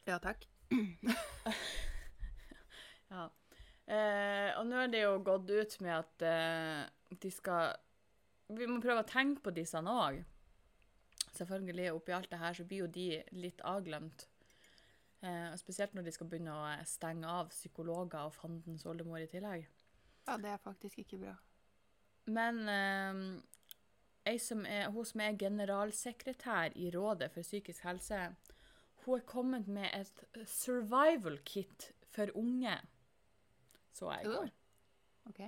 Ja 0.05 0.21
takk. 0.21 0.45
Ja. 3.05 3.27
Eh, 3.85 4.49
og 4.57 4.65
nå 4.65 4.79
er 4.81 4.87
det 4.89 5.03
jo 5.03 5.11
gått 5.23 5.51
ut 5.53 5.75
med 5.85 5.93
at 5.93 6.23
eh, 6.25 7.17
de 7.21 7.29
skal 7.31 7.75
Vi 8.53 8.67
må 8.69 8.77
prøve 8.81 9.01
å 9.01 9.09
tenke 9.09 9.41
på 9.45 9.53
disse 9.55 9.79
òg. 9.81 10.21
Selvfølgelig, 11.35 11.91
oppi 11.95 12.13
alt 12.15 12.29
det 12.31 12.39
her 12.39 12.55
så 12.55 12.65
blir 12.67 12.85
jo 12.85 12.91
de 12.91 13.09
litt 13.35 13.63
avglemt. 13.65 14.27
Eh, 15.25 15.55
spesielt 15.57 15.95
når 15.95 16.05
de 16.05 16.13
skal 16.13 16.29
begynne 16.29 16.53
å 16.53 16.69
stenge 16.87 17.27
av 17.27 17.49
psykologer 17.53 18.27
og 18.27 18.35
fandens 18.35 18.85
oldemor 18.85 19.23
i 19.23 19.29
tillegg. 19.31 19.65
Ja, 20.27 20.37
det 20.41 20.53
er 20.53 20.61
faktisk 20.61 21.01
ikke 21.01 21.19
bra. 21.23 21.33
Men 22.25 22.61
eh, 22.69 24.37
som 24.41 24.65
er, 24.69 24.89
hun 24.93 25.05
som 25.05 25.21
er 25.25 25.37
generalsekretær 25.41 26.77
i 26.77 26.91
Rådet 26.93 27.31
for 27.33 27.45
psykisk 27.45 27.85
helse, 27.85 28.27
hun 29.05 29.19
er 29.19 29.27
kommet 29.29 29.67
med 29.69 29.89
et 29.93 30.23
survival 30.49 31.37
kit 31.45 31.91
for 32.13 32.31
unge. 32.37 32.77
Så 33.93 34.09
jeg 34.11 34.25
i 34.25 34.33
går. 34.33 34.49
OK. 35.29 35.43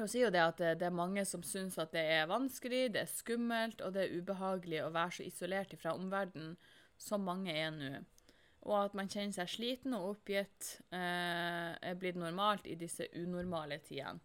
Hun 0.00 0.08
sier 0.08 0.28
jo 0.28 0.32
det 0.32 0.40
at 0.40 0.60
det, 0.60 0.70
det 0.80 0.86
er 0.88 0.96
mange 0.96 1.26
som 1.28 1.42
syns 1.44 1.76
at 1.80 1.92
det 1.92 2.02
er 2.14 2.30
vanskelig, 2.30 2.86
det 2.94 3.02
er 3.02 3.10
skummelt 3.10 3.82
og 3.84 3.92
det 3.92 4.06
er 4.06 4.14
ubehagelig 4.16 4.80
å 4.86 4.92
være 4.94 5.18
så 5.18 5.26
isolert 5.26 5.74
fra 5.76 5.92
omverdenen 5.92 6.54
som 7.00 7.26
mange 7.26 7.52
er 7.52 7.70
nå. 7.74 8.00
Og 8.68 8.76
at 8.76 8.96
man 8.96 9.08
kjenner 9.08 9.32
seg 9.36 9.48
sliten 9.48 9.96
og 9.96 10.14
oppgitt 10.14 10.74
eh, 10.92 11.70
er 11.72 12.00
blitt 12.00 12.18
normalt 12.20 12.66
i 12.68 12.76
disse 12.80 13.08
unormale 13.16 13.80
tidene. 13.84 14.20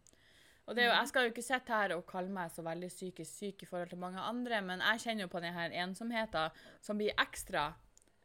Og 0.66 0.74
det 0.74 0.82
er 0.82 0.90
jo, 0.90 0.96
Jeg 0.98 1.10
skal 1.12 1.26
jo 1.26 1.32
ikke 1.32 1.46
sitte 1.46 1.78
her 1.78 1.94
og 1.94 2.08
kalle 2.10 2.34
meg 2.34 2.50
så 2.52 2.64
veldig 2.66 2.90
psykisk 2.90 3.32
syk 3.32 3.64
i 3.64 3.68
forhold 3.70 3.92
til 3.92 4.02
mange 4.02 4.22
andre, 4.22 4.62
men 4.66 4.82
jeg 4.82 5.04
kjenner 5.04 5.28
jo 5.28 5.34
på 5.36 5.42
denne 5.44 5.68
ensomheten 5.84 6.64
som 6.82 6.98
blir 6.98 7.14
ekstra 7.22 7.68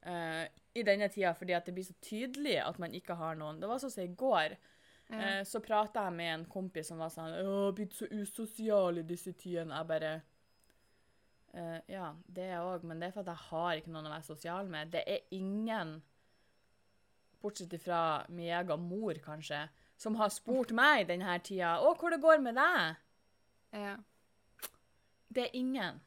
eh, 0.08 0.46
i 0.72 0.84
denne 0.86 1.10
tida, 1.12 1.34
fordi 1.36 1.56
at 1.58 1.68
det 1.68 1.74
blir 1.76 1.86
så 1.86 1.98
tydelig 2.00 2.56
at 2.64 2.78
man 2.80 2.94
ikke 2.96 3.18
har 3.20 3.36
noen. 3.36 3.60
Det 3.60 3.68
var 3.68 3.82
sånn 3.82 3.92
som 3.92 4.06
i 4.06 4.14
går. 4.14 4.56
Ja. 5.10 5.20
Eh, 5.40 5.44
så 5.44 5.60
prata 5.60 6.04
jeg 6.06 6.12
med 6.14 6.34
en 6.34 6.44
kompis 6.46 6.86
som 6.86 6.98
var 6.98 7.10
sånn 7.10 7.32
'Jeg 7.34 7.46
har 7.46 7.72
blitt 7.72 7.94
så 7.94 8.06
usosial 8.10 8.98
i 8.98 9.02
disse 9.02 9.32
tidene.' 9.32 9.76
Jeg 9.76 9.86
bare 9.86 10.20
Uh, 11.54 11.80
Ja, 11.88 12.12
det 12.26 12.44
er 12.44 12.52
jeg 12.52 12.62
òg, 12.62 12.84
men 12.86 13.00
det 13.00 13.08
er 13.08 13.10
for 13.10 13.20
at 13.20 13.26
jeg 13.26 13.48
har 13.50 13.72
ikke 13.74 13.90
noen 13.90 14.06
å 14.06 14.12
være 14.12 14.22
sosial 14.22 14.68
med. 14.70 14.92
Det 14.92 15.02
er 15.06 15.18
ingen, 15.34 16.02
bortsett 17.42 17.74
fra 17.82 18.24
min 18.28 18.52
egen 18.54 18.80
mor, 18.80 19.14
kanskje, 19.14 19.68
som 19.96 20.14
har 20.14 20.28
spurt 20.28 20.70
meg 20.70 21.08
denne 21.08 21.38
tida 21.42 21.78
'Å, 21.80 21.96
hvor 21.98 22.10
det 22.10 22.20
går 22.22 22.40
med 22.40 22.54
deg?' 22.54 22.96
Ja. 23.72 23.96
Det 25.34 25.44
er 25.44 25.50
ingen. 25.56 26.00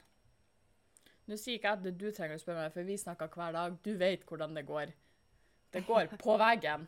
Nå 1.28 1.38
sier 1.38 1.56
ikke 1.56 1.68
jeg 1.70 1.78
at 1.78 1.84
det 1.84 1.98
du 1.98 2.12
trenger 2.12 2.36
å 2.36 2.42
spørre 2.42 2.64
meg, 2.64 2.74
for 2.74 2.84
vi 2.84 2.98
snakker 2.98 3.28
hver 3.28 3.52
dag. 3.56 3.78
Du 3.84 3.98
vet 3.98 4.26
hvordan 4.26 4.56
det 4.56 4.66
går. 4.68 4.94
Det 5.74 5.86
går 5.88 6.08
på 6.20 6.38
veggen. 6.38 6.88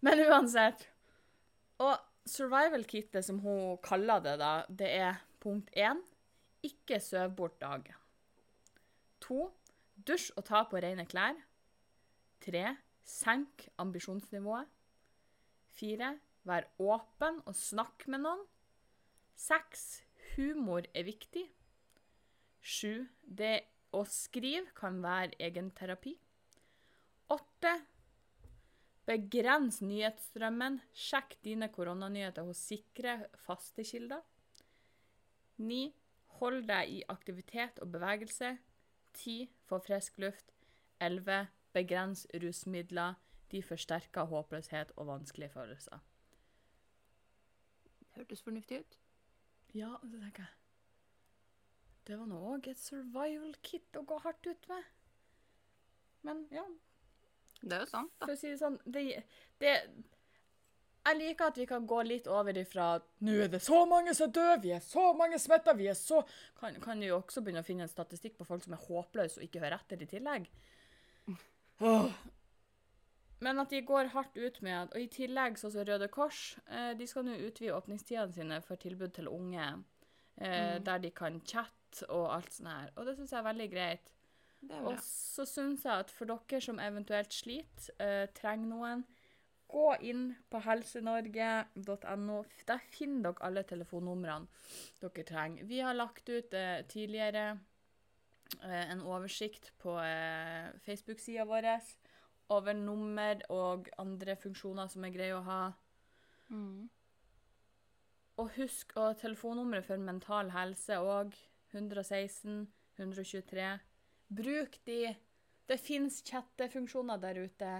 Men 0.00 0.18
uansett. 0.26 0.88
Og 1.82 1.96
survival-kittet, 2.26 3.24
som 3.24 3.38
hun 3.44 3.76
kaller 3.84 4.22
det, 4.24 4.36
da, 4.40 4.52
det 4.68 4.90
er 4.96 5.20
punkt 5.42 5.70
én 5.76 6.00
ikke 6.66 6.98
søv 7.00 7.34
bort 7.36 7.60
dagen. 7.60 7.94
To 9.22 9.50
dusj 10.06 10.32
og 10.36 10.46
ta 10.48 10.64
på 10.68 10.80
rene 10.82 11.06
klær. 11.08 11.36
Tre 12.42 12.64
senk 13.06 13.68
ambisjonsnivået. 13.78 14.66
Fire 15.76 16.16
vær 16.46 16.68
åpen 16.80 17.40
og 17.44 17.56
snakk 17.56 18.06
med 18.10 18.24
noen. 18.24 18.44
Seks 19.36 20.02
humor 20.34 20.86
er 20.94 21.06
viktig. 21.06 21.44
Sju 22.60 23.06
det 23.20 23.58
å 23.94 24.02
skrive 24.08 24.72
kan 24.76 24.98
være 25.04 25.36
egen 25.46 25.70
terapi. 25.76 26.16
Åtte 27.32 27.72
begrens 29.06 29.80
nyhetsstrømmen. 29.84 30.80
Sjekk 30.96 31.36
dine 31.46 31.68
koronanyheter 31.72 32.46
hos 32.46 32.60
sikre, 32.72 33.20
faste 33.46 33.84
kilder. 33.86 34.24
9. 35.56 35.92
hold 36.40 36.66
deg 36.68 36.90
i 36.98 37.04
aktivitet 37.08 37.78
og 37.84 37.92
bevegelse. 37.94 38.56
10. 39.16 39.46
få 39.64 39.78
frisk 39.80 40.18
luft. 40.20 40.52
Elleve 41.00 41.46
begrens 41.72 42.26
rusmidler. 42.42 43.16
De 43.50 43.62
forsterker 43.62 44.26
håpløshet 44.26 44.92
og 44.96 45.06
vanskelige 45.06 45.54
følelser. 45.54 46.02
Hørtes 48.16 48.42
fornuftig 48.42 48.80
ut. 48.80 48.98
Ja, 49.76 49.94
det 50.02 50.20
tenker 50.20 50.42
jeg 50.42 50.54
Det 52.06 52.18
var 52.18 52.28
nå 52.30 52.38
òg 52.54 52.68
et 52.70 52.80
survival 52.80 53.54
kit 53.66 53.96
å 53.98 54.04
gå 54.06 54.18
hardt 54.24 54.46
ut 54.46 54.68
med. 54.70 54.84
Men 56.26 56.44
ja, 56.54 56.64
Det 57.66 57.78
er 57.78 57.82
jo 57.82 57.90
sant, 57.90 58.12
da. 58.16 58.28
for 58.28 58.36
å 58.36 58.38
si 58.38 58.52
det 58.52 58.60
sånn 58.60 58.78
Det, 58.84 59.02
det 59.62 59.72
jeg 61.06 61.18
liker 61.20 61.52
at 61.52 61.58
vi 61.60 61.66
kan 61.70 61.84
gå 61.86 62.00
litt 62.02 62.26
over 62.26 62.56
ifra 62.58 62.86
nå 63.22 63.34
er 63.44 63.50
det 63.52 63.60
så 63.62 63.84
mange 63.86 64.14
som 64.16 64.30
dør, 64.34 64.56
vi 64.62 64.72
er 64.74 64.82
så 64.82 65.12
mange 65.14 65.38
smitta, 65.38 65.74
vi 65.78 65.86
er 65.90 65.98
så 65.98 66.22
kan, 66.58 66.78
kan 66.82 67.02
jo 67.02 67.20
også 67.20 67.42
begynne 67.44 67.62
å 67.62 67.66
finne 67.66 67.86
en 67.86 67.92
statistikk 67.92 68.34
på 68.40 68.46
folk 68.48 68.64
som 68.64 68.74
er 68.74 68.82
håpløse 68.88 69.38
og 69.38 69.46
ikke 69.46 69.62
hører 69.62 69.78
etter 69.78 70.02
i 70.02 70.08
tillegg. 70.10 70.48
Oh. 71.84 72.10
Men 73.44 73.60
at 73.60 73.70
de 73.70 73.82
går 73.84 74.10
hardt 74.14 74.38
ut 74.38 74.62
med 74.64 74.76
at 74.78 74.94
Og 74.96 75.02
i 75.02 75.10
tillegg 75.12 75.58
så 75.60 75.68
er 75.68 75.90
Røde 75.90 76.08
Kors, 76.08 76.56
eh, 76.72 76.94
de 76.96 77.06
skal 77.06 77.26
nå 77.26 77.36
utvide 77.36 77.76
åpningstidene 77.76 78.32
sine 78.32 78.60
for 78.64 78.80
tilbud 78.80 79.12
til 79.14 79.28
unge, 79.28 79.66
eh, 80.40 80.78
der 80.80 81.02
de 81.04 81.10
kan 81.10 81.40
chatte 81.44 82.08
og 82.08 82.30
alt 82.34 82.52
sånt 82.52 82.72
her. 82.72 82.90
Og 82.96 83.06
det 83.06 83.16
syns 83.16 83.32
jeg 83.32 83.38
er 83.42 83.50
veldig 83.50 83.70
greit. 83.72 84.15
Og 84.82 84.98
så 85.02 85.44
syns 85.48 85.84
jeg 85.86 86.06
at 86.06 86.10
for 86.10 86.28
dere 86.30 86.60
som 86.64 86.80
eventuelt 86.82 87.34
sliter, 87.34 87.92
uh, 88.00 88.26
trenger 88.34 88.72
noen, 88.72 89.04
gå 89.68 89.86
inn 90.06 90.26
på 90.50 90.60
helsenorge.no. 90.62 92.40
Der 92.68 92.82
finner 92.92 93.30
dere 93.30 93.48
alle 93.48 93.64
telefonnumrene 93.66 94.46
dere 95.02 95.26
trenger. 95.26 95.66
Vi 95.68 95.80
har 95.82 95.96
lagt 95.96 96.28
ut 96.28 96.54
eh, 96.54 96.82
tidligere 96.88 97.46
eh, 98.62 98.84
en 98.92 99.02
oversikt 99.02 99.72
på 99.82 99.96
eh, 100.02 100.70
Facebook-sida 100.86 101.46
vår 101.48 101.70
over 102.54 102.78
nummer 102.78 103.42
og 103.50 103.88
andre 103.98 104.36
funksjoner 104.38 104.86
som 104.92 105.04
er 105.04 105.14
greie 105.14 105.34
å 105.34 105.42
ha. 105.46 105.62
Mm. 106.48 106.86
Og 108.38 108.52
husk 108.60 108.92
å 109.00 109.10
telefonnummeret 109.18 109.86
for 109.88 109.98
mental 109.98 110.52
helse 110.54 111.00
òg. 111.00 111.34
116 111.74 112.68
123. 112.96 113.72
Bruk 114.28 114.80
de. 114.84 115.16
Det 115.66 115.78
fins 115.82 116.22
chattefunksjoner 116.26 117.18
der 117.18 117.42
ute 117.46 117.72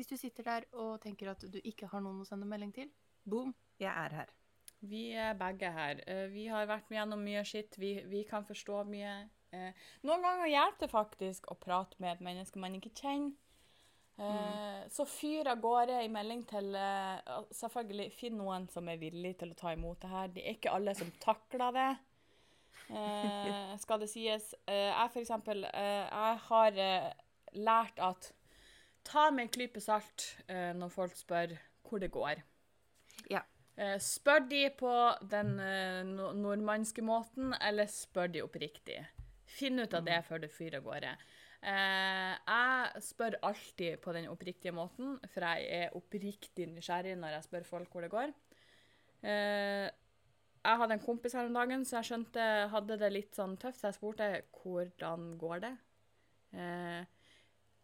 hvis 0.00 0.08
du 0.08 0.16
sitter 0.16 0.46
der 0.46 0.68
og 0.80 1.00
tenker 1.04 1.34
at 1.34 1.44
du 1.44 1.58
ikke 1.60 1.88
har 1.92 2.00
noen 2.00 2.22
å 2.22 2.28
sende 2.28 2.48
melding 2.48 2.72
til. 2.72 2.88
Boom, 3.28 3.52
jeg 3.80 3.92
er 3.92 4.16
her. 4.22 4.32
Vi 4.80 5.10
er 5.12 5.36
begge 5.36 5.68
her. 5.74 6.00
Eh, 6.08 6.26
Vi 6.32 6.46
har 6.48 6.68
vært 6.70 6.88
gjennom 6.88 7.20
mye 7.20 7.44
skitt. 7.44 7.76
Vi, 7.78 7.98
vi 8.08 8.24
kan 8.28 8.46
forstå 8.48 8.80
mye. 8.88 9.12
Eh, 9.52 9.86
Noen 10.08 10.24
ganger 10.24 10.48
hjelper 10.48 10.86
det 10.86 10.92
faktisk 10.94 11.50
å 11.52 11.58
prate 11.60 12.00
med 12.00 12.14
et 12.14 12.24
menneske 12.24 12.60
man 12.62 12.78
ikke 12.78 12.94
kjenner. 12.96 13.36
Mm. 14.20 14.88
Så 14.92 15.06
fyr 15.08 15.48
av 15.48 15.62
gårde 15.64 16.02
i 16.04 16.08
melding 16.12 16.42
til 16.48 16.74
eh, 16.76 17.30
Selvfølgelig, 17.56 18.10
finn 18.12 18.36
noen 18.36 18.66
som 18.68 18.88
er 18.92 18.98
villig 19.00 19.32
til 19.40 19.54
å 19.54 19.56
ta 19.56 19.72
imot 19.72 20.02
det 20.02 20.10
her. 20.12 20.32
Det 20.34 20.44
er 20.44 20.56
ikke 20.58 20.74
alle 20.76 20.96
som 20.96 21.12
takler 21.22 21.72
det. 21.76 21.88
Eh, 22.90 23.72
skal 23.84 24.02
det 24.02 24.10
sies. 24.12 24.52
Eh, 24.66 24.90
jeg 24.90 25.14
for 25.14 25.22
eksempel, 25.22 25.64
eh, 25.72 26.04
jeg 26.04 26.42
har 26.50 26.84
eh, 26.84 27.08
lært 27.60 28.04
at 28.10 28.32
ta 29.06 29.30
med 29.34 29.46
en 29.46 29.52
klype 29.52 29.82
salt 29.82 30.26
eh, 30.48 30.70
når 30.76 30.92
folk 30.94 31.16
spør 31.18 31.56
hvor 31.86 32.02
det 32.02 32.10
går. 32.14 32.42
Ja. 33.32 33.42
Eh, 33.80 33.96
spør 34.02 34.44
de 34.50 34.64
på 34.76 34.94
den 35.30 35.56
eh, 35.62 36.02
nordmannske 36.06 37.02
måten, 37.04 37.54
eller 37.60 37.90
spør 37.90 38.32
de 38.34 38.44
oppriktig? 38.44 39.00
Finn 39.50 39.80
ut 39.82 39.94
av 39.96 40.04
det 40.06 40.20
før 40.28 40.44
du 40.44 40.50
fyrer 40.52 40.78
av 40.78 40.86
gårde. 40.86 41.14
Eh, 41.60 42.34
jeg 42.36 43.02
spør 43.04 43.38
alltid 43.44 43.98
på 44.00 44.12
den 44.16 44.28
oppriktige 44.32 44.72
måten, 44.72 45.18
for 45.28 45.44
jeg 45.44 45.66
er 45.80 45.96
oppriktig 45.96 46.68
nysgjerrig 46.70 47.16
når 47.20 47.36
jeg 47.36 47.48
spør 47.48 47.66
folk 47.68 47.92
hvor 47.92 48.06
det 48.06 48.12
går. 48.12 48.32
Eh, 49.20 49.88
jeg 50.60 50.80
hadde 50.82 50.96
en 50.96 51.04
kompis 51.04 51.34
her 51.36 51.48
om 51.48 51.56
dagen, 51.56 51.84
så 51.88 51.98
jeg 51.98 52.10
skjønte 52.10 52.46
hadde 52.72 52.98
det 53.00 53.12
litt 53.12 53.36
sånn 53.36 53.56
tøft, 53.60 53.80
så 53.80 53.88
jeg 53.88 53.96
spurte 53.96 54.28
hvordan 54.60 55.34
går 55.40 55.64
det. 55.64 55.72
Eh, 56.52 57.00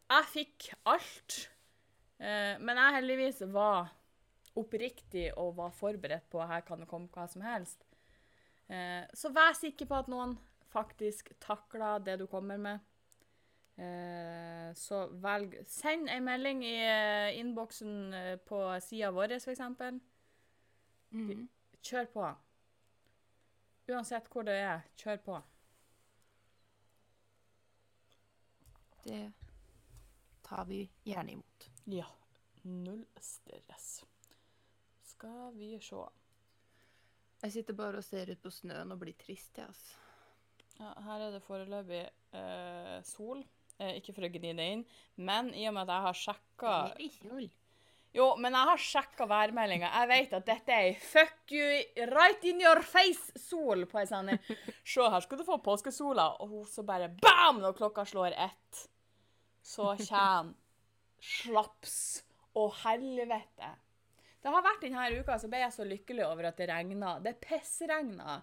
jeg 0.06 0.26
fikk 0.30 0.68
alt, 0.86 1.38
eh, 2.18 2.56
men 2.62 2.78
jeg 2.78 2.96
heldigvis 3.00 3.42
var 3.52 3.90
oppriktig 4.56 5.28
og 5.36 5.56
var 5.58 5.74
forberedt 5.76 6.28
på 6.32 6.40
at 6.40 6.52
her 6.54 6.66
kan 6.66 6.80
det 6.80 6.88
komme 6.88 7.10
hva 7.12 7.26
som 7.28 7.44
helst. 7.44 7.82
Eh, 8.68 9.02
så 9.14 9.30
vær 9.34 9.56
sikker 9.58 9.88
på 9.88 9.98
at 9.98 10.10
noen 10.10 10.36
faktisk 10.72 11.32
takler 11.42 12.04
det 12.04 12.18
du 12.20 12.26
kommer 12.30 12.60
med. 12.60 12.78
Eh, 13.76 14.70
så 14.78 15.02
velg 15.20 15.58
Send 15.68 16.08
en 16.08 16.24
melding 16.24 16.62
i 16.64 16.76
innboksen 17.36 18.14
på 18.48 18.62
sida 18.80 19.10
vår, 19.12 19.36
f.eks. 19.36 19.60
Mhm. 21.10 21.48
Kjør 21.82 22.08
på. 22.14 22.30
Uansett 23.92 24.26
hvor 24.32 24.42
det 24.42 24.56
er, 24.58 24.80
kjør 24.98 25.20
på. 25.22 25.42
Det 29.04 29.45
tar 30.46 30.64
vi 30.68 30.84
gjerne 31.04 31.36
imot. 31.36 31.68
Ja. 31.90 32.06
Null 32.62 33.04
stress. 33.20 34.04
Skal 35.02 35.52
vi 35.58 35.74
se. 35.82 36.06
Jeg 37.42 37.52
sitter 37.52 37.76
bare 37.76 38.00
og 38.00 38.06
ser 38.06 38.30
ut 38.32 38.42
på 38.42 38.50
snøen 38.50 38.94
og 38.94 39.02
blir 39.02 39.16
trist, 39.20 39.58
jeg, 39.58 39.68
altså. 39.68 40.02
Ja, 40.76 40.90
her 41.06 41.22
er 41.26 41.36
det 41.36 41.44
foreløpig 41.44 42.02
eh, 42.36 42.96
sol. 43.06 43.44
Eh, 43.78 43.98
ikke 44.00 44.14
for 44.16 44.26
å 44.26 44.32
gni 44.32 44.52
det 44.56 44.66
inn, 44.72 44.82
men 45.20 45.52
i 45.56 45.66
og 45.68 45.76
med 45.76 45.86
at 45.86 45.94
jeg 45.94 46.06
har 46.06 46.18
sjekka 46.20 46.74
Jo, 48.16 48.26
men 48.40 48.54
jeg 48.56 48.68
har 48.70 48.80
sjekka 48.80 49.26
værmeldinga. 49.28 49.90
Jeg 49.92 50.08
vet 50.08 50.34
at 50.38 50.46
dette 50.48 50.72
er 50.72 50.86
ei 50.88 50.94
fuck 51.00 51.52
you 51.52 52.06
right 52.12 52.44
in 52.48 52.62
your 52.64 52.80
face-sol 52.80 53.84
på 53.90 54.00
ei 54.00 54.08
sending. 54.08 54.40
Se, 54.92 55.04
her 55.04 55.24
skal 55.24 55.40
du 55.40 55.44
få 55.44 55.58
påskesola. 55.64 56.30
Og 56.40 56.54
hun 56.54 56.68
så 56.70 56.84
bare 56.88 57.10
bam! 57.20 57.60
Når 57.60 57.76
klokka 57.76 58.06
slår 58.08 58.36
ett, 58.46 58.86
så 59.66 59.92
kommer 59.98 60.54
slaps 61.26 61.96
og 62.56 62.70
helvete. 62.84 63.72
Det 64.40 64.52
har 64.52 64.62
vært 64.62 64.84
denne 64.84 65.06
uka, 65.18 65.38
så 65.42 65.48
ble 65.50 65.58
jeg 65.64 65.74
så 65.74 65.84
lykkelig 65.88 66.22
over 66.28 66.46
at 66.52 66.60
det 66.60 66.68
regna. 66.70 67.16
Det 67.24 67.34
pissregna. 67.42 68.36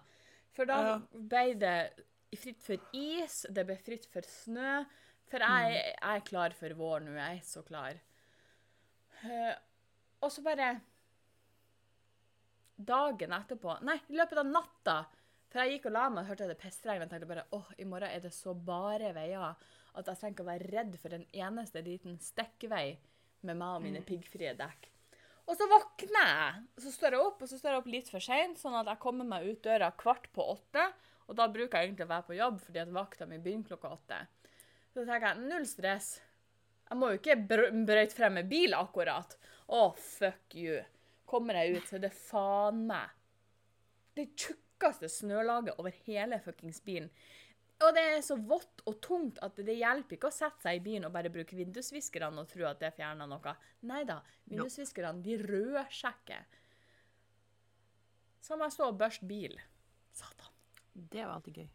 For 0.54 0.68
da 0.68 0.76
Ja. 0.84 0.98
ble 1.14 1.54
det 1.58 2.04
fritt 2.36 2.60
for 2.62 2.76
is, 2.92 3.46
det 3.50 3.64
ble 3.66 3.76
fritt 3.80 4.04
for 4.12 4.26
snø. 4.28 4.82
For 5.30 5.40
jeg, 5.40 5.72
jeg 5.72 5.96
er 6.18 6.20
klar 6.28 6.52
for 6.54 6.74
vår 6.76 7.00
nå. 7.06 7.14
Jeg 7.16 7.38
er 7.40 7.46
så 7.48 7.62
klar. 7.66 7.96
Eh, 9.24 9.54
og 10.20 10.30
så 10.34 10.42
bare 10.44 10.74
Dagen 12.76 13.32
etterpå 13.32 13.76
Nei, 13.86 13.96
i 14.10 14.16
løpet 14.18 14.40
av 14.42 14.48
natta. 14.50 14.96
For 15.52 15.62
jeg 15.62 15.76
gikk 15.78 15.86
og 15.86 15.94
la 15.94 16.08
meg 16.10 16.24
og 16.24 16.30
hørte 16.32 16.48
det 16.50 16.58
pissregn 16.58 17.04
og 17.04 17.10
tenkte 17.12 17.28
bare 17.30 17.44
åh, 17.54 17.68
i 17.78 17.84
morgen 17.86 18.10
er 18.10 18.20
det 18.24 18.32
så 18.34 18.52
bare 18.54 19.12
veier 19.14 19.54
at 19.94 20.08
jeg 20.10 20.20
trenger 20.20 20.34
ikke 20.34 20.44
å 20.44 20.50
være 20.50 20.70
redd 20.72 20.98
for 21.00 21.14
en 21.14 21.26
eneste 21.30 21.82
liten 21.86 22.18
stikkvei 22.22 22.86
med 23.44 23.58
meg 23.60 23.78
og 23.78 23.84
mine 23.84 24.02
piggfrie 24.06 24.54
dekk. 24.58 24.90
Og 25.44 25.58
så 25.58 25.66
våkner 25.68 26.28
jeg. 26.30 26.62
Så 26.84 26.92
står 26.94 27.16
jeg 27.16 27.24
opp, 27.26 27.42
og 27.44 27.50
så 27.50 27.58
står 27.60 27.74
jeg 27.74 27.82
opp 27.82 27.90
litt 27.92 28.10
for 28.10 28.24
seint, 28.24 28.60
sånn 28.60 28.78
at 28.78 28.88
jeg 28.90 29.02
kommer 29.02 29.28
meg 29.28 29.44
ut 29.46 29.64
døra 29.64 29.90
kvart 30.00 30.30
på 30.34 30.46
åtte. 30.54 30.86
Og 31.28 31.36
da 31.38 31.48
bruker 31.52 31.78
jeg 31.78 31.90
egentlig 31.90 32.06
å 32.06 32.12
være 32.12 32.28
på 32.28 32.38
jobb, 32.38 32.60
fordi 32.64 32.80
at 32.82 32.94
vakta 32.94 33.28
mi 33.28 33.40
begynner 33.42 33.68
klokka 33.68 33.92
åtte. 33.96 34.22
Så 34.94 35.04
tenker 35.04 35.30
jeg 35.30 35.50
null 35.50 35.66
stress. 35.68 36.14
Jeg 36.88 37.00
må 37.00 37.10
jo 37.12 37.20
ikke 37.20 37.36
br 37.50 37.66
brøyte 37.88 38.16
frem 38.16 38.38
med 38.40 38.48
bil 38.48 38.76
akkurat. 38.76 39.36
Å, 39.72 39.84
fuck 39.96 40.56
you. 40.58 40.80
Kommer 41.28 41.60
jeg 41.60 41.76
ut, 41.78 41.86
så 41.88 41.98
er 41.98 42.06
det 42.06 42.16
faen 42.16 42.84
meg 42.88 43.12
det 44.14 44.28
tjukkeste 44.38 45.08
snølaget 45.10 45.78
over 45.80 45.94
hele 46.06 46.38
fuckings 46.44 46.80
bilen. 46.84 47.10
Og 47.84 47.90
det 47.92 48.02
er 48.14 48.22
så 48.24 48.36
vått 48.40 48.80
og 48.88 48.96
tungt 49.04 49.40
at 49.44 49.58
det 49.60 49.76
hjelper 49.76 50.16
ikke 50.16 50.30
å 50.30 50.34
sette 50.34 50.64
seg 50.64 50.78
i 50.78 50.82
bilen 50.84 51.08
og 51.08 51.12
bare 51.12 51.32
bruke 51.32 51.56
vindusviskerne 51.58 52.40
og 52.40 52.48
tro 52.48 52.64
at 52.68 52.80
det 52.80 52.94
fjerner 52.96 53.28
noe. 53.28 53.54
Nei 53.90 54.02
da, 54.08 54.20
vindusviskerne 54.48 55.20
de 55.24 55.36
rødsjekker. 55.42 56.46
Så 58.44 58.56
må 58.56 58.68
jeg 58.68 58.76
stå 58.76 58.88
og 58.92 59.00
børste 59.00 59.28
bil. 59.28 59.58
Satan. 60.16 60.52
Det 60.94 61.24
var 61.24 61.36
alltid 61.36 61.64
gøy. 61.64 61.68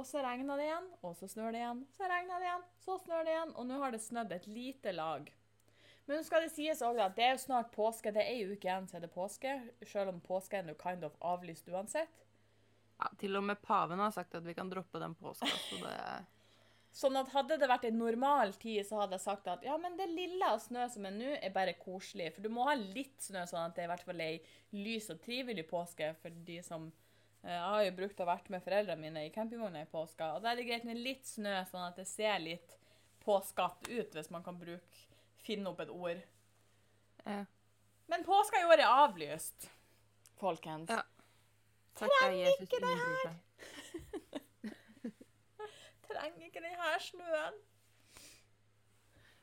Og 0.00 0.06
så 0.08 0.22
regner 0.24 0.58
det 0.58 0.66
igjen, 0.70 0.88
og 1.04 1.14
så 1.18 1.28
snør 1.28 1.52
det 1.52 1.60
igjen, 1.60 1.82
så 1.92 2.08
regner 2.08 2.40
det 2.40 2.46
igjen, 2.48 2.62
så 2.80 2.94
snør 3.02 3.26
det 3.26 3.34
igjen, 3.34 3.54
og 3.60 3.66
nå 3.68 3.80
har 3.82 3.92
det 3.92 4.00
snødd 4.00 4.32
et 4.32 4.46
lite 4.48 4.94
lag. 4.96 5.28
Men 6.06 6.18
nå 6.18 6.26
skal 6.26 6.46
det 6.46 6.54
sies 6.54 6.80
også 6.82 7.04
at 7.04 7.18
det 7.18 7.26
er 7.26 7.34
jo 7.36 7.42
snart 7.44 7.70
påske. 7.74 8.10
Det 8.14 8.22
er 8.24 8.32
ei 8.32 8.46
uke 8.48 8.66
igjen 8.66 8.88
til 8.90 9.04
det 9.04 9.10
er 9.10 9.14
påske, 9.14 9.52
selv 9.86 10.14
om 10.14 10.22
påsken 10.24 10.72
er 10.72 10.78
kind 10.80 11.04
of 11.06 11.18
avlyst 11.20 11.68
uansett. 11.70 12.21
Ja, 13.02 13.08
til 13.18 13.34
og 13.34 13.42
med 13.42 13.58
paven 13.64 13.98
har 13.98 14.12
sagt 14.14 14.36
at 14.38 14.46
vi 14.46 14.54
kan 14.54 14.70
droppe 14.70 15.00
den 15.02 15.16
påska, 15.18 15.50
så 15.50 15.80
det 15.82 15.96
Sånn 16.92 17.16
at 17.16 17.30
hadde 17.32 17.56
det 17.56 17.68
vært 17.70 17.86
en 17.88 17.96
normal 17.96 18.50
tid, 18.60 18.82
så 18.84 18.98
hadde 19.00 19.16
jeg 19.16 19.24
sagt 19.24 19.46
at 19.48 19.62
ja, 19.64 19.78
men 19.80 19.94
det 19.96 20.10
lille 20.10 20.44
av 20.44 20.58
snø 20.60 20.84
som 20.92 21.06
er 21.08 21.14
nå, 21.16 21.30
er 21.40 21.54
bare 21.54 21.72
koselig. 21.80 22.26
For 22.34 22.44
du 22.44 22.50
må 22.52 22.66
ha 22.66 22.74
litt 22.76 23.16
snø, 23.24 23.46
sånn 23.48 23.62
at 23.64 23.78
det 23.78 23.86
er 23.86 23.88
i 23.88 23.92
hvert 23.94 24.04
fall 24.10 24.20
ei 24.20 24.34
lys 24.76 25.08
og 25.14 25.22
trivelig 25.24 25.64
påske 25.70 26.10
for 26.20 26.36
de 26.44 26.58
som 26.66 26.90
eh, 26.90 27.48
Jeg 27.48 27.62
har 27.64 27.86
jo 27.86 27.94
brukt 27.96 28.20
å 28.20 28.28
vært 28.28 28.52
med 28.52 28.64
foreldrene 28.66 29.06
mine 29.06 29.24
i 29.24 29.32
campingvogna 29.32 29.86
i 29.86 29.88
påska, 29.88 30.34
og 30.36 30.44
da 30.44 30.52
er 30.52 30.60
det 30.60 30.68
greit 30.68 30.84
med 30.84 31.00
litt 31.00 31.24
snø, 31.30 31.56
sånn 31.70 31.86
at 31.86 31.96
det 31.96 32.06
ser 32.12 32.36
litt 32.44 32.76
påskatt 33.24 33.88
ut, 33.88 34.12
hvis 34.12 34.30
man 34.34 34.44
kan 34.44 34.60
bruke 34.60 35.08
finne 35.42 35.72
opp 35.72 35.80
et 35.80 35.96
ord. 35.96 36.20
Ja. 37.24 37.40
Men 38.12 38.28
påska 38.28 38.60
i 38.60 38.68
år 38.68 38.82
er 38.82 38.92
avlyst, 39.06 39.70
folkens. 40.42 40.92
Ja. 40.92 41.00
Takk 41.98 42.14
deg, 42.22 42.36
Jesus. 42.40 42.62
ikke 42.66 42.80
det 42.82 42.94
her! 43.00 43.34
Trenger 46.12 46.46
ikke 46.46 46.62
den 46.64 46.78
her 46.82 47.02
snøen. 47.02 47.60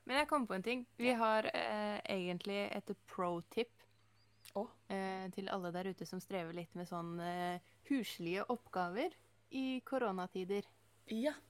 Men 0.09 0.21
jeg 0.21 0.29
kom 0.29 0.47
på 0.49 0.57
en 0.57 0.65
ting. 0.65 0.87
Vi 0.97 1.11
har 1.13 1.45
eh, 1.53 1.99
egentlig 2.09 2.63
et 2.73 2.95
pro-tip 3.11 3.83
oh. 4.57 4.69
eh, 4.89 5.27
til 5.35 5.49
alle 5.53 5.73
der 5.75 5.91
ute 5.91 6.07
som 6.09 6.21
strever 6.23 6.55
litt 6.57 6.73
med 6.77 6.89
sånn 6.89 7.19
eh, 7.21 7.61
huslige 7.91 8.47
oppgaver 8.49 9.13
i 9.53 9.81
koronatider. 9.85 10.65
Ja. 11.13 11.33
For 11.33 11.49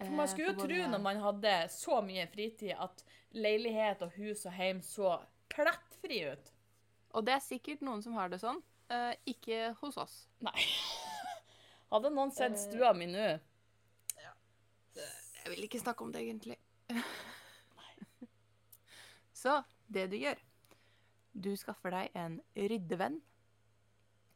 Eh, 0.00 0.12
man 0.16 0.28
skulle 0.28 0.52
jo 0.52 0.56
tro 0.56 0.86
når 0.88 1.02
man 1.02 1.20
hadde 1.20 1.54
så 1.72 2.00
mye 2.04 2.26
fritid, 2.32 2.72
at 2.72 3.04
leilighet 3.36 4.02
og 4.06 4.16
hus 4.16 4.46
og 4.48 4.56
heim 4.56 4.80
så 4.84 5.18
plettfri 5.52 6.22
ut. 6.32 6.52
Og 7.10 7.26
det 7.26 7.36
er 7.36 7.44
sikkert 7.44 7.84
noen 7.84 8.02
som 8.04 8.16
har 8.16 8.30
det 8.32 8.40
sånn. 8.42 8.62
Eh, 8.90 9.14
ikke 9.30 9.70
hos 9.80 9.96
oss. 10.02 10.16
Nei. 10.42 10.56
Hadde 11.92 12.10
noen 12.14 12.32
sett 12.34 12.56
Eh. 12.58 12.64
stua 12.66 12.92
mi 12.94 13.06
nå? 13.10 13.28
Jeg 15.40 15.54
vil 15.54 15.64
ikke 15.64 15.80
snakke 15.80 16.04
om 16.04 16.10
det, 16.12 16.20
egentlig. 16.26 16.56
Så 19.40 19.62
det 19.88 20.10
du 20.12 20.16
gjør 20.20 20.36
Du 21.32 21.52
skaffer 21.56 21.94
deg 21.94 22.10
en 22.18 22.34
ryddevenn. 22.58 23.20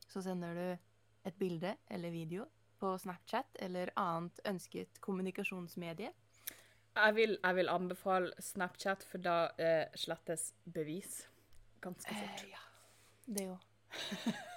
Så 0.09 0.23
sender 0.25 0.55
du 0.57 1.29
et 1.29 1.37
bilde 1.41 1.75
eller 1.91 2.11
video 2.15 2.47
på 2.81 2.93
Snapchat 3.03 3.59
eller 3.67 3.91
annet 3.99 4.39
ønsket 4.47 5.01
kommunikasjonsmedie. 5.05 6.13
Jeg 6.95 7.15
vil, 7.17 7.35
jeg 7.43 7.57
vil 7.59 7.69
anbefale 7.73 8.31
Snapchat, 8.39 9.03
for 9.11 9.19
da 9.19 9.37
eh, 9.59 9.91
slettes 9.99 10.53
bevis 10.65 11.25
ganske 11.83 12.15
fort. 12.15 12.45
Eh, 12.45 12.53
ja, 12.55 12.63
det 13.27 13.49
òg. 13.51 13.65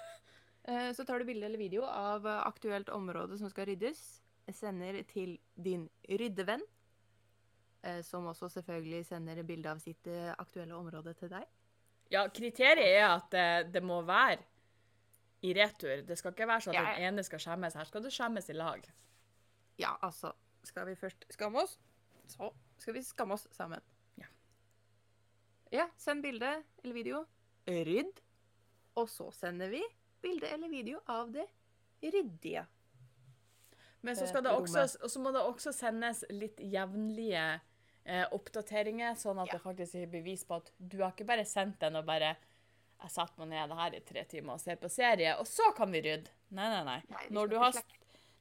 Eh, 0.68 0.90
Så 0.92 1.04
tar 1.08 1.18
du 1.18 1.24
bilde 1.24 1.46
eller 1.46 1.56
video 1.58 1.86
av 1.88 2.26
eh, 2.28 2.42
aktuelt 2.44 2.90
område 2.92 3.38
som 3.40 3.48
skal 3.48 3.64
ryddes. 3.70 4.02
Sender 4.52 4.98
til 5.08 5.38
din 5.56 5.86
ryddevenn, 6.08 6.60
eh, 7.88 8.02
som 8.04 8.26
også 8.28 8.50
selvfølgelig 8.52 9.06
sender 9.08 9.40
bilde 9.48 9.70
av 9.72 9.80
sitt 9.80 10.10
aktuelle 10.36 10.76
område 10.76 11.14
til 11.16 11.32
deg. 11.32 11.46
Ja, 12.12 12.26
kriteriet 12.28 12.84
er 12.98 13.06
at 13.14 13.30
det, 13.32 13.72
det 13.78 13.82
må 13.84 14.02
være 14.04 14.44
i 15.40 15.54
retur. 15.56 16.02
Det 16.04 16.18
skal 16.20 16.36
ikke 16.36 16.50
være 16.52 16.66
sånn 16.66 16.76
at 16.76 16.92
den 16.98 17.08
ene 17.14 17.24
skal 17.24 17.40
skjemmes. 17.46 17.76
Her 17.80 17.88
skal 17.88 18.04
det 18.04 18.12
skjemmes 18.12 18.52
i 18.52 18.56
lag. 18.60 18.84
Ja, 19.80 19.96
altså 20.02 20.34
Skal 20.68 20.88
vi 20.90 20.96
først 21.00 21.24
skamme 21.32 21.62
oss, 21.64 21.78
så 22.28 22.52
skal 22.82 22.96
vi 22.96 23.02
skamme 23.08 23.36
oss 23.40 23.48
sammen. 23.56 23.80
Ja. 24.20 24.28
Ja, 25.72 25.88
send 25.96 26.20
bilde 26.28 26.58
eller 26.82 26.96
video. 26.96 27.24
Rydd. 27.68 28.20
Og 28.98 29.08
så 29.12 29.28
sender 29.36 29.70
vi 29.72 29.82
bilde 30.24 30.50
eller 30.50 30.70
video 30.72 31.00
av 31.14 31.30
det 31.34 31.46
ryddige. 32.02 32.64
Men 34.02 34.16
så, 34.16 34.26
Eh, 34.28 34.42
det 34.42 34.50
også, 34.54 35.08
så 35.10 35.20
må 35.22 35.32
det 35.34 35.42
også 35.42 35.72
sendes 35.74 36.24
litt 36.30 36.58
jevnlige 36.62 37.60
eh, 38.08 38.24
oppdateringer, 38.32 39.16
sånn 39.20 39.40
at 39.42 39.48
Ja. 39.50 39.58
det 39.58 39.62
faktisk 39.62 39.94
er 40.00 40.06
bevis 40.06 40.44
på 40.48 40.56
at 40.56 40.70
du 40.78 40.98
har 41.02 41.10
ikke 41.12 41.26
bare 41.28 41.44
sendt 41.44 41.78
den 41.82 41.96
og 41.96 42.06
bare 42.06 42.36
jeg 43.02 43.10
satte 43.10 43.38
meg 43.38 43.48
ned 43.50 43.74
her 43.76 43.94
i 43.94 44.00
tre 44.00 44.24
timer 44.24 44.54
og 44.54 44.60
ser 44.60 44.76
på 44.80 44.88
serie, 44.90 45.36
og 45.38 45.46
så 45.46 45.68
kan 45.76 45.92
vi 45.92 46.00
rydde. 46.02 46.30
Nei, 46.50 46.68
nei, 46.72 46.84
nei. 46.84 47.02
Nei, 47.12 47.26
Når 47.30 47.50
du 47.50 47.58
har, 47.58 47.72
det 47.72 47.82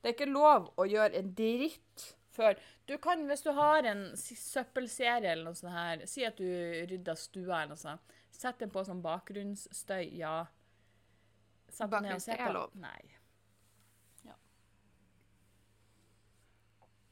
er 0.10 0.14
ikke 0.16 0.32
lov 0.32 0.72
å 0.78 0.86
gjøre 0.88 1.20
en 1.20 1.34
dritt 1.38 2.06
før. 2.32 2.56
Du 2.88 2.98
kan, 2.98 3.26
hvis 3.28 3.44
du 3.44 3.52
har 3.52 3.84
en 3.84 4.16
søppelserie 4.16 5.30
eller 5.32 5.44
noe 5.50 5.54
sånt 5.60 5.74
her, 5.74 6.06
si 6.10 6.24
at 6.26 6.38
du 6.38 6.48
rydder 6.90 7.16
stua 7.20 7.64
eller 7.64 7.76
noe 7.76 7.82
sånt, 7.82 8.17
sett 8.36 8.60
den 8.60 8.74
på 8.74 8.84
sånn 8.88 9.04
bakgrunnsstøy, 9.06 10.10
ja. 10.20 10.40
Sett 11.68 11.92
Bakgrunnsstøy 11.92 12.36
er 12.38 12.54
lov. 12.56 12.76
Nei. 12.80 13.18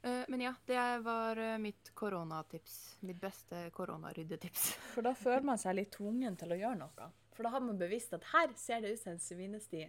Eh, 0.05 0.23
men 0.27 0.41
ja, 0.41 0.53
det 0.65 0.97
var 0.97 1.37
eh, 1.37 1.57
mitt 1.57 1.89
koronatips. 1.93 2.97
Mitt 2.99 3.21
beste 3.21 3.69
koronaryddetips. 3.73 4.67
For 4.93 5.05
da 5.05 5.15
føler 5.17 5.47
man 5.47 5.57
seg 5.57 5.79
litt 5.79 5.95
tvungen 5.95 6.37
til 6.37 6.53
å 6.53 6.59
gjøre 6.59 6.77
noe. 6.83 7.07
For 7.33 7.47
da 7.47 7.55
har 7.55 7.63
man 7.65 7.79
bevisst 7.79 8.13
at 8.13 8.27
her 8.35 8.53
ser 8.59 8.85
det 8.85 8.93
ut 8.93 9.01
som 9.01 9.15
en 9.15 9.23
svinesti. 9.23 9.87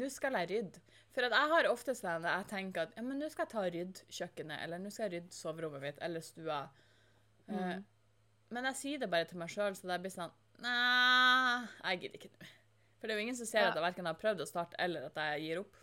Nå 0.00 0.08
skal 0.08 0.38
jeg 0.40 0.48
rydde. 0.54 0.80
For 1.12 1.28
jeg 1.28 1.50
har 1.52 1.68
ofte 1.68 1.92
sånn 1.94 2.24
jeg 2.24 2.48
tenker 2.48 2.86
at 2.86 2.96
ja, 2.96 3.04
men 3.04 3.20
nå 3.20 3.28
skal 3.28 3.44
jeg 3.44 3.52
ta 3.52 3.66
og 3.66 3.74
rydde 3.74 4.06
kjøkkenet, 4.08 4.62
eller 4.64 4.80
nå 4.80 4.92
skal 4.94 5.06
jeg 5.06 5.18
rydde 5.18 5.36
soverommet 5.36 5.84
mitt, 5.84 6.00
eller 6.00 6.24
stua. 6.24 6.62
Eh, 7.52 7.74
men 8.52 8.64
jeg 8.70 8.76
sier 8.78 8.98
det 9.02 9.08
bare 9.12 9.26
til 9.30 9.38
meg 9.40 9.50
sjøl, 9.52 9.74
så 9.78 9.84
det 9.90 10.00
blir 10.04 10.14
sånn 10.14 10.32
Nei, 10.62 11.66
jeg 11.90 11.96
gidder 12.04 12.18
ikke 12.20 12.30
nå. 12.36 12.40
For 13.00 13.04
det 13.08 13.12
er 13.14 13.18
jo 13.18 13.24
ingen 13.24 13.38
som 13.38 13.48
ser 13.50 13.62
Ja. 13.64 13.68
at 13.72 13.78
jeg 13.78 13.82
verken 13.82 14.06
har 14.06 14.18
prøvd 14.20 14.40
å 14.44 14.46
starte, 14.46 14.76
eller 14.78 15.00
at 15.08 15.16
jeg 15.18 15.40
gir 15.42 15.58
opp. 15.64 15.74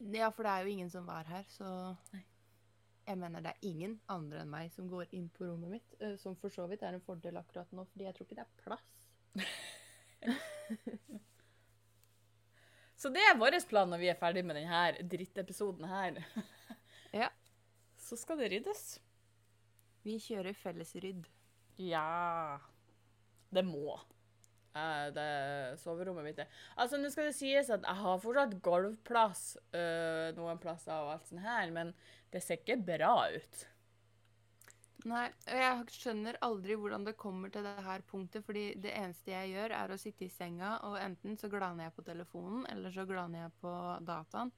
Ja, 0.00 0.30
for 0.30 0.42
det 0.46 0.52
er 0.54 0.60
jo 0.64 0.70
ingen 0.72 0.90
som 0.90 1.04
var 1.06 1.24
her, 1.28 1.44
så 1.52 1.66
Nei. 2.14 2.22
Jeg 3.04 3.18
mener 3.20 3.40
det 3.44 3.50
er 3.52 3.60
ingen 3.68 3.98
andre 4.08 4.38
enn 4.40 4.48
meg 4.48 4.70
som 4.72 4.86
går 4.88 5.10
inn 5.12 5.26
på 5.28 5.44
rommet 5.44 5.68
mitt, 5.74 5.90
eh, 6.00 6.14
som 6.16 6.32
for 6.40 6.48
så 6.48 6.64
vidt 6.70 6.80
er 6.82 6.94
en 6.96 7.02
fordel 7.04 7.36
akkurat 7.36 7.68
nå, 7.76 7.84
fordi 7.92 8.04
jeg 8.06 8.14
tror 8.16 8.24
ikke 8.24 8.38
det 8.38 8.46
er 8.46 8.62
plass. 8.64 8.90
Så 12.96 13.10
det 13.12 13.20
er 13.20 13.36
vår 13.36 13.58
plan 13.68 13.90
når 13.92 14.00
vi 14.00 14.08
er 14.08 14.16
ferdig 14.16 14.40
med 14.48 14.56
denne 14.56 15.04
drittepisoden 15.12 15.84
her. 15.90 16.16
Ja. 17.12 17.28
Så 18.06 18.16
skal 18.16 18.38
det 18.40 18.48
ryddes. 18.54 18.84
Vi 20.04 20.18
kjører 20.20 20.56
fellesrydd. 20.56 21.26
Ja 21.80 22.60
Det 23.54 23.64
må. 23.66 23.96
Eh, 24.74 25.06
det 25.14 25.26
soverommet 25.82 26.26
mitt 26.26 26.40
er 26.42 26.48
Altså, 26.76 26.98
nå 26.98 27.10
skal 27.12 27.28
det 27.30 27.36
sies 27.38 27.70
at 27.70 27.84
jeg 27.86 28.00
har 28.02 28.22
fortsatt 28.22 28.56
gulvplass 28.64 29.44
øh, 29.74 30.32
noen 30.38 30.58
plasser 30.62 30.96
og 30.98 31.12
alt 31.14 31.30
sånt 31.30 31.44
her, 31.46 31.70
men 31.74 31.92
det 32.34 32.42
ser 32.42 32.58
ikke 32.60 32.80
bra 32.82 33.12
ut. 33.34 33.62
Nei, 35.04 35.26
og 35.52 35.58
jeg 35.60 35.92
skjønner 35.92 36.38
aldri 36.46 36.74
hvordan 36.80 37.04
det 37.04 37.12
kommer 37.20 37.52
til 37.52 37.66
det 37.66 37.74
her 37.84 38.02
punktet, 38.08 38.44
fordi 38.46 38.64
det 38.80 38.94
eneste 38.96 39.34
jeg 39.34 39.50
gjør, 39.52 39.74
er 39.76 39.92
å 39.92 39.98
sitte 40.00 40.24
i 40.24 40.32
senga, 40.32 40.78
og 40.88 40.96
enten 40.96 41.36
så 41.36 41.50
glaner 41.52 41.86
jeg 41.90 41.94
på 41.98 42.06
telefonen, 42.06 42.64
eller 42.72 42.94
så 42.94 43.04
glaner 43.08 43.44
jeg 43.44 43.52
på 43.60 43.74
dataen. 44.08 44.52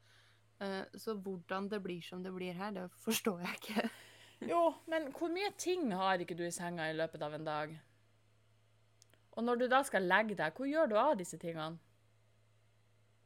Eh, 0.63 0.85
Så 0.95 1.17
hvordan 1.19 1.67
det 1.69 1.83
blir 1.85 2.01
som 2.07 2.23
det 2.23 2.33
blir 2.33 2.55
her, 2.55 2.71
det 2.79 2.87
forstår 3.05 3.43
jeg 3.43 3.59
ikke. 3.61 3.89
Jo, 4.47 4.63
men 4.91 5.11
hvor 5.17 5.31
mye 5.33 5.51
ting 5.59 5.89
har 5.97 6.23
ikke 6.23 6.37
du 6.39 6.45
i 6.47 6.55
senga 6.55 6.89
i 6.91 6.97
løpet 6.97 7.23
av 7.23 7.35
en 7.35 7.47
dag? 7.47 7.73
Og 9.37 9.45
når 9.45 9.61
du 9.61 9.67
da 9.69 9.83
skal 9.85 10.07
legge 10.09 10.37
deg, 10.39 10.55
hvor 10.57 10.69
gjør 10.71 10.91
du 10.91 10.97
av 11.01 11.15
disse 11.19 11.39
tingene? 11.41 11.79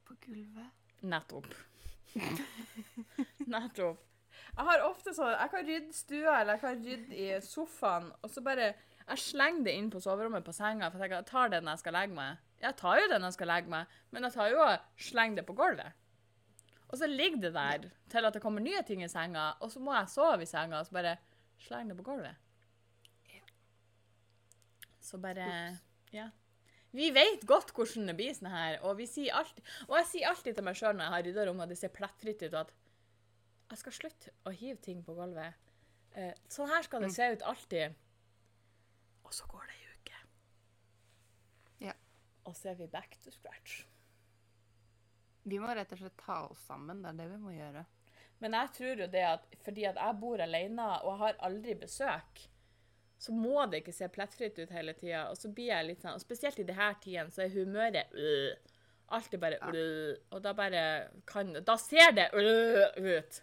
På 0.09 0.17
gulvet. 0.25 0.71
Nettopp. 1.07 1.51
Nettopp. 3.55 4.07
Jeg 4.51 4.67
har 4.67 4.83
ofte 4.83 5.13
sånn 5.15 5.31
Jeg 5.31 5.51
kan 5.53 5.67
rydde 5.67 5.95
stua 5.95 6.33
eller 6.41 6.57
jeg 6.57 6.63
kan 6.65 6.81
rydde 6.85 7.19
i 7.19 7.29
sofaen, 7.45 8.09
og 8.21 8.33
så 8.33 8.43
bare 8.43 8.73
Jeg 8.73 9.23
slenger 9.23 9.67
det 9.69 9.75
inn 9.79 9.91
på 9.93 10.03
soverommet 10.03 10.47
på 10.47 10.55
senga, 10.55 10.91
for 10.91 10.99
jeg 10.99 11.11
tenker 11.11 11.21
jeg 11.21 11.31
tar 11.31 11.53
det 11.53 11.63
når 11.63 11.77
jeg 11.77 11.83
skal 11.85 11.97
legge 11.99 12.17
meg. 12.17 12.43
Jeg 12.61 12.77
tar 12.79 13.01
jo 13.01 13.09
det 13.11 13.19
når 13.19 13.31
jeg 13.31 13.39
skal 13.39 13.51
legge 13.51 13.73
meg, 13.73 13.97
men 14.11 14.27
jeg 14.27 14.37
tar 14.37 14.53
jo 14.53 14.61
og 14.67 14.91
slenger 15.11 15.41
det 15.41 15.47
på 15.49 15.57
gulvet. 15.59 15.97
Og 16.91 16.99
så 16.99 17.07
ligger 17.07 17.41
det 17.45 17.53
der 17.55 17.85
til 18.11 18.27
at 18.27 18.35
det 18.35 18.43
kommer 18.43 18.61
nye 18.61 18.83
ting 18.83 19.03
i 19.05 19.09
senga, 19.09 19.53
og 19.63 19.71
så 19.71 19.79
må 19.83 19.95
jeg 19.95 20.09
sove 20.11 20.43
i 20.43 20.47
senga, 20.51 20.81
og 20.83 20.87
så 20.89 20.93
bare 20.97 21.17
slenger 21.63 21.95
det 21.95 22.01
på 22.05 22.09
gulvet. 22.11 22.37
Så 25.01 25.19
bare 25.19 25.79
Ja. 26.13 26.31
Vi 26.93 27.11
vet 27.15 27.47
godt 27.47 27.71
hvordan 27.75 28.07
det 28.11 28.17
blir 28.19 28.35
sånn 28.35 28.51
her, 28.51 28.81
og 28.83 28.97
vi 28.99 29.07
sier 29.07 29.33
alltid 29.39 29.63
Og 29.89 29.97
jeg 30.01 30.07
sier 30.11 30.29
alltid 30.29 30.55
til 30.59 30.65
meg 30.67 30.75
sjøl 30.79 30.97
når 30.99 31.05
jeg 31.07 31.13
har 31.15 31.23
rydda 31.29 31.47
rommet, 31.49 31.63
og 31.63 31.69
det 31.69 31.79
ser 31.79 31.93
plettfritt 31.95 32.43
ut, 32.43 32.55
at 32.55 32.73
jeg 33.71 33.79
skal 33.79 33.93
slutte 33.93 34.33
å 34.47 34.51
hive 34.51 34.81
ting 34.83 35.03
på 35.07 35.15
gulvet. 35.15 35.55
Eh, 36.19 36.33
sånn 36.51 36.69
her 36.69 36.83
skal 36.83 37.01
det 37.01 37.11
Mm. 37.11 37.15
se 37.15 37.29
ut 37.33 37.43
alltid. 37.43 37.95
Og 39.25 39.33
så 39.33 39.47
går 39.47 39.67
det 39.67 39.77
ei 39.77 39.87
uke. 39.95 40.17
Ja. 41.87 41.93
Og 42.45 42.55
så 42.57 42.71
er 42.71 42.75
vi 42.75 42.87
back 42.89 43.17
to 43.23 43.31
scratch. 43.31 43.85
Vi 45.43 45.59
må 45.61 45.73
rett 45.75 45.93
og 45.95 46.01
slett 46.01 46.21
ta 46.21 46.43
oss 46.51 46.63
sammen. 46.69 47.03
Det 47.03 47.13
er 47.13 47.19
det 47.23 47.29
vi 47.33 47.41
må 47.41 47.55
gjøre. 47.55 47.85
Men 48.41 48.57
jeg 48.57 48.73
tror 48.77 49.03
jo 49.05 49.09
det 49.13 49.27
at 49.27 49.59
fordi 49.65 49.85
at 49.89 50.01
jeg 50.01 50.19
bor 50.21 50.41
alene 50.41 50.87
og 51.05 51.21
har 51.21 51.41
aldri 51.45 51.77
besøk, 51.79 52.45
så 53.21 53.35
må 53.37 53.67
det 53.69 53.83
ikke 53.83 53.93
se 53.93 54.09
plettfritt 54.09 54.59
ut 54.63 54.73
hele 54.73 54.95
tida. 54.97 55.27
Og 55.29 55.37
så 55.37 55.51
blir 55.53 55.73
jeg 55.75 55.89
litt 55.91 56.05
sånn, 56.05 56.17
og 56.17 56.25
spesielt 56.25 56.61
i 56.61 56.67
denne 56.69 56.93
tiden, 57.05 57.33
så 57.33 57.45
er 57.45 57.53
humøret 57.53 58.15
øh, 58.17 58.55
alltid 59.13 59.43
bare 59.43 59.59
øh, 59.75 60.15
Og 60.31 60.43
da 60.45 60.55
bare 60.55 60.83
kan 61.27 61.53
Da 61.67 61.77
ser 61.77 62.15
det 62.17 62.31
øh, 62.33 63.19
ut. 63.19 63.43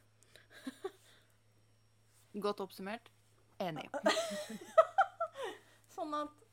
Godt 2.41 2.65
oppsummert. 2.65 3.11
Enig. 3.61 3.85
Sånn 5.95 6.13
at 6.17 6.46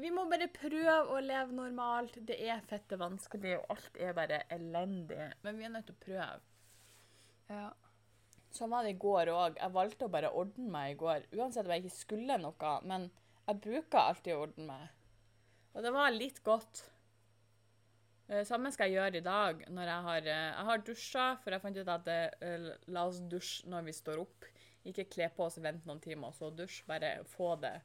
Vi 0.00 0.10
må 0.10 0.24
bare 0.30 0.48
prøve 0.52 0.94
å 1.12 1.18
leve 1.20 1.52
normalt. 1.56 2.16
Det 2.26 2.38
er 2.40 2.62
fette 2.68 2.96
vanskelig, 3.00 3.58
og 3.58 3.74
alt 3.74 3.98
er 4.00 4.14
bare 4.16 4.42
elendig. 4.54 5.20
Men 5.44 5.58
vi 5.58 5.66
er 5.66 5.74
nødt 5.74 5.90
til 5.90 5.96
å 5.98 6.04
prøve. 6.06 6.38
Ja. 7.52 7.66
Sånn 8.52 8.72
var 8.72 8.84
det 8.84 8.94
i 8.94 9.00
går 9.00 9.32
òg. 9.32 9.60
Jeg 9.60 9.74
valgte 9.74 10.08
å 10.08 10.12
bare 10.12 10.32
ordne 10.36 10.70
meg 10.72 10.94
i 10.94 10.98
går. 11.00 11.28
Uansett 11.36 11.68
om 11.68 11.74
jeg 11.74 11.84
ikke 11.84 11.98
skulle 11.98 12.40
noe. 12.40 12.72
Men 12.88 13.10
jeg 13.44 13.60
bruker 13.66 14.00
alltid 14.00 14.34
å 14.34 14.42
ordne 14.46 14.66
meg. 14.70 14.88
Og 15.72 15.84
det 15.84 15.92
var 15.92 16.12
litt 16.16 16.42
godt. 16.44 16.82
Eh, 18.28 18.44
Samme 18.48 18.72
skal 18.72 18.88
jeg 18.88 18.98
gjøre 18.98 19.20
i 19.20 19.26
dag. 19.28 19.64
når 19.68 19.92
Jeg 19.92 20.02
har, 20.08 20.18
eh, 20.18 20.52
jeg 20.56 20.68
har 20.70 20.84
dusja, 20.88 21.26
for 21.42 21.50
jeg 21.52 21.60
fant 21.60 21.76
ut 21.76 21.88
at 21.88 22.04
det, 22.04 22.20
la 22.88 23.06
oss 23.06 23.20
dusje 23.20 23.68
når 23.68 23.84
vi 23.84 23.92
står 23.92 24.20
opp. 24.24 24.44
Ikke 24.84 25.08
kle 25.08 25.28
på 25.36 25.44
oss 25.44 25.58
vente 25.58 25.86
noen 25.86 26.00
timer, 26.00 26.28
og 26.28 26.34
så 26.34 26.50
dusj. 26.50 26.84
Bare 26.86 27.24
få 27.24 27.60
det 27.60 27.80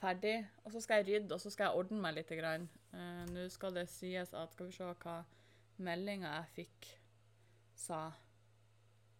ferdig. 0.00 0.36
Og 0.64 0.72
så 0.72 0.82
skal 0.84 1.02
jeg 1.02 1.08
rydde, 1.08 1.34
og 1.34 1.40
så 1.40 1.50
skal 1.52 1.68
jeg 1.68 1.80
ordne 1.80 2.00
meg 2.02 2.16
litt. 2.18 2.32
Eh, 2.32 3.24
Nå 3.32 3.46
skal 3.52 3.74
det 3.76 3.88
sies 3.92 4.34
at 4.34 4.52
Skal 4.52 4.70
vi 4.70 4.76
se 4.76 4.90
hva 5.04 5.16
meldinga 5.78 6.32
jeg 6.38 6.52
fikk, 6.56 6.90
sa. 7.76 8.02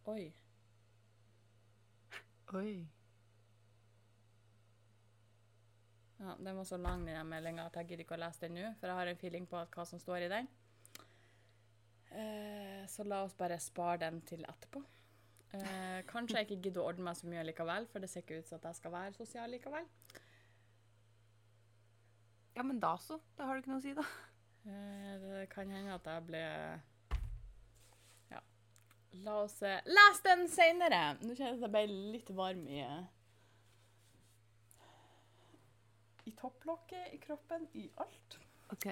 Oi. 0.09 0.33
Oi. 2.55 2.75
Ja, 6.19 6.35
Den 6.39 6.57
var 6.57 6.65
så 6.65 6.77
lang, 6.81 7.05
den 7.07 7.29
meldinga, 7.29 7.67
at 7.67 7.77
jeg 7.77 7.91
gidder 7.91 8.07
ikke 8.07 8.17
å 8.17 8.23
lese 8.25 8.47
den 8.47 8.57
nå. 8.57 8.71
For 8.81 8.89
jeg 8.89 8.97
har 8.97 9.11
en 9.11 9.21
feeling 9.21 9.49
på 9.51 9.59
at 9.61 9.75
hva 9.77 9.85
som 9.85 10.01
står 10.01 10.25
i 10.25 10.31
den. 10.33 10.49
Eh, 12.17 12.87
så 12.89 13.05
la 13.05 13.25
oss 13.27 13.35
bare 13.37 13.59
spare 13.61 13.99
den 14.07 14.23
til 14.25 14.47
etterpå. 14.49 14.81
Eh, 15.57 16.01
kanskje 16.09 16.41
jeg 16.41 16.49
ikke 16.49 16.63
gidder 16.69 16.83
å 16.83 16.89
ordne 16.91 17.05
meg 17.11 17.19
så 17.19 17.29
mye 17.29 17.45
likevel, 17.47 17.87
for 17.91 18.03
det 18.03 18.09
ser 18.11 18.25
ikke 18.25 18.41
ut 18.41 18.49
som 18.49 18.59
at 18.61 18.71
jeg 18.71 18.81
skal 18.81 18.95
være 18.95 19.19
sosial 19.19 19.53
likevel. 19.53 19.87
Ja, 22.57 22.63
men 22.63 22.81
da 22.81 22.97
så. 22.99 23.19
Da 23.37 23.45
har 23.45 23.55
du 23.55 23.61
ikke 23.61 23.75
noe 23.75 23.83
å 23.83 23.85
si, 23.85 23.93
da. 23.97 24.05
Eh, 24.67 25.11
det 25.23 25.43
kan 25.53 25.69
hende 25.71 25.95
at 25.95 26.07
jeg 26.09 26.25
ble 26.27 26.41
Ja. 28.33 28.41
La 29.27 29.35
oss 29.43 29.59
se. 29.61 29.75
Les 29.87 30.23
den 30.25 30.47
seinere. 30.51 31.03
Nå 31.21 31.37
kjennes 31.37 31.61
jeg 31.61 31.71
ble 31.75 31.85
litt 32.17 32.33
varm 32.35 32.65
i 32.67 32.81
I 36.27 36.33
topplokket, 36.41 37.13
i 37.15 37.21
kroppen, 37.23 37.69
i 37.79 37.85
alt. 38.03 38.41
OK. 38.75 38.89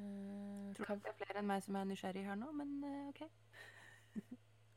Uh, 0.00 0.70
Tror 0.72 0.86
ikke 0.86 1.02
det 1.02 1.10
er 1.10 1.18
flere 1.18 1.42
enn 1.42 1.50
meg 1.50 1.60
som 1.66 1.76
er 1.76 1.90
nysgjerrig 1.90 2.22
her 2.24 2.38
nå, 2.40 2.48
men 2.56 2.70
uh, 2.86 3.10
OK. 3.10 3.20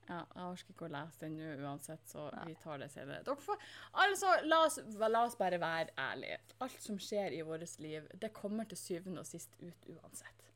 Ja, 0.10 0.20
jeg 0.36 0.44
orker 0.44 0.74
ikke 0.74 0.86
å 0.90 0.92
lese 0.92 1.20
den 1.24 1.38
nå 1.40 1.52
uansett, 1.64 2.02
så 2.12 2.26
Nei. 2.36 2.46
vi 2.50 2.56
tar 2.60 2.82
det 2.82 2.90
senere. 2.92 3.22
Dere 3.24 3.40
får, 3.40 3.62
altså, 4.04 4.34
la 4.46 4.58
oss, 4.66 4.80
la 5.00 5.22
oss 5.24 5.38
bare 5.40 5.60
være 5.62 5.94
ærlige. 5.98 6.40
Alt 6.66 6.82
som 6.84 6.98
skjer 7.00 7.32
i 7.38 7.42
vårt 7.48 7.78
liv, 7.80 8.10
det 8.20 8.34
kommer 8.36 8.68
til 8.68 8.78
syvende 8.82 9.24
og 9.24 9.30
sist 9.30 9.56
ut 9.62 9.88
uansett. 9.96 10.50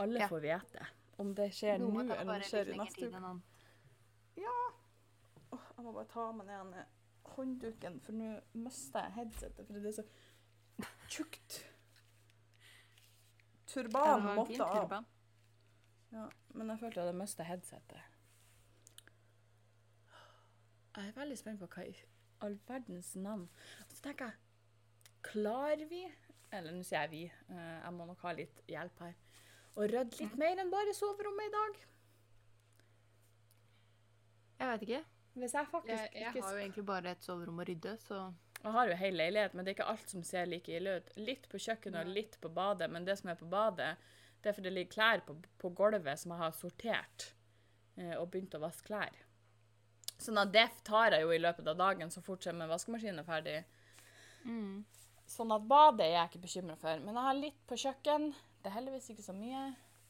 Alle 0.00 0.20
Ja. 0.20 0.28
får 0.28 0.40
vite. 0.44 0.86
Om 1.18 1.34
det 1.34 1.50
skjer 1.52 1.78
nå, 1.80 1.88
eller 2.00 2.38
det 2.38 2.48
skjer 2.48 2.68
i 2.74 2.76
neste 2.76 3.08
uke. 3.08 3.40
Ja. 4.36 4.58
Oh, 5.52 5.64
jeg 5.76 5.84
må 5.84 5.92
bare 5.92 6.06
ta 6.12 6.30
meg 6.32 6.46
den 6.46 6.60
ene 6.60 6.84
håndduken, 7.34 8.00
for 8.04 8.12
nå 8.12 8.40
mister 8.54 9.00
jeg 9.08 9.12
headsetet, 9.12 9.66
for 9.66 9.72
det 9.74 9.86
er 9.86 10.02
så 10.02 10.04
tjukt. 11.08 11.64
Turban 13.66 14.24
måtte 14.36 14.64
av. 14.64 15.04
Ja, 16.12 16.28
men 16.54 16.72
jeg 16.72 16.80
følte 16.80 17.04
jeg 17.06 17.14
mista 17.14 17.46
headsetet. 17.46 18.00
Jeg 21.00 21.08
er 21.14 21.16
veldig 21.16 21.36
spent 21.40 21.60
på 21.62 21.68
hva 21.72 21.84
i 21.88 21.94
all 22.44 22.54
verdens 22.68 23.14
navn 23.16 23.46
Og 23.86 23.94
så 23.96 24.02
tenker 24.04 24.30
jeg 24.30 25.22
Klarer 25.30 25.84
vi 25.90 26.02
Eller 26.52 26.72
nå 26.76 26.82
sier 26.84 27.04
jeg 27.06 27.10
vi. 27.14 27.22
eh, 27.54 27.78
Jeg 27.84 27.92
må 27.96 28.06
nok 28.08 28.20
ha 28.26 28.32
litt 28.36 28.60
hjelp 28.68 29.00
her. 29.04 29.14
Å 29.76 29.86
rydde 29.86 30.18
litt 30.20 30.36
mer 30.40 30.58
enn 30.58 30.70
bare 30.72 30.92
soverommet 30.96 31.46
i 31.46 31.52
dag. 31.54 31.76
Jeg 34.60 34.68
vet 34.72 34.82
ikke. 34.88 35.02
Hvis 35.40 35.54
jeg 35.54 35.68
faktisk 35.70 35.94
Jeg, 35.94 36.10
jeg 36.20 36.32
ikke 36.34 36.42
har 36.44 36.56
jo 36.56 36.62
egentlig 36.64 36.84
bare 36.88 37.12
et 37.14 37.22
soverom 37.24 37.60
å 37.62 37.66
rydde, 37.68 37.92
så 38.02 38.18
Jeg 38.64 38.72
har 38.74 38.90
jo 38.90 38.96
hel 39.00 39.14
leilighet, 39.16 39.54
men 39.54 39.64
det 39.64 39.70
er 39.72 39.76
ikke 39.78 39.88
alt 39.92 40.10
som 40.12 40.24
ser 40.26 40.50
like 40.50 40.74
ille 40.76 40.96
ut. 40.98 41.12
Litt 41.16 41.46
på 41.48 41.60
kjøkkenet 41.64 42.02
og 42.02 42.10
litt 42.18 42.34
på 42.42 42.50
badet, 42.52 42.90
men 42.92 43.06
det 43.06 43.16
som 43.20 43.30
er 43.32 43.38
på 43.40 43.48
badet, 43.48 43.94
det 44.42 44.50
er 44.50 44.56
fordi 44.58 44.68
det 44.68 44.74
ligger 44.74 44.92
klær 44.98 45.22
på, 45.24 45.36
på 45.62 45.70
gulvet 45.78 46.18
som 46.20 46.34
jeg 46.34 46.42
har 46.42 46.52
sortert 46.58 47.30
eh, 47.96 48.16
og 48.18 48.26
begynt 48.34 48.56
å 48.58 48.60
vaske 48.66 48.90
klær. 48.90 49.16
Sånn 50.20 50.38
at 50.42 50.50
det 50.52 50.66
tar 50.84 51.14
jeg 51.16 51.24
jo 51.24 51.30
i 51.32 51.40
løpet 51.40 51.68
av 51.72 51.78
dagen 51.80 52.10
så 52.12 52.20
fort 52.24 52.44
som 52.44 52.60
vaskemaskinen 52.70 53.22
er 53.22 53.28
ferdig. 53.28 53.58
mm. 54.44 54.80
Sånn 55.30 55.52
at 55.54 55.62
badet 55.70 56.08
er 56.08 56.16
jeg 56.16 56.28
ikke 56.32 56.42
bekymra 56.42 56.74
for. 56.76 56.98
Men 57.04 57.14
jeg 57.14 57.22
har 57.28 57.36
litt 57.38 57.58
på 57.70 57.76
kjøkken. 57.78 58.24
Det 58.60 58.66
er 58.66 58.74
heldigvis 58.74 59.10
ikke 59.12 59.22
så 59.22 59.34
mye. 59.36 59.60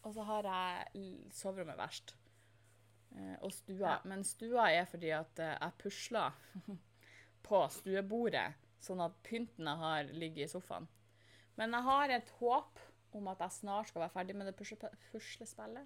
Og 0.09 0.15
så 0.17 0.25
har 0.25 0.47
jeg 0.49 1.03
soverommet 1.37 1.77
verst. 1.77 2.15
Eh, 3.13 3.35
og 3.45 3.53
stua. 3.53 3.83
Ja. 3.83 3.99
Men 4.09 4.25
stua 4.25 4.71
er 4.73 4.89
fordi 4.89 5.11
at 5.13 5.43
eh, 5.45 5.53
jeg 5.59 5.77
pusler 5.83 6.39
på 7.47 7.61
stuebordet, 7.75 8.55
sånn 8.81 9.03
at 9.05 9.19
pynten 9.27 9.69
jeg 9.69 9.83
har, 9.83 10.09
ligger 10.25 10.47
i 10.47 10.49
sofaen. 10.49 10.89
Men 11.61 11.77
jeg 11.77 11.85
har 11.91 12.15
et 12.17 12.33
håp 12.41 12.81
om 13.19 13.29
at 13.29 13.45
jeg 13.45 13.59
snart 13.61 13.91
skal 13.91 14.07
være 14.07 14.15
ferdig 14.15 14.39
med 14.41 14.49
det 14.49 14.57
pusle- 14.57 14.95
puslespillet. 15.13 15.85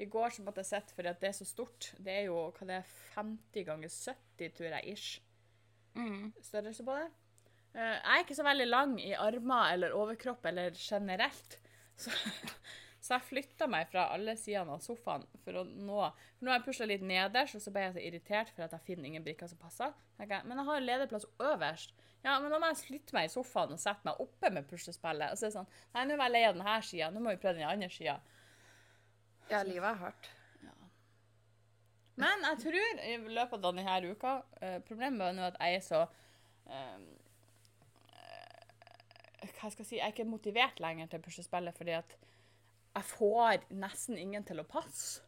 I 0.00 0.06
går 0.08 0.30
så 0.32 0.42
måtte 0.46 0.62
jeg 0.62 0.70
sitte 0.70 0.94
fordi 0.96 1.10
at 1.12 1.20
det 1.20 1.28
er 1.28 1.36
så 1.36 1.44
stort. 1.46 1.90
Det 1.98 2.12
er 2.12 2.22
jo 2.30 2.38
hva 2.56 2.66
det 2.68 2.78
er, 2.80 2.92
50 3.16 3.66
ganger 3.68 3.92
70, 3.92 4.54
tror 4.56 4.70
jeg, 4.78 4.96
ish 4.96 5.20
Mm. 5.94 6.32
størrelse 6.40 6.84
på 6.84 6.94
det. 6.96 7.10
Eh, 7.74 7.80
jeg 7.98 8.14
er 8.14 8.22
ikke 8.24 8.34
så 8.38 8.44
veldig 8.46 8.66
lang 8.70 8.94
i 9.00 9.10
armer 9.12 9.74
eller 9.74 9.92
overkropp 9.92 10.46
eller 10.48 10.70
generelt. 10.72 11.58
Så, 12.02 12.10
så 13.02 13.14
jeg 13.18 13.26
flytta 13.28 13.66
meg 13.68 13.90
fra 13.90 14.06
alle 14.14 14.32
sidene 14.40 14.72
av 14.72 14.80
sofaen 14.80 15.26
for 15.44 15.58
å 15.60 15.64
nå 15.66 15.98
For 16.08 16.46
nå 16.46 16.50
har 16.50 16.56
jeg 16.58 16.64
pusla 16.64 16.86
litt 16.88 17.04
nederst, 17.04 17.54
og 17.58 17.62
så 17.62 17.70
ble 17.74 17.82
jeg 17.84 17.92
så 17.98 18.02
irritert 18.06 18.50
for 18.56 18.64
at 18.64 18.72
jeg 18.72 18.86
finner 18.86 19.10
ingen 19.10 19.22
brikker 19.26 19.50
som 19.50 19.58
passer. 19.60 19.92
Jeg, 20.18 20.28
Men 20.48 20.56
jeg 20.56 20.66
har 20.70 20.80
en 20.80 20.86
lederplass 20.88 21.26
øverst. 21.38 21.92
Ja, 22.24 22.38
men 22.40 22.50
da 22.50 22.58
må 22.62 22.70
jeg 22.72 22.80
flytte 22.86 23.14
meg 23.18 23.28
i 23.28 23.32
sofaen 23.34 23.74
og 23.76 23.82
sette 23.82 24.06
meg 24.08 24.20
oppe 24.24 24.50
med 24.54 24.66
puslespillet. 24.70 25.34
Og 25.34 25.38
så 25.38 25.44
er 25.46 25.50
det 25.52 25.58
sånn 25.58 25.70
Nei, 25.94 26.04
nå 26.08 26.16
er 26.16 26.22
jeg 26.24 26.32
lei 26.38 26.42
av 26.48 26.56
denne 26.56 26.76
sida, 26.88 27.10
nå 27.12 27.20
må 27.20 27.34
vi 27.36 27.42
prøve 27.44 27.58
den 27.60 27.68
andre 27.68 27.90
sida. 27.92 28.16
Ja, 29.52 29.62
livet 29.68 29.88
er 29.90 30.00
hardt. 30.00 30.30
Men 32.20 32.44
jeg 32.44 32.58
tror 32.60 33.00
i 33.08 33.16
løpet 33.32 33.56
av 33.56 33.62
denne 33.72 34.12
uka 34.12 34.32
eh, 34.60 34.78
Problemet 34.84 35.30
er 35.30 35.36
nå 35.36 35.46
at 35.46 35.56
jeg 35.56 35.78
er 35.78 35.84
så 35.86 36.00
um, 36.68 37.06
Hva 39.48 39.70
skal 39.72 39.80
jeg 39.80 39.88
si 39.88 39.96
Jeg 39.96 40.04
er 40.04 40.12
ikke 40.12 40.28
motivert 40.28 40.82
lenger 40.84 41.08
til 41.08 41.24
puslespillet 41.24 41.76
fordi 41.78 41.96
at 41.96 42.16
jeg 42.92 43.08
får 43.08 43.62
nesten 43.80 44.18
ingen 44.20 44.44
til 44.44 44.60
å 44.60 44.66
passe. 44.68 45.22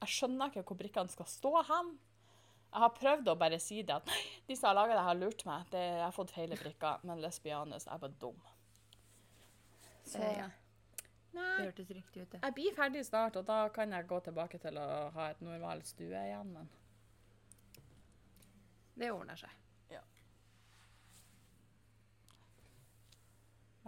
Jeg 0.00 0.08
skjønner 0.08 0.48
ikke 0.48 0.62
hvor 0.70 0.78
brikkene 0.78 1.12
skal 1.12 1.26
stå 1.28 1.50
hen. 1.68 1.90
Jeg 2.72 2.80
har 2.80 2.94
prøvd 2.96 3.28
å 3.28 3.34
bare 3.36 3.58
si 3.60 3.82
det 3.84 3.98
at 3.98 4.08
de 4.48 4.56
som 4.56 4.70
har 4.70 4.78
laga 4.78 4.96
det, 4.96 5.02
har 5.04 5.18
lurt 5.18 5.44
meg. 5.44 5.66
Det, 5.68 5.82
jeg 5.82 6.00
har 6.06 6.14
fått 6.16 6.32
feil 6.32 6.54
brikker. 6.56 7.04
Men 7.04 7.20
lesbianes 7.20 7.84
jeg 7.90 8.00
bare 8.00 8.16
dum. 8.22 8.40
Så 10.08 10.22
Eh, 10.24 10.38
ja. 10.38 10.48
Nei. 11.36 11.54
Det 11.58 11.68
hørtes 11.68 11.90
riktig 11.92 12.22
ut, 12.22 12.30
det. 12.32 12.40
Jeg 12.42 12.54
blir 12.56 12.74
ferdig 12.76 13.04
snart, 13.06 13.36
og 13.36 13.46
da 13.48 13.60
kan 13.74 13.92
jeg 13.92 14.08
gå 14.08 14.20
tilbake 14.24 14.58
til 14.62 14.78
å 14.80 14.88
ha 15.14 15.30
et 15.30 15.40
normalt 15.44 15.86
stue 15.86 16.24
igjen, 16.24 16.52
men 16.56 16.68
Det 18.98 19.12
ordner 19.14 19.38
seg. 19.38 19.52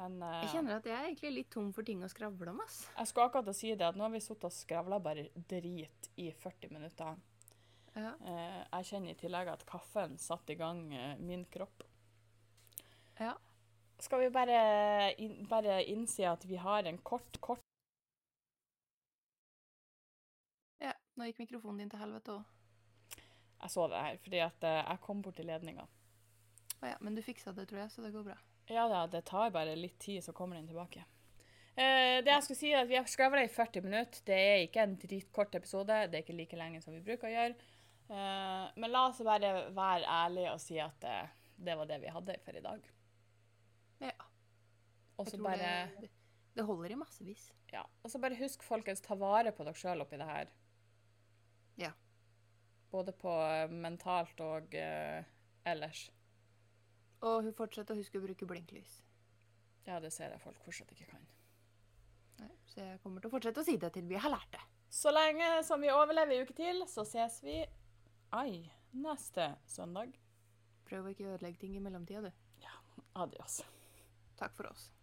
Men 0.01 0.23
eh, 0.25 0.37
Jeg 0.45 0.53
kjenner 0.55 0.79
at 0.79 0.87
jeg 0.89 0.97
er 0.97 1.09
egentlig 1.11 1.33
litt 1.35 1.51
tom 1.53 1.73
for 1.77 1.87
ting 1.87 2.01
å 2.05 2.09
skravle 2.11 2.55
om, 2.55 2.63
ass. 2.65 2.79
jeg 2.97 3.11
skulle 3.11 3.27
akkurat 3.29 3.49
til 3.51 3.53
å 3.53 3.59
si 3.59 3.73
det, 3.75 3.89
at 3.91 3.99
nå 3.99 4.07
har 4.07 4.15
vi 4.15 4.23
sittet 4.25 4.47
og 4.49 4.55
skravla 4.57 5.01
bare 5.05 5.27
drit 5.51 6.09
i 6.21 6.31
40 6.33 6.73
minutter. 6.73 7.19
Ja. 7.97 8.15
Eh, 8.15 8.61
jeg 8.79 8.89
kjenner 8.93 9.13
i 9.13 9.19
tillegg 9.21 9.51
at 9.53 9.67
kaffen 9.69 10.17
satte 10.23 10.55
i 10.55 10.59
gang 10.61 10.87
eh, 10.95 11.17
min 11.21 11.45
kropp. 11.53 11.85
Ja. 13.21 13.35
Skal 14.01 14.23
vi 14.25 14.31
bare, 14.33 14.61
in 15.21 15.47
bare 15.49 15.83
innse 15.85 16.25
at 16.29 16.45
vi 16.49 16.57
har 16.57 16.89
en 16.89 16.99
kort, 17.05 17.37
kort 17.41 17.61
ja. 20.81 20.95
Nå 21.15 21.29
gikk 21.29 21.43
mikrofonen 21.45 21.83
din 21.83 21.93
til 21.93 22.01
helvete 22.01 22.39
òg. 22.39 23.23
Jeg 23.61 23.73
så 23.75 23.87
det 23.93 24.01
her, 24.01 24.21
fordi 24.25 24.39
at 24.41 24.65
eh, 24.65 24.79
jeg 24.81 25.03
kom 25.05 25.21
bort 25.23 25.37
til 25.37 25.51
ledninga. 25.51 25.85
Å 26.81 26.93
ja, 26.95 26.97
men 27.05 27.17
du 27.17 27.21
fiksa 27.21 27.53
det, 27.53 27.67
tror 27.69 27.83
jeg, 27.83 27.93
så 27.93 28.05
det 28.05 28.15
går 28.15 28.31
bra. 28.31 28.37
Ja 28.71 28.87
da, 28.89 29.03
det 29.11 29.27
tar 29.29 29.53
bare 29.53 29.77
litt 29.77 29.99
tid, 30.01 30.23
så 30.25 30.33
kommer 30.33 30.57
den 30.57 30.71
tilbake. 30.71 31.05
Eh, 31.75 32.21
det 32.25 32.33
jeg 32.33 32.45
skulle 32.45 32.59
si 32.59 32.71
er 32.73 32.83
at 32.83 32.89
Vi 32.91 32.97
har 32.99 33.09
skravla 33.09 33.45
i 33.45 33.53
40 33.53 33.85
minutter. 33.85 34.23
Det 34.27 34.39
er 34.39 34.65
ikke 34.65 34.87
en 34.87 34.97
dritkort 35.01 35.55
episode. 35.61 36.07
Det 36.09 36.19
er 36.19 36.25
ikke 36.25 36.39
like 36.39 36.59
lenge 36.59 36.81
som 36.85 36.97
vi 36.97 37.05
bruker 37.05 37.29
å 37.29 37.35
gjøre. 37.35 37.77
Eh, 38.11 38.65
men 38.81 38.93
la 38.93 39.05
oss 39.09 39.21
bare 39.27 39.53
være 39.77 40.09
ærlige 40.25 40.55
og 40.55 40.63
si 40.63 40.81
at 40.83 41.07
eh, 41.07 41.37
det 41.61 41.77
var 41.79 41.89
det 41.91 42.01
vi 42.03 42.15
hadde 42.15 42.41
for 42.45 42.57
i 42.57 42.65
dag. 42.65 42.89
Ja. 44.01 44.15
Og 45.21 45.29
så 45.29 45.41
bare, 45.43 45.73
det, 46.01 46.11
det 46.57 46.65
holder 46.65 46.95
i 46.95 47.01
massevis. 47.01 47.51
ja, 47.73 47.83
og 48.03 48.11
så 48.11 48.19
bare 48.19 48.39
husk, 48.41 48.63
folkens, 48.65 49.03
ta 49.05 49.17
vare 49.21 49.53
på 49.53 49.67
dere 49.67 49.77
sjøl 49.77 50.05
oppi 50.05 50.19
det 50.21 50.29
her. 50.29 50.53
Ja. 51.81 51.93
Både 52.91 53.13
på 53.13 53.31
eh, 53.31 53.71
mentalt 53.71 54.41
og 54.43 54.75
uh, 54.75 55.21
ellers. 55.69 56.09
Og 57.21 57.45
hun 57.45 57.55
fortsetter 57.55 57.95
å 57.95 58.01
huske 58.01 58.19
å 58.19 58.25
bruke 58.25 58.49
blinklys. 58.49 59.01
Ja, 59.87 60.01
det 60.01 60.13
ser 60.15 60.33
jeg 60.33 60.43
folk 60.43 60.61
fortsatt 60.65 60.93
ikke 60.95 61.09
kan. 61.13 61.27
Nei, 62.41 62.51
Så 62.69 62.81
jeg 62.81 63.01
kommer 63.05 63.21
til 63.21 63.31
å 63.31 63.35
fortsette 63.35 63.63
å 63.63 63.67
si 63.67 63.77
det 63.81 63.93
til 63.95 64.09
vi 64.09 64.19
har 64.21 64.33
lært 64.33 64.53
det. 64.57 64.63
Så 64.91 65.13
lenge 65.15 65.49
som 65.67 65.83
vi 65.83 65.93
overlever 65.93 66.35
en 66.35 66.49
uke 66.49 66.57
til, 66.57 66.83
så 66.91 67.05
ses 67.07 67.39
vi 67.45 67.61
ai, 68.35 68.65
neste 68.97 69.53
søndag. 69.71 70.17
Prøv 70.89 71.07
å 71.07 71.13
ikke 71.13 71.29
ødelegge 71.35 71.63
ting 71.63 71.77
i 71.77 71.85
mellomtida, 71.85 72.25
du. 72.27 72.49
Ja. 72.65 72.75
Adios. 73.23 73.61
Takk 74.41 74.57
for 74.57 74.67
oss. 74.67 75.00